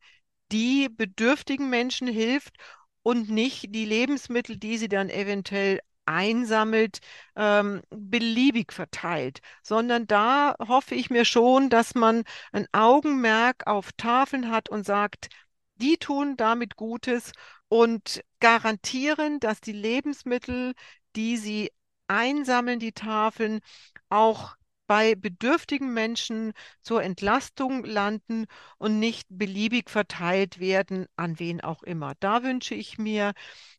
die 0.52 0.88
bedürftigen 0.88 1.70
Menschen 1.70 2.08
hilft 2.08 2.54
und 3.02 3.30
nicht 3.30 3.74
die 3.74 3.84
Lebensmittel, 3.84 4.58
die 4.58 4.78
sie 4.78 4.88
dann 4.88 5.10
eventuell 5.10 5.80
einsammelt, 6.06 7.00
ähm, 7.34 7.82
beliebig 7.90 8.72
verteilt, 8.72 9.40
sondern 9.62 10.06
da 10.06 10.54
hoffe 10.60 10.94
ich 10.94 11.10
mir 11.10 11.24
schon, 11.24 11.68
dass 11.68 11.94
man 11.96 12.22
ein 12.52 12.66
Augenmerk 12.72 13.66
auf 13.66 13.92
Tafeln 13.92 14.50
hat 14.50 14.68
und 14.68 14.86
sagt, 14.86 15.28
die 15.76 15.96
tun 15.98 16.36
damit 16.36 16.76
Gutes 16.76 17.32
und 17.68 18.22
garantieren, 18.40 19.40
dass 19.40 19.60
die 19.60 19.72
Lebensmittel, 19.72 20.74
die 21.16 21.36
sie 21.36 21.70
einsammeln, 22.08 22.78
die 22.78 22.92
Tafeln, 22.92 23.60
auch 24.08 24.56
bei 24.86 25.14
bedürftigen 25.16 25.92
Menschen 25.92 26.52
zur 26.82 27.02
Entlastung 27.02 27.84
landen 27.84 28.46
und 28.78 28.98
nicht 28.98 29.26
beliebig 29.28 29.90
verteilt 29.90 30.60
werden, 30.60 31.06
an 31.16 31.38
wen 31.38 31.60
auch 31.60 31.82
immer. 31.82 32.14
Da 32.20 32.42
wünsche 32.42 32.74
ich 32.74 32.98
mir, 32.98 33.32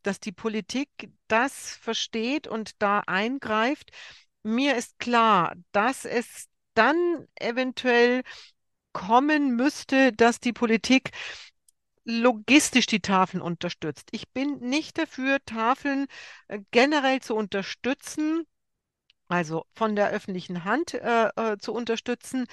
dass 0.03 0.19
die 0.19 0.33
Politik 0.33 0.89
das 1.27 1.75
versteht 1.77 2.47
und 2.47 2.81
da 2.81 2.99
eingreift. 3.07 3.91
Mir 4.43 4.75
ist 4.75 4.99
klar, 4.99 5.55
dass 5.71 6.05
es 6.05 6.47
dann 6.73 7.27
eventuell 7.35 8.23
kommen 8.91 9.55
müsste, 9.55 10.13
dass 10.13 10.39
die 10.39 10.53
Politik 10.53 11.11
logistisch 12.07 12.85
die 12.87 13.01
Tafeln 13.01 13.41
unterstützt. 13.41 14.07
Ich 14.11 14.29
bin 14.29 14.59
nicht 14.59 14.97
dafür, 14.97 15.39
Tafeln 15.45 16.07
äh, 16.47 16.59
generell 16.71 17.21
zu 17.21 17.35
unterstützen, 17.35 18.45
also 19.27 19.65
von 19.75 19.97
der 19.97 20.09
öffentlichen 20.11 20.63
Hand 20.63 20.93
äh, 20.93 21.27
äh, 21.35 21.57
zu 21.57 21.73
unterstützen, 21.73 22.45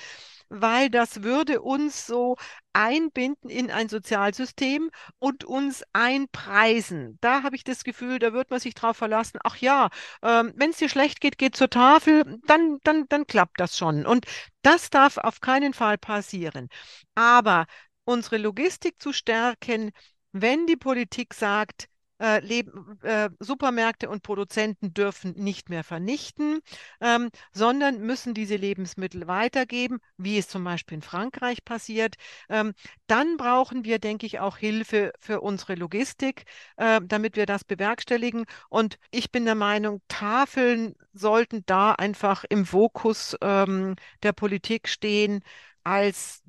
weil 0.49 0.91
das 0.91 1.23
würde 1.23 1.63
uns 1.63 2.05
so 2.05 2.37
einbinden 2.73 3.49
in 3.49 3.71
ein 3.71 3.89
Sozialsystem 3.89 4.91
und 5.21 5.45
uns 5.45 5.85
einpreisen. 5.93 7.17
Da 7.21 7.45
habe 7.45 7.55
ich 7.55 7.63
das 7.63 7.85
Gefühl, 7.85 8.19
da 8.19 8.33
wird 8.33 8.51
man 8.51 8.59
sich 8.59 8.75
drauf 8.75 8.97
verlassen, 8.97 9.39
ach 9.45 9.57
ja, 9.59 9.89
ähm, 10.23 10.53
wenn 10.57 10.71
es 10.71 10.79
dir 10.79 10.89
schlecht 10.89 11.21
geht, 11.21 11.39
geht 11.39 11.55
zur 11.55 11.71
Tafel, 11.71 12.41
dann, 12.47 12.79
dann, 12.83 13.07
dann 13.09 13.27
klappt 13.27 13.61
das 13.61 13.79
schon. 13.79 14.05
Und 14.05 14.27
das 14.63 14.91
darf 14.91 15.19
auf 15.19 15.41
keinen 15.41 15.75
Fall 15.75 15.97
passieren. 15.97 16.69
Aber 17.15 17.67
unsere 18.05 18.39
Logistik 18.39 19.01
zu 19.01 19.13
stärken, 19.13 19.91
wenn 20.33 20.67
die 20.67 20.77
Politik 20.77 21.35
sagt, 21.35 21.89
äh, 22.19 22.61
äh, 23.03 23.31
Supermärkte 23.41 24.09
und 24.09 24.23
Produzenten 24.23 24.95
dürfen 24.95 25.35
nicht 25.37 25.69
mehr 25.69 25.85
vernichten, 25.85 26.61
ähm, 27.01 27.31
sondern 27.53 28.01
müssen 28.01 28.35
diese 28.35 28.57
Lebensmittel 28.57 29.27
weitergeben, 29.27 29.99
wie 30.17 30.39
es 30.39 30.49
zum 30.49 30.65
Beispiel 30.65 30.97
in 30.97 31.03
Frankreich 31.03 31.65
passiert. 31.65 32.15
Ähm, 32.49 32.73
dann 33.09 33.37
brauchen 33.37 33.85
wir, 33.85 33.99
denke 33.99 34.27
ich, 34.27 34.39
auch 34.41 34.57
Hilfe 34.59 35.13
für 35.19 35.41
unsere 35.41 35.75
Logistik, 35.75 36.45
äh, 36.77 37.01
damit 37.05 37.37
wir 37.37 37.47
das 37.47 37.65
bewerkstelligen. 37.65 38.45
Und 38.69 38.99
ich 39.11 39.33
bin 39.33 39.45
der 39.45 39.57
Meinung, 39.57 40.01
Tafeln 40.09 40.95
sollten 41.13 41.65
da 41.67 41.93
einfach 41.93 42.45
im 42.49 42.65
Fokus 42.65 43.37
ähm, 43.43 43.97
der 44.23 44.33
Politik 44.33 44.89
stehen 44.89 45.43
als 45.83 46.43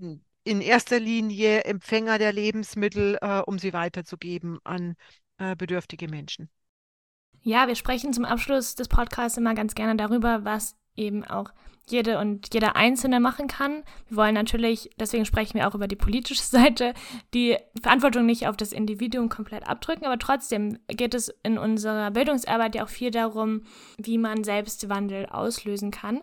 in 0.45 0.61
erster 0.61 0.99
Linie 0.99 1.65
Empfänger 1.65 2.17
der 2.17 2.31
Lebensmittel, 2.31 3.17
äh, 3.21 3.41
um 3.41 3.59
sie 3.59 3.73
weiterzugeben 3.73 4.59
an 4.63 4.95
äh, 5.37 5.55
bedürftige 5.55 6.07
Menschen. 6.07 6.49
Ja, 7.41 7.67
wir 7.67 7.75
sprechen 7.75 8.13
zum 8.13 8.25
Abschluss 8.25 8.75
des 8.75 8.87
Podcasts 8.87 9.37
immer 9.37 9.53
ganz 9.53 9.75
gerne 9.75 9.97
darüber, 9.97 10.45
was 10.45 10.75
eben 10.95 11.25
auch 11.25 11.51
jede 11.87 12.17
und 12.19 12.53
jeder 12.53 12.75
Einzelne 12.75 13.19
machen 13.19 13.47
kann. 13.47 13.83
Wir 14.07 14.17
wollen 14.17 14.33
natürlich, 14.33 14.89
deswegen 14.99 15.25
sprechen 15.25 15.59
wir 15.59 15.67
auch 15.67 15.75
über 15.75 15.87
die 15.87 15.95
politische 15.95 16.43
Seite, 16.43 16.93
die 17.33 17.57
Verantwortung 17.81 18.25
nicht 18.25 18.47
auf 18.47 18.57
das 18.57 18.71
Individuum 18.71 19.29
komplett 19.29 19.67
abdrücken, 19.67 20.05
aber 20.05 20.17
trotzdem 20.17 20.79
geht 20.87 21.13
es 21.13 21.33
in 21.43 21.57
unserer 21.57 22.11
Bildungsarbeit 22.11 22.75
ja 22.75 22.83
auch 22.83 22.89
viel 22.89 23.11
darum, 23.11 23.63
wie 23.97 24.17
man 24.17 24.43
selbst 24.43 24.89
Wandel 24.89 25.27
auslösen 25.27 25.91
kann. 25.91 26.21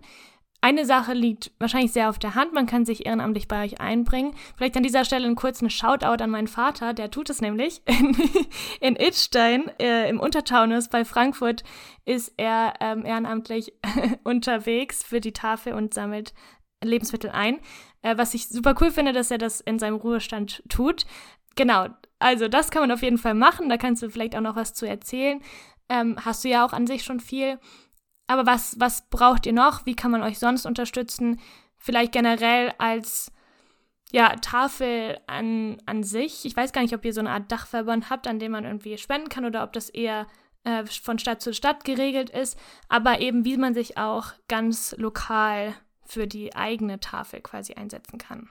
Eine 0.65 0.87
Sache 0.87 1.13
liegt 1.13 1.51
wahrscheinlich 1.59 1.91
sehr 1.91 2.09
auf 2.09 2.21
der 2.21 2.37
Hand, 2.37 2.53
man 2.53 2.67
kann 2.67 2.85
sich 2.85 3.05
ehrenamtlich 3.05 3.49
bei 3.49 3.65
euch 3.65 3.81
einbringen. 3.81 4.33
Vielleicht 4.57 4.77
an 4.77 4.85
dieser 4.85 5.05
Stelle 5.05 5.27
einen 5.27 5.35
kurzen 5.35 5.69
Shoutout 5.69 6.23
an 6.23 6.31
meinen 6.31 6.47
Vater, 6.47 6.95
der 6.95 7.11
tut 7.11 7.31
es 7.31 7.41
nämlich. 7.41 7.83
In, 7.89 8.17
in 8.81 8.97
Itstein, 8.97 9.71
äh, 9.81 10.09
im 10.09 10.21
Untertaunus 10.21 10.89
bei 10.89 11.05
Frankfurt, 11.05 11.65
ist 12.05 12.33
er 12.37 12.75
ähm, 12.81 13.05
ehrenamtlich 13.05 13.73
unterwegs 14.25 15.03
für 15.03 15.21
die 15.21 15.33
Tafel 15.33 15.73
und 15.73 15.95
sammelt 15.95 16.33
Lebensmittel 16.83 17.31
ein. 17.31 17.59
Äh, 18.03 18.17
was 18.17 18.33
ich 18.33 18.49
super 18.49 18.77
cool 18.81 18.93
finde, 18.93 19.13
dass 19.13 19.33
er 19.33 19.39
das 19.39 19.61
in 19.61 19.81
seinem 19.81 19.97
Ruhestand 19.97 20.63
tut. 20.69 21.07
Genau, 21.57 21.89
also 22.21 22.47
das 22.47 22.71
kann 22.71 22.83
man 22.83 22.93
auf 22.93 23.03
jeden 23.03 23.19
Fall 23.19 23.35
machen. 23.35 23.69
Da 23.69 23.79
kannst 23.79 24.01
du 24.03 24.11
vielleicht 24.11 24.37
auch 24.37 24.41
noch 24.41 24.55
was 24.57 24.75
zu 24.75 24.87
erzählen. 24.87 25.43
Ähm, 25.89 26.17
hast 26.25 26.45
du 26.45 26.49
ja 26.49 26.65
auch 26.65 26.73
an 26.73 26.87
sich 26.87 27.03
schon 27.03 27.19
viel. 27.19 27.59
Aber 28.33 28.47
was, 28.47 28.81
was 28.81 29.09
braucht 29.11 29.45
ihr 29.45 29.53
noch? 29.53 29.85
Wie 29.85 29.95
kann 29.95 30.11
man 30.11 30.23
euch 30.23 30.39
sonst 30.39 30.65
unterstützen? 30.65 31.39
Vielleicht 31.77 32.13
generell 32.13 32.73
als 32.79 33.31
ja, 34.11 34.37
Tafel 34.37 35.19
an, 35.27 35.83
an 35.85 36.03
sich. 36.03 36.47
Ich 36.47 36.57
weiß 36.57 36.73
gar 36.73 36.81
nicht, 36.81 36.95
ob 36.95 37.05
ihr 37.05 37.13
so 37.13 37.21
eine 37.21 37.31
Art 37.31 37.53
Dachverband 37.53 38.09
habt, 38.09 38.27
an 38.27 38.39
dem 38.39 38.53
man 38.53 38.65
irgendwie 38.65 38.97
spenden 38.97 39.29
kann 39.29 39.45
oder 39.45 39.63
ob 39.63 39.75
das 39.75 39.91
eher 39.91 40.27
äh, 40.65 40.87
von 40.87 41.19
Stadt 41.19 41.43
zu 41.43 41.53
Stadt 41.53 41.85
geregelt 41.85 42.31
ist. 42.31 42.59
Aber 42.89 43.21
eben, 43.21 43.45
wie 43.45 43.59
man 43.59 43.75
sich 43.75 43.99
auch 43.99 44.33
ganz 44.49 44.95
lokal 44.97 45.75
für 46.07 46.27
die 46.27 46.57
eigene 46.57 47.01
Tafel 47.01 47.41
quasi 47.43 47.75
einsetzen 47.75 48.17
kann. 48.17 48.49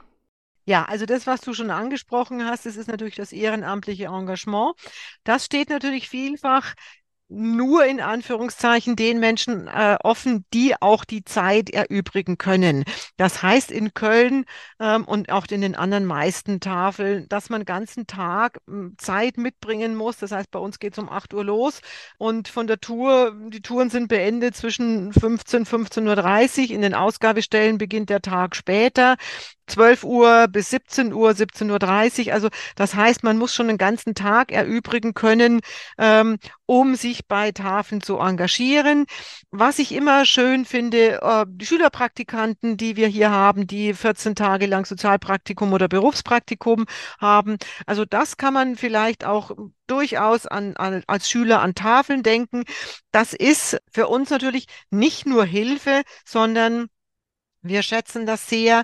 Ja, 0.66 0.86
also 0.86 1.08
das, 1.08 1.26
was 1.26 1.42
du 1.42 1.54
schon 1.54 1.72
angesprochen 1.72 2.46
hast, 2.46 2.68
das 2.68 2.76
ist 2.76 2.88
natürlich 2.88 3.16
das 3.16 3.32
ehrenamtliche 3.32 4.06
Engagement. 4.06 4.76
Das 5.24 5.46
steht 5.46 5.70
natürlich 5.70 6.08
vielfach 6.08 6.76
nur 7.32 7.86
in 7.86 8.02
Anführungszeichen 8.02 8.96
den 8.96 9.20
Menschen 9.20 9.68
äh, 9.68 9.98
offen, 10.04 10.46
die 10.54 10.76
auch 10.82 11.06
die 11.06 11.24
Zeit 11.24 11.70
erübrigen 11.70 12.38
können. 12.38 12.84
Das 13.18 13.42
heißt 13.42 13.72
in 13.72 13.94
Köln 13.94 14.46
ähm, 14.80 15.06
und 15.06 15.32
auch 15.32 15.48
in 15.50 15.62
den 15.62 15.76
anderen 15.76 16.06
meisten 16.06 16.60
Tafeln, 16.60 17.28
dass 17.30 17.50
man 17.50 17.64
ganzen 17.64 18.06
Tag 18.06 18.60
hm, 18.68 18.96
Zeit 18.98 19.38
mitbringen 19.38 19.96
muss. 19.96 20.18
Das 20.18 20.32
heißt, 20.32 20.52
bei 20.52 20.60
uns 20.60 20.80
geht 20.80 20.94
es 20.94 21.00
um 21.00 21.10
8 21.10 21.34
Uhr 21.34 21.46
los 21.46 21.80
und 22.18 22.50
von 22.50 22.68
der 22.68 22.80
Tour, 22.80 23.34
die 23.48 23.62
Touren 23.62 23.90
sind 23.90 24.10
beendet 24.10 24.56
zwischen 24.56 25.14
15, 25.14 25.66
15.30 25.66 26.70
Uhr. 26.70 26.72
In 26.72 26.82
den 26.82 26.94
Ausgabestellen 26.94 27.78
beginnt 27.78 28.10
der 28.10 28.22
Tag 28.22 28.56
später. 28.56 29.16
12 29.72 30.04
Uhr 30.04 30.48
bis 30.50 30.70
17 30.70 31.14
Uhr, 31.14 31.32
17.30 31.32 32.28
Uhr. 32.28 32.34
Also 32.34 32.50
das 32.76 32.96
heißt, 32.96 33.24
man 33.24 33.38
muss 33.38 33.56
schon 33.56 33.68
den 33.68 33.78
ganzen 33.78 34.16
Tag 34.16 34.52
erübrigen 34.52 35.14
können, 35.14 35.62
ähm, 35.98 36.38
um 36.66 36.96
sich 36.96 37.28
bei 37.28 37.52
Tafeln 37.52 38.02
zu 38.02 38.20
engagieren. 38.20 39.06
Was 39.52 39.80
ich 39.80 39.94
immer 39.94 40.26
schön 40.26 40.66
finde, 40.66 41.22
äh, 41.22 41.46
die 41.48 41.66
Schülerpraktikanten, 41.66 42.78
die 42.78 42.96
wir 42.96 43.08
hier 43.08 43.32
haben, 43.32 43.68
die 43.68 43.94
14 43.94 44.36
Tage 44.36 44.66
lang 44.66 44.86
Sozialpraktikum 44.86 45.74
oder 45.74 45.88
Berufspraktikum 45.88 46.86
haben. 47.20 47.58
Also 47.86 48.06
das 48.06 48.38
kann 48.38 48.54
man 48.54 48.76
vielleicht 48.76 49.26
auch 49.26 49.52
durchaus 49.88 50.48
an, 50.48 50.76
an, 50.78 51.04
als 51.08 51.30
Schüler 51.30 51.62
an 51.62 51.76
Tafeln 51.76 52.24
denken. 52.24 52.64
Das 53.12 53.34
ist 53.34 53.78
für 53.92 54.08
uns 54.08 54.30
natürlich 54.30 54.68
nicht 54.90 55.26
nur 55.26 55.46
Hilfe, 55.46 56.04
sondern 56.26 56.88
wir 57.62 57.84
schätzen 57.84 58.26
das 58.26 58.48
sehr, 58.48 58.84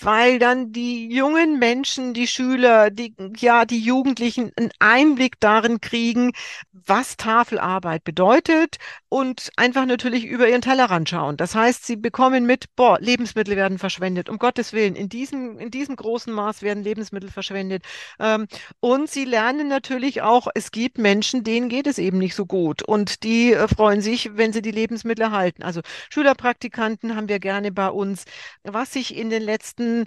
weil 0.00 0.38
dann 0.38 0.72
die 0.72 1.08
jungen 1.08 1.58
Menschen, 1.58 2.14
die 2.14 2.26
Schüler, 2.26 2.90
die, 2.90 3.14
ja, 3.38 3.64
die 3.64 3.80
Jugendlichen 3.80 4.50
einen 4.56 4.70
Einblick 4.78 5.38
darin 5.40 5.80
kriegen, 5.80 6.32
was 6.72 7.16
Tafelarbeit 7.16 8.04
bedeutet 8.04 8.78
und 9.08 9.50
einfach 9.56 9.86
natürlich 9.86 10.24
über 10.24 10.48
ihren 10.48 10.62
Tellerrand 10.62 11.08
schauen. 11.08 11.36
Das 11.36 11.54
heißt, 11.54 11.86
sie 11.86 11.96
bekommen 11.96 12.46
mit, 12.46 12.74
boah, 12.74 12.98
Lebensmittel 13.00 13.56
werden 13.56 13.78
verschwendet. 13.78 14.28
Um 14.28 14.38
Gottes 14.38 14.72
Willen, 14.72 14.96
in 14.96 15.08
diesem, 15.08 15.58
in 15.58 15.70
diesem 15.70 15.96
großen 15.96 16.32
Maß 16.32 16.62
werden 16.62 16.82
Lebensmittel 16.82 17.30
verschwendet. 17.30 17.84
Ähm, 18.18 18.46
und 18.80 19.08
sie 19.08 19.24
lernen 19.24 19.68
natürlich 19.68 20.22
auch, 20.22 20.48
es 20.54 20.72
gibt 20.72 20.98
Menschen, 20.98 21.44
denen 21.44 21.68
geht 21.68 21.86
es 21.86 21.98
eben 21.98 22.18
nicht 22.18 22.34
so 22.34 22.46
gut 22.46 22.82
und 22.82 23.22
die 23.22 23.52
äh, 23.52 23.68
freuen 23.68 24.00
sich, 24.00 24.36
wenn 24.36 24.52
sie 24.52 24.62
die 24.62 24.72
Lebensmittel 24.72 25.22
erhalten. 25.22 25.62
Also 25.62 25.80
Schülerpraktikanten 26.10 27.14
haben 27.16 27.28
wir 27.28 27.38
gerne 27.38 27.70
bei 27.70 27.88
uns. 27.88 28.24
Was 28.64 28.92
sich 28.92 29.16
in 29.16 29.30
den 29.30 29.42
letzten 29.44 30.06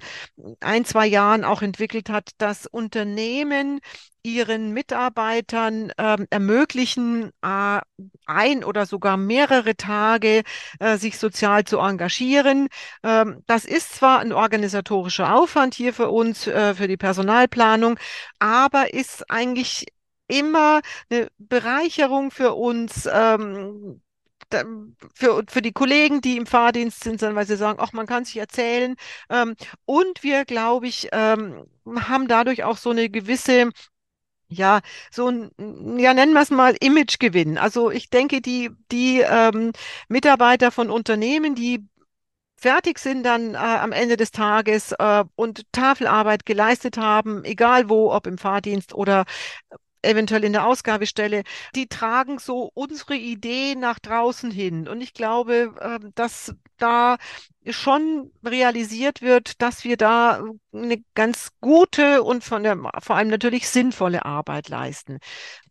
ein, 0.59 0.85
zwei 0.85 1.07
Jahren 1.07 1.43
auch 1.43 1.61
entwickelt 1.61 2.09
hat, 2.09 2.31
dass 2.37 2.65
Unternehmen 2.67 3.79
ihren 4.23 4.71
Mitarbeitern 4.73 5.91
äh, 5.97 6.17
ermöglichen, 6.29 7.31
äh, 7.41 7.79
ein 8.25 8.63
oder 8.63 8.85
sogar 8.85 9.17
mehrere 9.17 9.75
Tage 9.75 10.43
äh, 10.79 10.97
sich 10.97 11.17
sozial 11.17 11.63
zu 11.63 11.79
engagieren. 11.79 12.67
Ähm, 13.03 13.43
das 13.47 13.65
ist 13.65 13.95
zwar 13.95 14.19
ein 14.19 14.33
organisatorischer 14.33 15.33
Aufwand 15.35 15.75
hier 15.75 15.93
für 15.93 16.09
uns, 16.09 16.47
äh, 16.47 16.75
für 16.75 16.87
die 16.87 16.97
Personalplanung, 16.97 17.97
aber 18.39 18.93
ist 18.93 19.29
eigentlich 19.31 19.85
immer 20.27 20.81
eine 21.09 21.29
Bereicherung 21.37 22.31
für 22.31 22.53
uns. 22.53 23.07
Ähm, 23.11 24.01
für, 25.13 25.43
für 25.47 25.61
die 25.61 25.73
Kollegen, 25.73 26.21
die 26.21 26.37
im 26.37 26.45
Fahrdienst 26.45 27.03
sind, 27.03 27.21
weil 27.21 27.45
sie 27.47 27.57
sagen, 27.57 27.79
ach, 27.81 27.93
man 27.93 28.07
kann 28.07 28.25
sich 28.25 28.37
erzählen. 28.37 28.95
Ähm, 29.29 29.55
und 29.85 30.23
wir, 30.23 30.45
glaube 30.45 30.87
ich, 30.87 31.09
ähm, 31.11 31.65
haben 31.85 32.27
dadurch 32.27 32.63
auch 32.63 32.77
so 32.77 32.91
eine 32.91 33.09
gewisse 33.09 33.69
ja, 34.49 34.79
so 35.11 35.27
ein, 35.29 35.99
ja, 35.99 36.13
nennen 36.13 36.33
wir 36.33 36.41
es 36.41 36.51
mal 36.51 36.75
Imagegewinn. 36.79 37.57
Also 37.57 37.91
ich 37.91 38.09
denke, 38.09 38.41
die, 38.41 38.69
die 38.91 39.19
ähm, 39.21 39.73
Mitarbeiter 40.07 40.71
von 40.71 40.89
Unternehmen, 40.89 41.53
die 41.55 41.85
fertig 42.55 42.99
sind 42.99 43.23
dann 43.23 43.53
äh, 43.55 43.57
am 43.57 43.91
Ende 43.91 44.17
des 44.17 44.31
Tages 44.31 44.93
äh, 44.93 45.23
und 45.35 45.71
Tafelarbeit 45.73 46.45
geleistet 46.45 46.97
haben, 46.97 47.43
egal 47.45 47.89
wo, 47.89 48.11
ob 48.11 48.25
im 48.27 48.37
Fahrdienst 48.37 48.93
oder 48.93 49.25
eventuell 50.07 50.43
in 50.43 50.53
der 50.53 50.65
Ausgabestelle, 50.65 51.43
die 51.75 51.87
tragen 51.87 52.39
so 52.39 52.71
unsere 52.73 53.15
Idee 53.15 53.75
nach 53.75 53.99
draußen 53.99 54.51
hin. 54.51 54.87
Und 54.87 55.01
ich 55.01 55.13
glaube, 55.13 55.73
ähm, 55.81 56.11
dass 56.15 56.55
da 56.77 57.17
schon 57.69 58.31
realisiert 58.43 59.21
wird, 59.21 59.61
dass 59.61 59.83
wir 59.83 59.97
da 59.97 60.43
eine 60.73 61.03
ganz 61.15 61.49
gute 61.59 62.23
und 62.23 62.43
von 62.43 62.63
der, 62.63 62.77
vor 62.99 63.15
allem 63.15 63.29
natürlich 63.29 63.67
sinnvolle 63.67 64.25
Arbeit 64.25 64.69
leisten. 64.69 65.19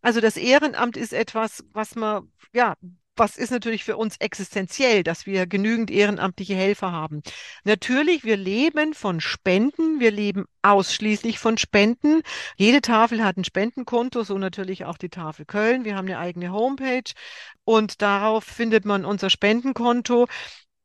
Also 0.01 0.21
das 0.21 0.37
Ehrenamt 0.37 0.97
ist 0.97 1.13
etwas, 1.13 1.63
was 1.71 1.95
man, 1.95 2.31
ja, 2.53 2.75
was 3.19 3.37
ist 3.37 3.51
natürlich 3.51 3.83
für 3.83 3.97
uns 3.97 4.17
existenziell, 4.17 5.03
dass 5.03 5.25
wir 5.25 5.47
genügend 5.47 5.91
ehrenamtliche 5.91 6.55
Helfer 6.55 6.91
haben. 6.91 7.21
Natürlich, 7.63 8.23
wir 8.23 8.37
leben 8.37 8.93
von 8.93 9.21
Spenden, 9.21 9.99
wir 9.99 10.11
leben 10.11 10.45
ausschließlich 10.61 11.39
von 11.39 11.57
Spenden. 11.57 12.21
Jede 12.57 12.81
Tafel 12.81 13.23
hat 13.23 13.37
ein 13.37 13.43
Spendenkonto, 13.43 14.23
so 14.23 14.37
natürlich 14.37 14.85
auch 14.85 14.97
die 14.97 15.09
Tafel 15.09 15.45
Köln. 15.45 15.85
Wir 15.85 15.95
haben 15.95 16.07
eine 16.07 16.19
eigene 16.19 16.51
Homepage 16.51 17.11
und 17.63 18.01
darauf 18.01 18.43
findet 18.43 18.85
man 18.85 19.05
unser 19.05 19.29
Spendenkonto. 19.29 20.27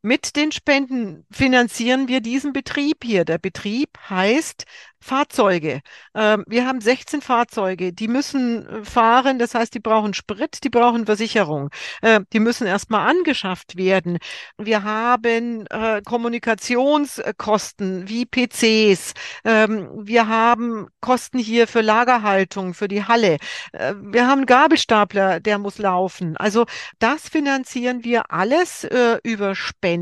Mit 0.05 0.35
den 0.35 0.51
Spenden 0.51 1.25
finanzieren 1.31 2.09
wir 2.09 2.19
diesen 2.19 2.51
Betrieb 2.51 3.05
hier. 3.05 3.23
Der 3.23 3.37
Betrieb 3.37 3.97
heißt 4.09 4.65
Fahrzeuge. 4.99 5.81
Ähm, 6.13 6.43
wir 6.47 6.65
haben 6.65 6.81
16 6.81 7.21
Fahrzeuge, 7.21 7.93
die 7.93 8.09
müssen 8.09 8.65
äh, 8.65 8.85
fahren, 8.85 9.37
das 9.37 9.55
heißt, 9.55 9.73
die 9.73 9.79
brauchen 9.79 10.13
Sprit, 10.13 10.63
die 10.63 10.69
brauchen 10.69 11.05
Versicherung. 11.05 11.69
Äh, 12.01 12.21
die 12.31 12.39
müssen 12.39 12.67
erstmal 12.67 13.09
angeschafft 13.09 13.77
werden. 13.77 14.17
Wir 14.57 14.83
haben 14.83 15.65
äh, 15.67 16.01
Kommunikationskosten 16.05 18.07
wie 18.07 18.25
PCs. 18.25 19.13
Ähm, 19.45 19.89
wir 20.01 20.27
haben 20.27 20.87
Kosten 21.01 21.39
hier 21.39 21.67
für 21.67 21.81
Lagerhaltung, 21.81 22.73
für 22.73 22.87
die 22.87 23.03
Halle. 23.03 23.37
Wir 23.73 24.27
haben 24.27 24.45
Gabelstapler, 24.45 25.39
der 25.39 25.57
muss 25.57 25.77
laufen. 25.77 26.37
Also 26.37 26.65
das 26.99 27.27
finanzieren 27.27 28.03
wir 28.03 28.31
alles 28.31 28.83
äh, 28.85 29.17
über 29.23 29.55
Spenden 29.55 29.92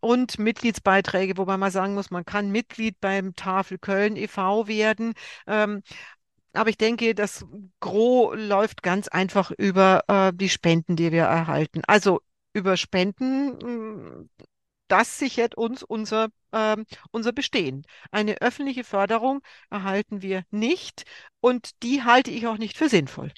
und 0.00 0.38
Mitgliedsbeiträge, 0.38 1.36
wobei 1.36 1.56
man 1.56 1.70
sagen 1.70 1.94
muss, 1.94 2.10
man 2.10 2.24
kann 2.24 2.50
Mitglied 2.50 3.00
beim 3.00 3.34
Tafel 3.34 3.78
Köln 3.78 4.16
e.V. 4.16 4.68
werden. 4.68 5.14
Ähm, 5.46 5.82
aber 6.52 6.70
ich 6.70 6.78
denke, 6.78 7.14
das 7.14 7.44
Gros 7.80 8.34
läuft 8.36 8.82
ganz 8.82 9.08
einfach 9.08 9.50
über 9.52 10.02
äh, 10.08 10.32
die 10.34 10.48
Spenden, 10.48 10.96
die 10.96 11.12
wir 11.12 11.24
erhalten. 11.24 11.82
Also 11.86 12.20
über 12.52 12.76
Spenden, 12.76 13.58
mm, 13.58 14.30
das 14.88 15.18
sichert 15.18 15.54
uns 15.56 15.82
unser, 15.82 16.28
ähm, 16.52 16.86
unser 17.10 17.32
Bestehen. 17.32 17.84
Eine 18.10 18.40
öffentliche 18.40 18.84
Förderung 18.84 19.40
erhalten 19.70 20.22
wir 20.22 20.44
nicht 20.50 21.04
und 21.40 21.82
die 21.82 22.02
halte 22.04 22.30
ich 22.30 22.46
auch 22.46 22.58
nicht 22.58 22.76
für 22.76 22.88
sinnvoll. 22.88 23.32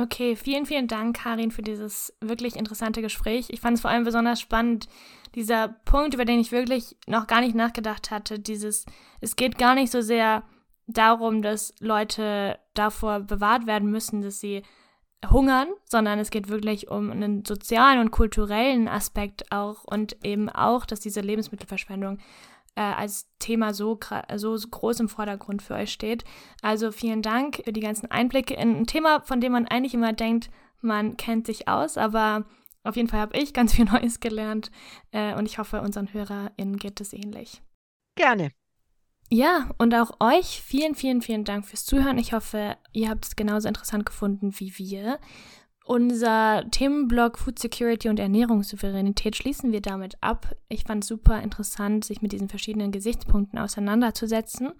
Okay, 0.00 0.36
vielen, 0.36 0.64
vielen 0.64 0.86
Dank, 0.86 1.16
Karin, 1.16 1.50
für 1.50 1.62
dieses 1.62 2.14
wirklich 2.20 2.54
interessante 2.54 3.02
Gespräch. 3.02 3.46
Ich 3.48 3.60
fand 3.60 3.76
es 3.76 3.80
vor 3.80 3.90
allem 3.90 4.04
besonders 4.04 4.40
spannend, 4.40 4.88
dieser 5.34 5.68
Punkt, 5.68 6.14
über 6.14 6.24
den 6.24 6.38
ich 6.38 6.52
wirklich 6.52 6.96
noch 7.06 7.26
gar 7.26 7.40
nicht 7.40 7.56
nachgedacht 7.56 8.12
hatte, 8.12 8.38
dieses, 8.38 8.86
es 9.20 9.34
geht 9.34 9.58
gar 9.58 9.74
nicht 9.74 9.90
so 9.90 10.00
sehr 10.00 10.44
darum, 10.86 11.42
dass 11.42 11.74
Leute 11.80 12.58
davor 12.74 13.20
bewahrt 13.20 13.66
werden 13.66 13.90
müssen, 13.90 14.22
dass 14.22 14.38
sie 14.38 14.62
hungern, 15.28 15.68
sondern 15.84 16.20
es 16.20 16.30
geht 16.30 16.48
wirklich 16.48 16.88
um 16.88 17.10
einen 17.10 17.44
sozialen 17.44 17.98
und 17.98 18.12
kulturellen 18.12 18.86
Aspekt 18.86 19.50
auch 19.50 19.82
und 19.82 20.24
eben 20.24 20.48
auch, 20.48 20.86
dass 20.86 21.00
diese 21.00 21.20
Lebensmittelverschwendung 21.20 22.18
äh, 22.78 22.80
als 22.80 23.28
Thema 23.40 23.74
so, 23.74 23.98
so 24.36 24.56
groß 24.56 25.00
im 25.00 25.08
Vordergrund 25.08 25.62
für 25.62 25.74
euch 25.74 25.92
steht. 25.92 26.22
Also 26.62 26.92
vielen 26.92 27.22
Dank 27.22 27.62
für 27.64 27.72
die 27.72 27.80
ganzen 27.80 28.08
Einblicke 28.08 28.54
in 28.54 28.76
ein 28.76 28.86
Thema, 28.86 29.20
von 29.22 29.40
dem 29.40 29.50
man 29.50 29.66
eigentlich 29.66 29.94
immer 29.94 30.12
denkt, 30.12 30.48
man 30.80 31.16
kennt 31.16 31.46
sich 31.46 31.66
aus, 31.66 31.98
aber 31.98 32.46
Auf 32.84 32.96
jeden 32.96 33.08
Fall 33.08 33.20
habe 33.20 33.36
ich 33.36 33.52
ganz 33.52 33.74
viel 33.74 33.84
Neues 33.92 34.20
gelernt 34.20 34.70
äh, 35.10 35.34
und 35.34 35.46
ich 35.46 35.58
hoffe, 35.58 35.82
unseren 35.82 36.12
HörerInnen 36.12 36.76
geht 36.76 37.00
es 37.00 37.12
ähnlich. 37.12 37.60
Gerne. 38.14 38.52
Ja, 39.30 39.70
und 39.76 39.94
auch 39.94 40.12
euch 40.20 40.62
vielen, 40.62 40.94
vielen, 40.94 41.20
vielen 41.20 41.44
Dank 41.44 41.66
fürs 41.66 41.84
Zuhören. 41.84 42.16
Ich 42.16 42.32
hoffe, 42.32 42.78
ihr 42.92 43.10
habt 43.10 43.26
es 43.26 43.36
genauso 43.36 43.68
interessant 43.68 44.06
gefunden 44.06 44.52
wie 44.58 44.72
wir. 44.78 45.18
Unser 45.88 46.66
Themenblock 46.70 47.38
Food 47.38 47.58
Security 47.58 48.10
und 48.10 48.20
Ernährungssouveränität 48.20 49.36
schließen 49.36 49.72
wir 49.72 49.80
damit 49.80 50.22
ab. 50.22 50.54
Ich 50.68 50.84
fand 50.84 51.02
es 51.02 51.08
super 51.08 51.40
interessant, 51.40 52.04
sich 52.04 52.20
mit 52.20 52.32
diesen 52.32 52.50
verschiedenen 52.50 52.92
Gesichtspunkten 52.92 53.58
auseinanderzusetzen. 53.58 54.72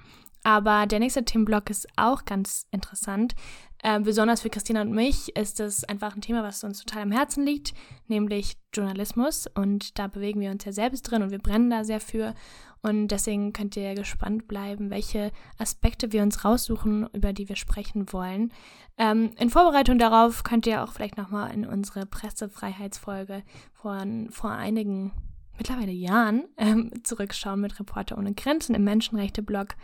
Aber 0.45 0.85
der 0.85 0.99
nächste 0.99 1.25
Themenblock 1.25 1.71
ist 1.71 1.89
auch 1.97 2.27
ganz 2.27 2.67
interessant. 2.73 3.35
Äh, 3.83 4.01
besonders 4.01 4.43
für 4.43 4.51
Christina 4.51 4.83
und 4.83 4.93
mich 4.93 5.35
ist 5.35 5.61
es 5.61 5.83
einfach 5.85 6.15
ein 6.15 6.21
Thema, 6.21 6.43
was 6.43 6.63
uns 6.63 6.85
total 6.85 7.05
am 7.05 7.13
Herzen 7.13 7.43
liegt, 7.43 7.73
nämlich 8.09 8.59
Journalismus. 8.75 9.47
Und 9.47 9.99
da 9.99 10.09
bewegen 10.09 10.41
wir 10.41 10.51
uns 10.51 10.67
ja 10.67 10.73
selbst 10.73 11.05
drin 11.05 11.23
und 11.23 11.31
wir 11.31 11.39
brennen 11.39 11.71
da 11.71 11.85
sehr 11.85 12.01
für. 12.01 12.35
Und 12.83 13.09
deswegen 13.09 13.53
könnt 13.53 13.77
ihr 13.77 13.95
gespannt 13.95 14.47
bleiben, 14.47 14.91
welche 14.91 15.33
Aspekte 15.59 16.13
wir 16.13 16.23
uns 16.23 16.45
raussuchen, 16.45 17.09
über 17.13 17.33
die 17.33 17.49
wir 17.49 17.57
sprechen 17.57 18.13
wollen. 18.13 18.53
Ähm, 18.97 19.31
in 19.39 19.51
Vorbereitung 19.51 19.99
darauf 19.99 20.45
könnt 20.45 20.67
ihr 20.67 20.83
auch 20.83 20.93
vielleicht 20.93 21.17
nochmal 21.17 21.53
in 21.53 21.67
unsere 21.67 22.07
Pressefreiheitsfolge 22.07 23.43
von 23.73 24.31
vor 24.31 24.51
einigen 24.51 25.13
mittlerweile 25.57 25.93
Jahren 25.93 26.45
ähm, 26.57 26.93
zurückschauen 27.03 27.61
mit 27.61 27.79
Reporter 27.79 28.17
ohne 28.17 28.33
Grenzen 28.35 28.75
im 28.75 28.85
Menschenrechte-Blog. 28.85 29.75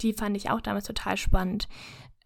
Die 0.00 0.14
fand 0.14 0.36
ich 0.36 0.50
auch 0.50 0.60
damals 0.60 0.86
total 0.86 1.16
spannend. 1.16 1.68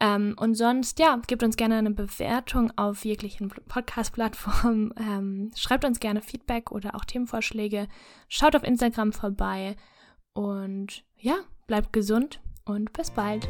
Ähm, 0.03 0.35
und 0.37 0.57
sonst, 0.57 0.99
ja, 0.99 1.21
gebt 1.29 1.45
uns 1.45 1.57
gerne 1.57 1.77
eine 1.77 1.93
Bewertung 1.93 2.73
auf 2.77 3.05
jeglichen 3.05 3.49
Podcast-Plattformen. 3.49 4.93
Ähm, 4.99 5.51
schreibt 5.57 5.85
uns 5.85 6.01
gerne 6.01 6.23
Feedback 6.23 6.73
oder 6.73 6.95
auch 6.95 7.05
Themenvorschläge. 7.05 7.87
Schaut 8.29 8.57
auf 8.57 8.65
Instagram 8.65 9.13
vorbei. 9.13 9.77
Und 10.35 11.05
ja, 11.19 11.37
bleibt 11.67 11.93
gesund 11.93 12.41
und 12.65 12.93
bis 12.93 13.11
bald. 13.11 13.49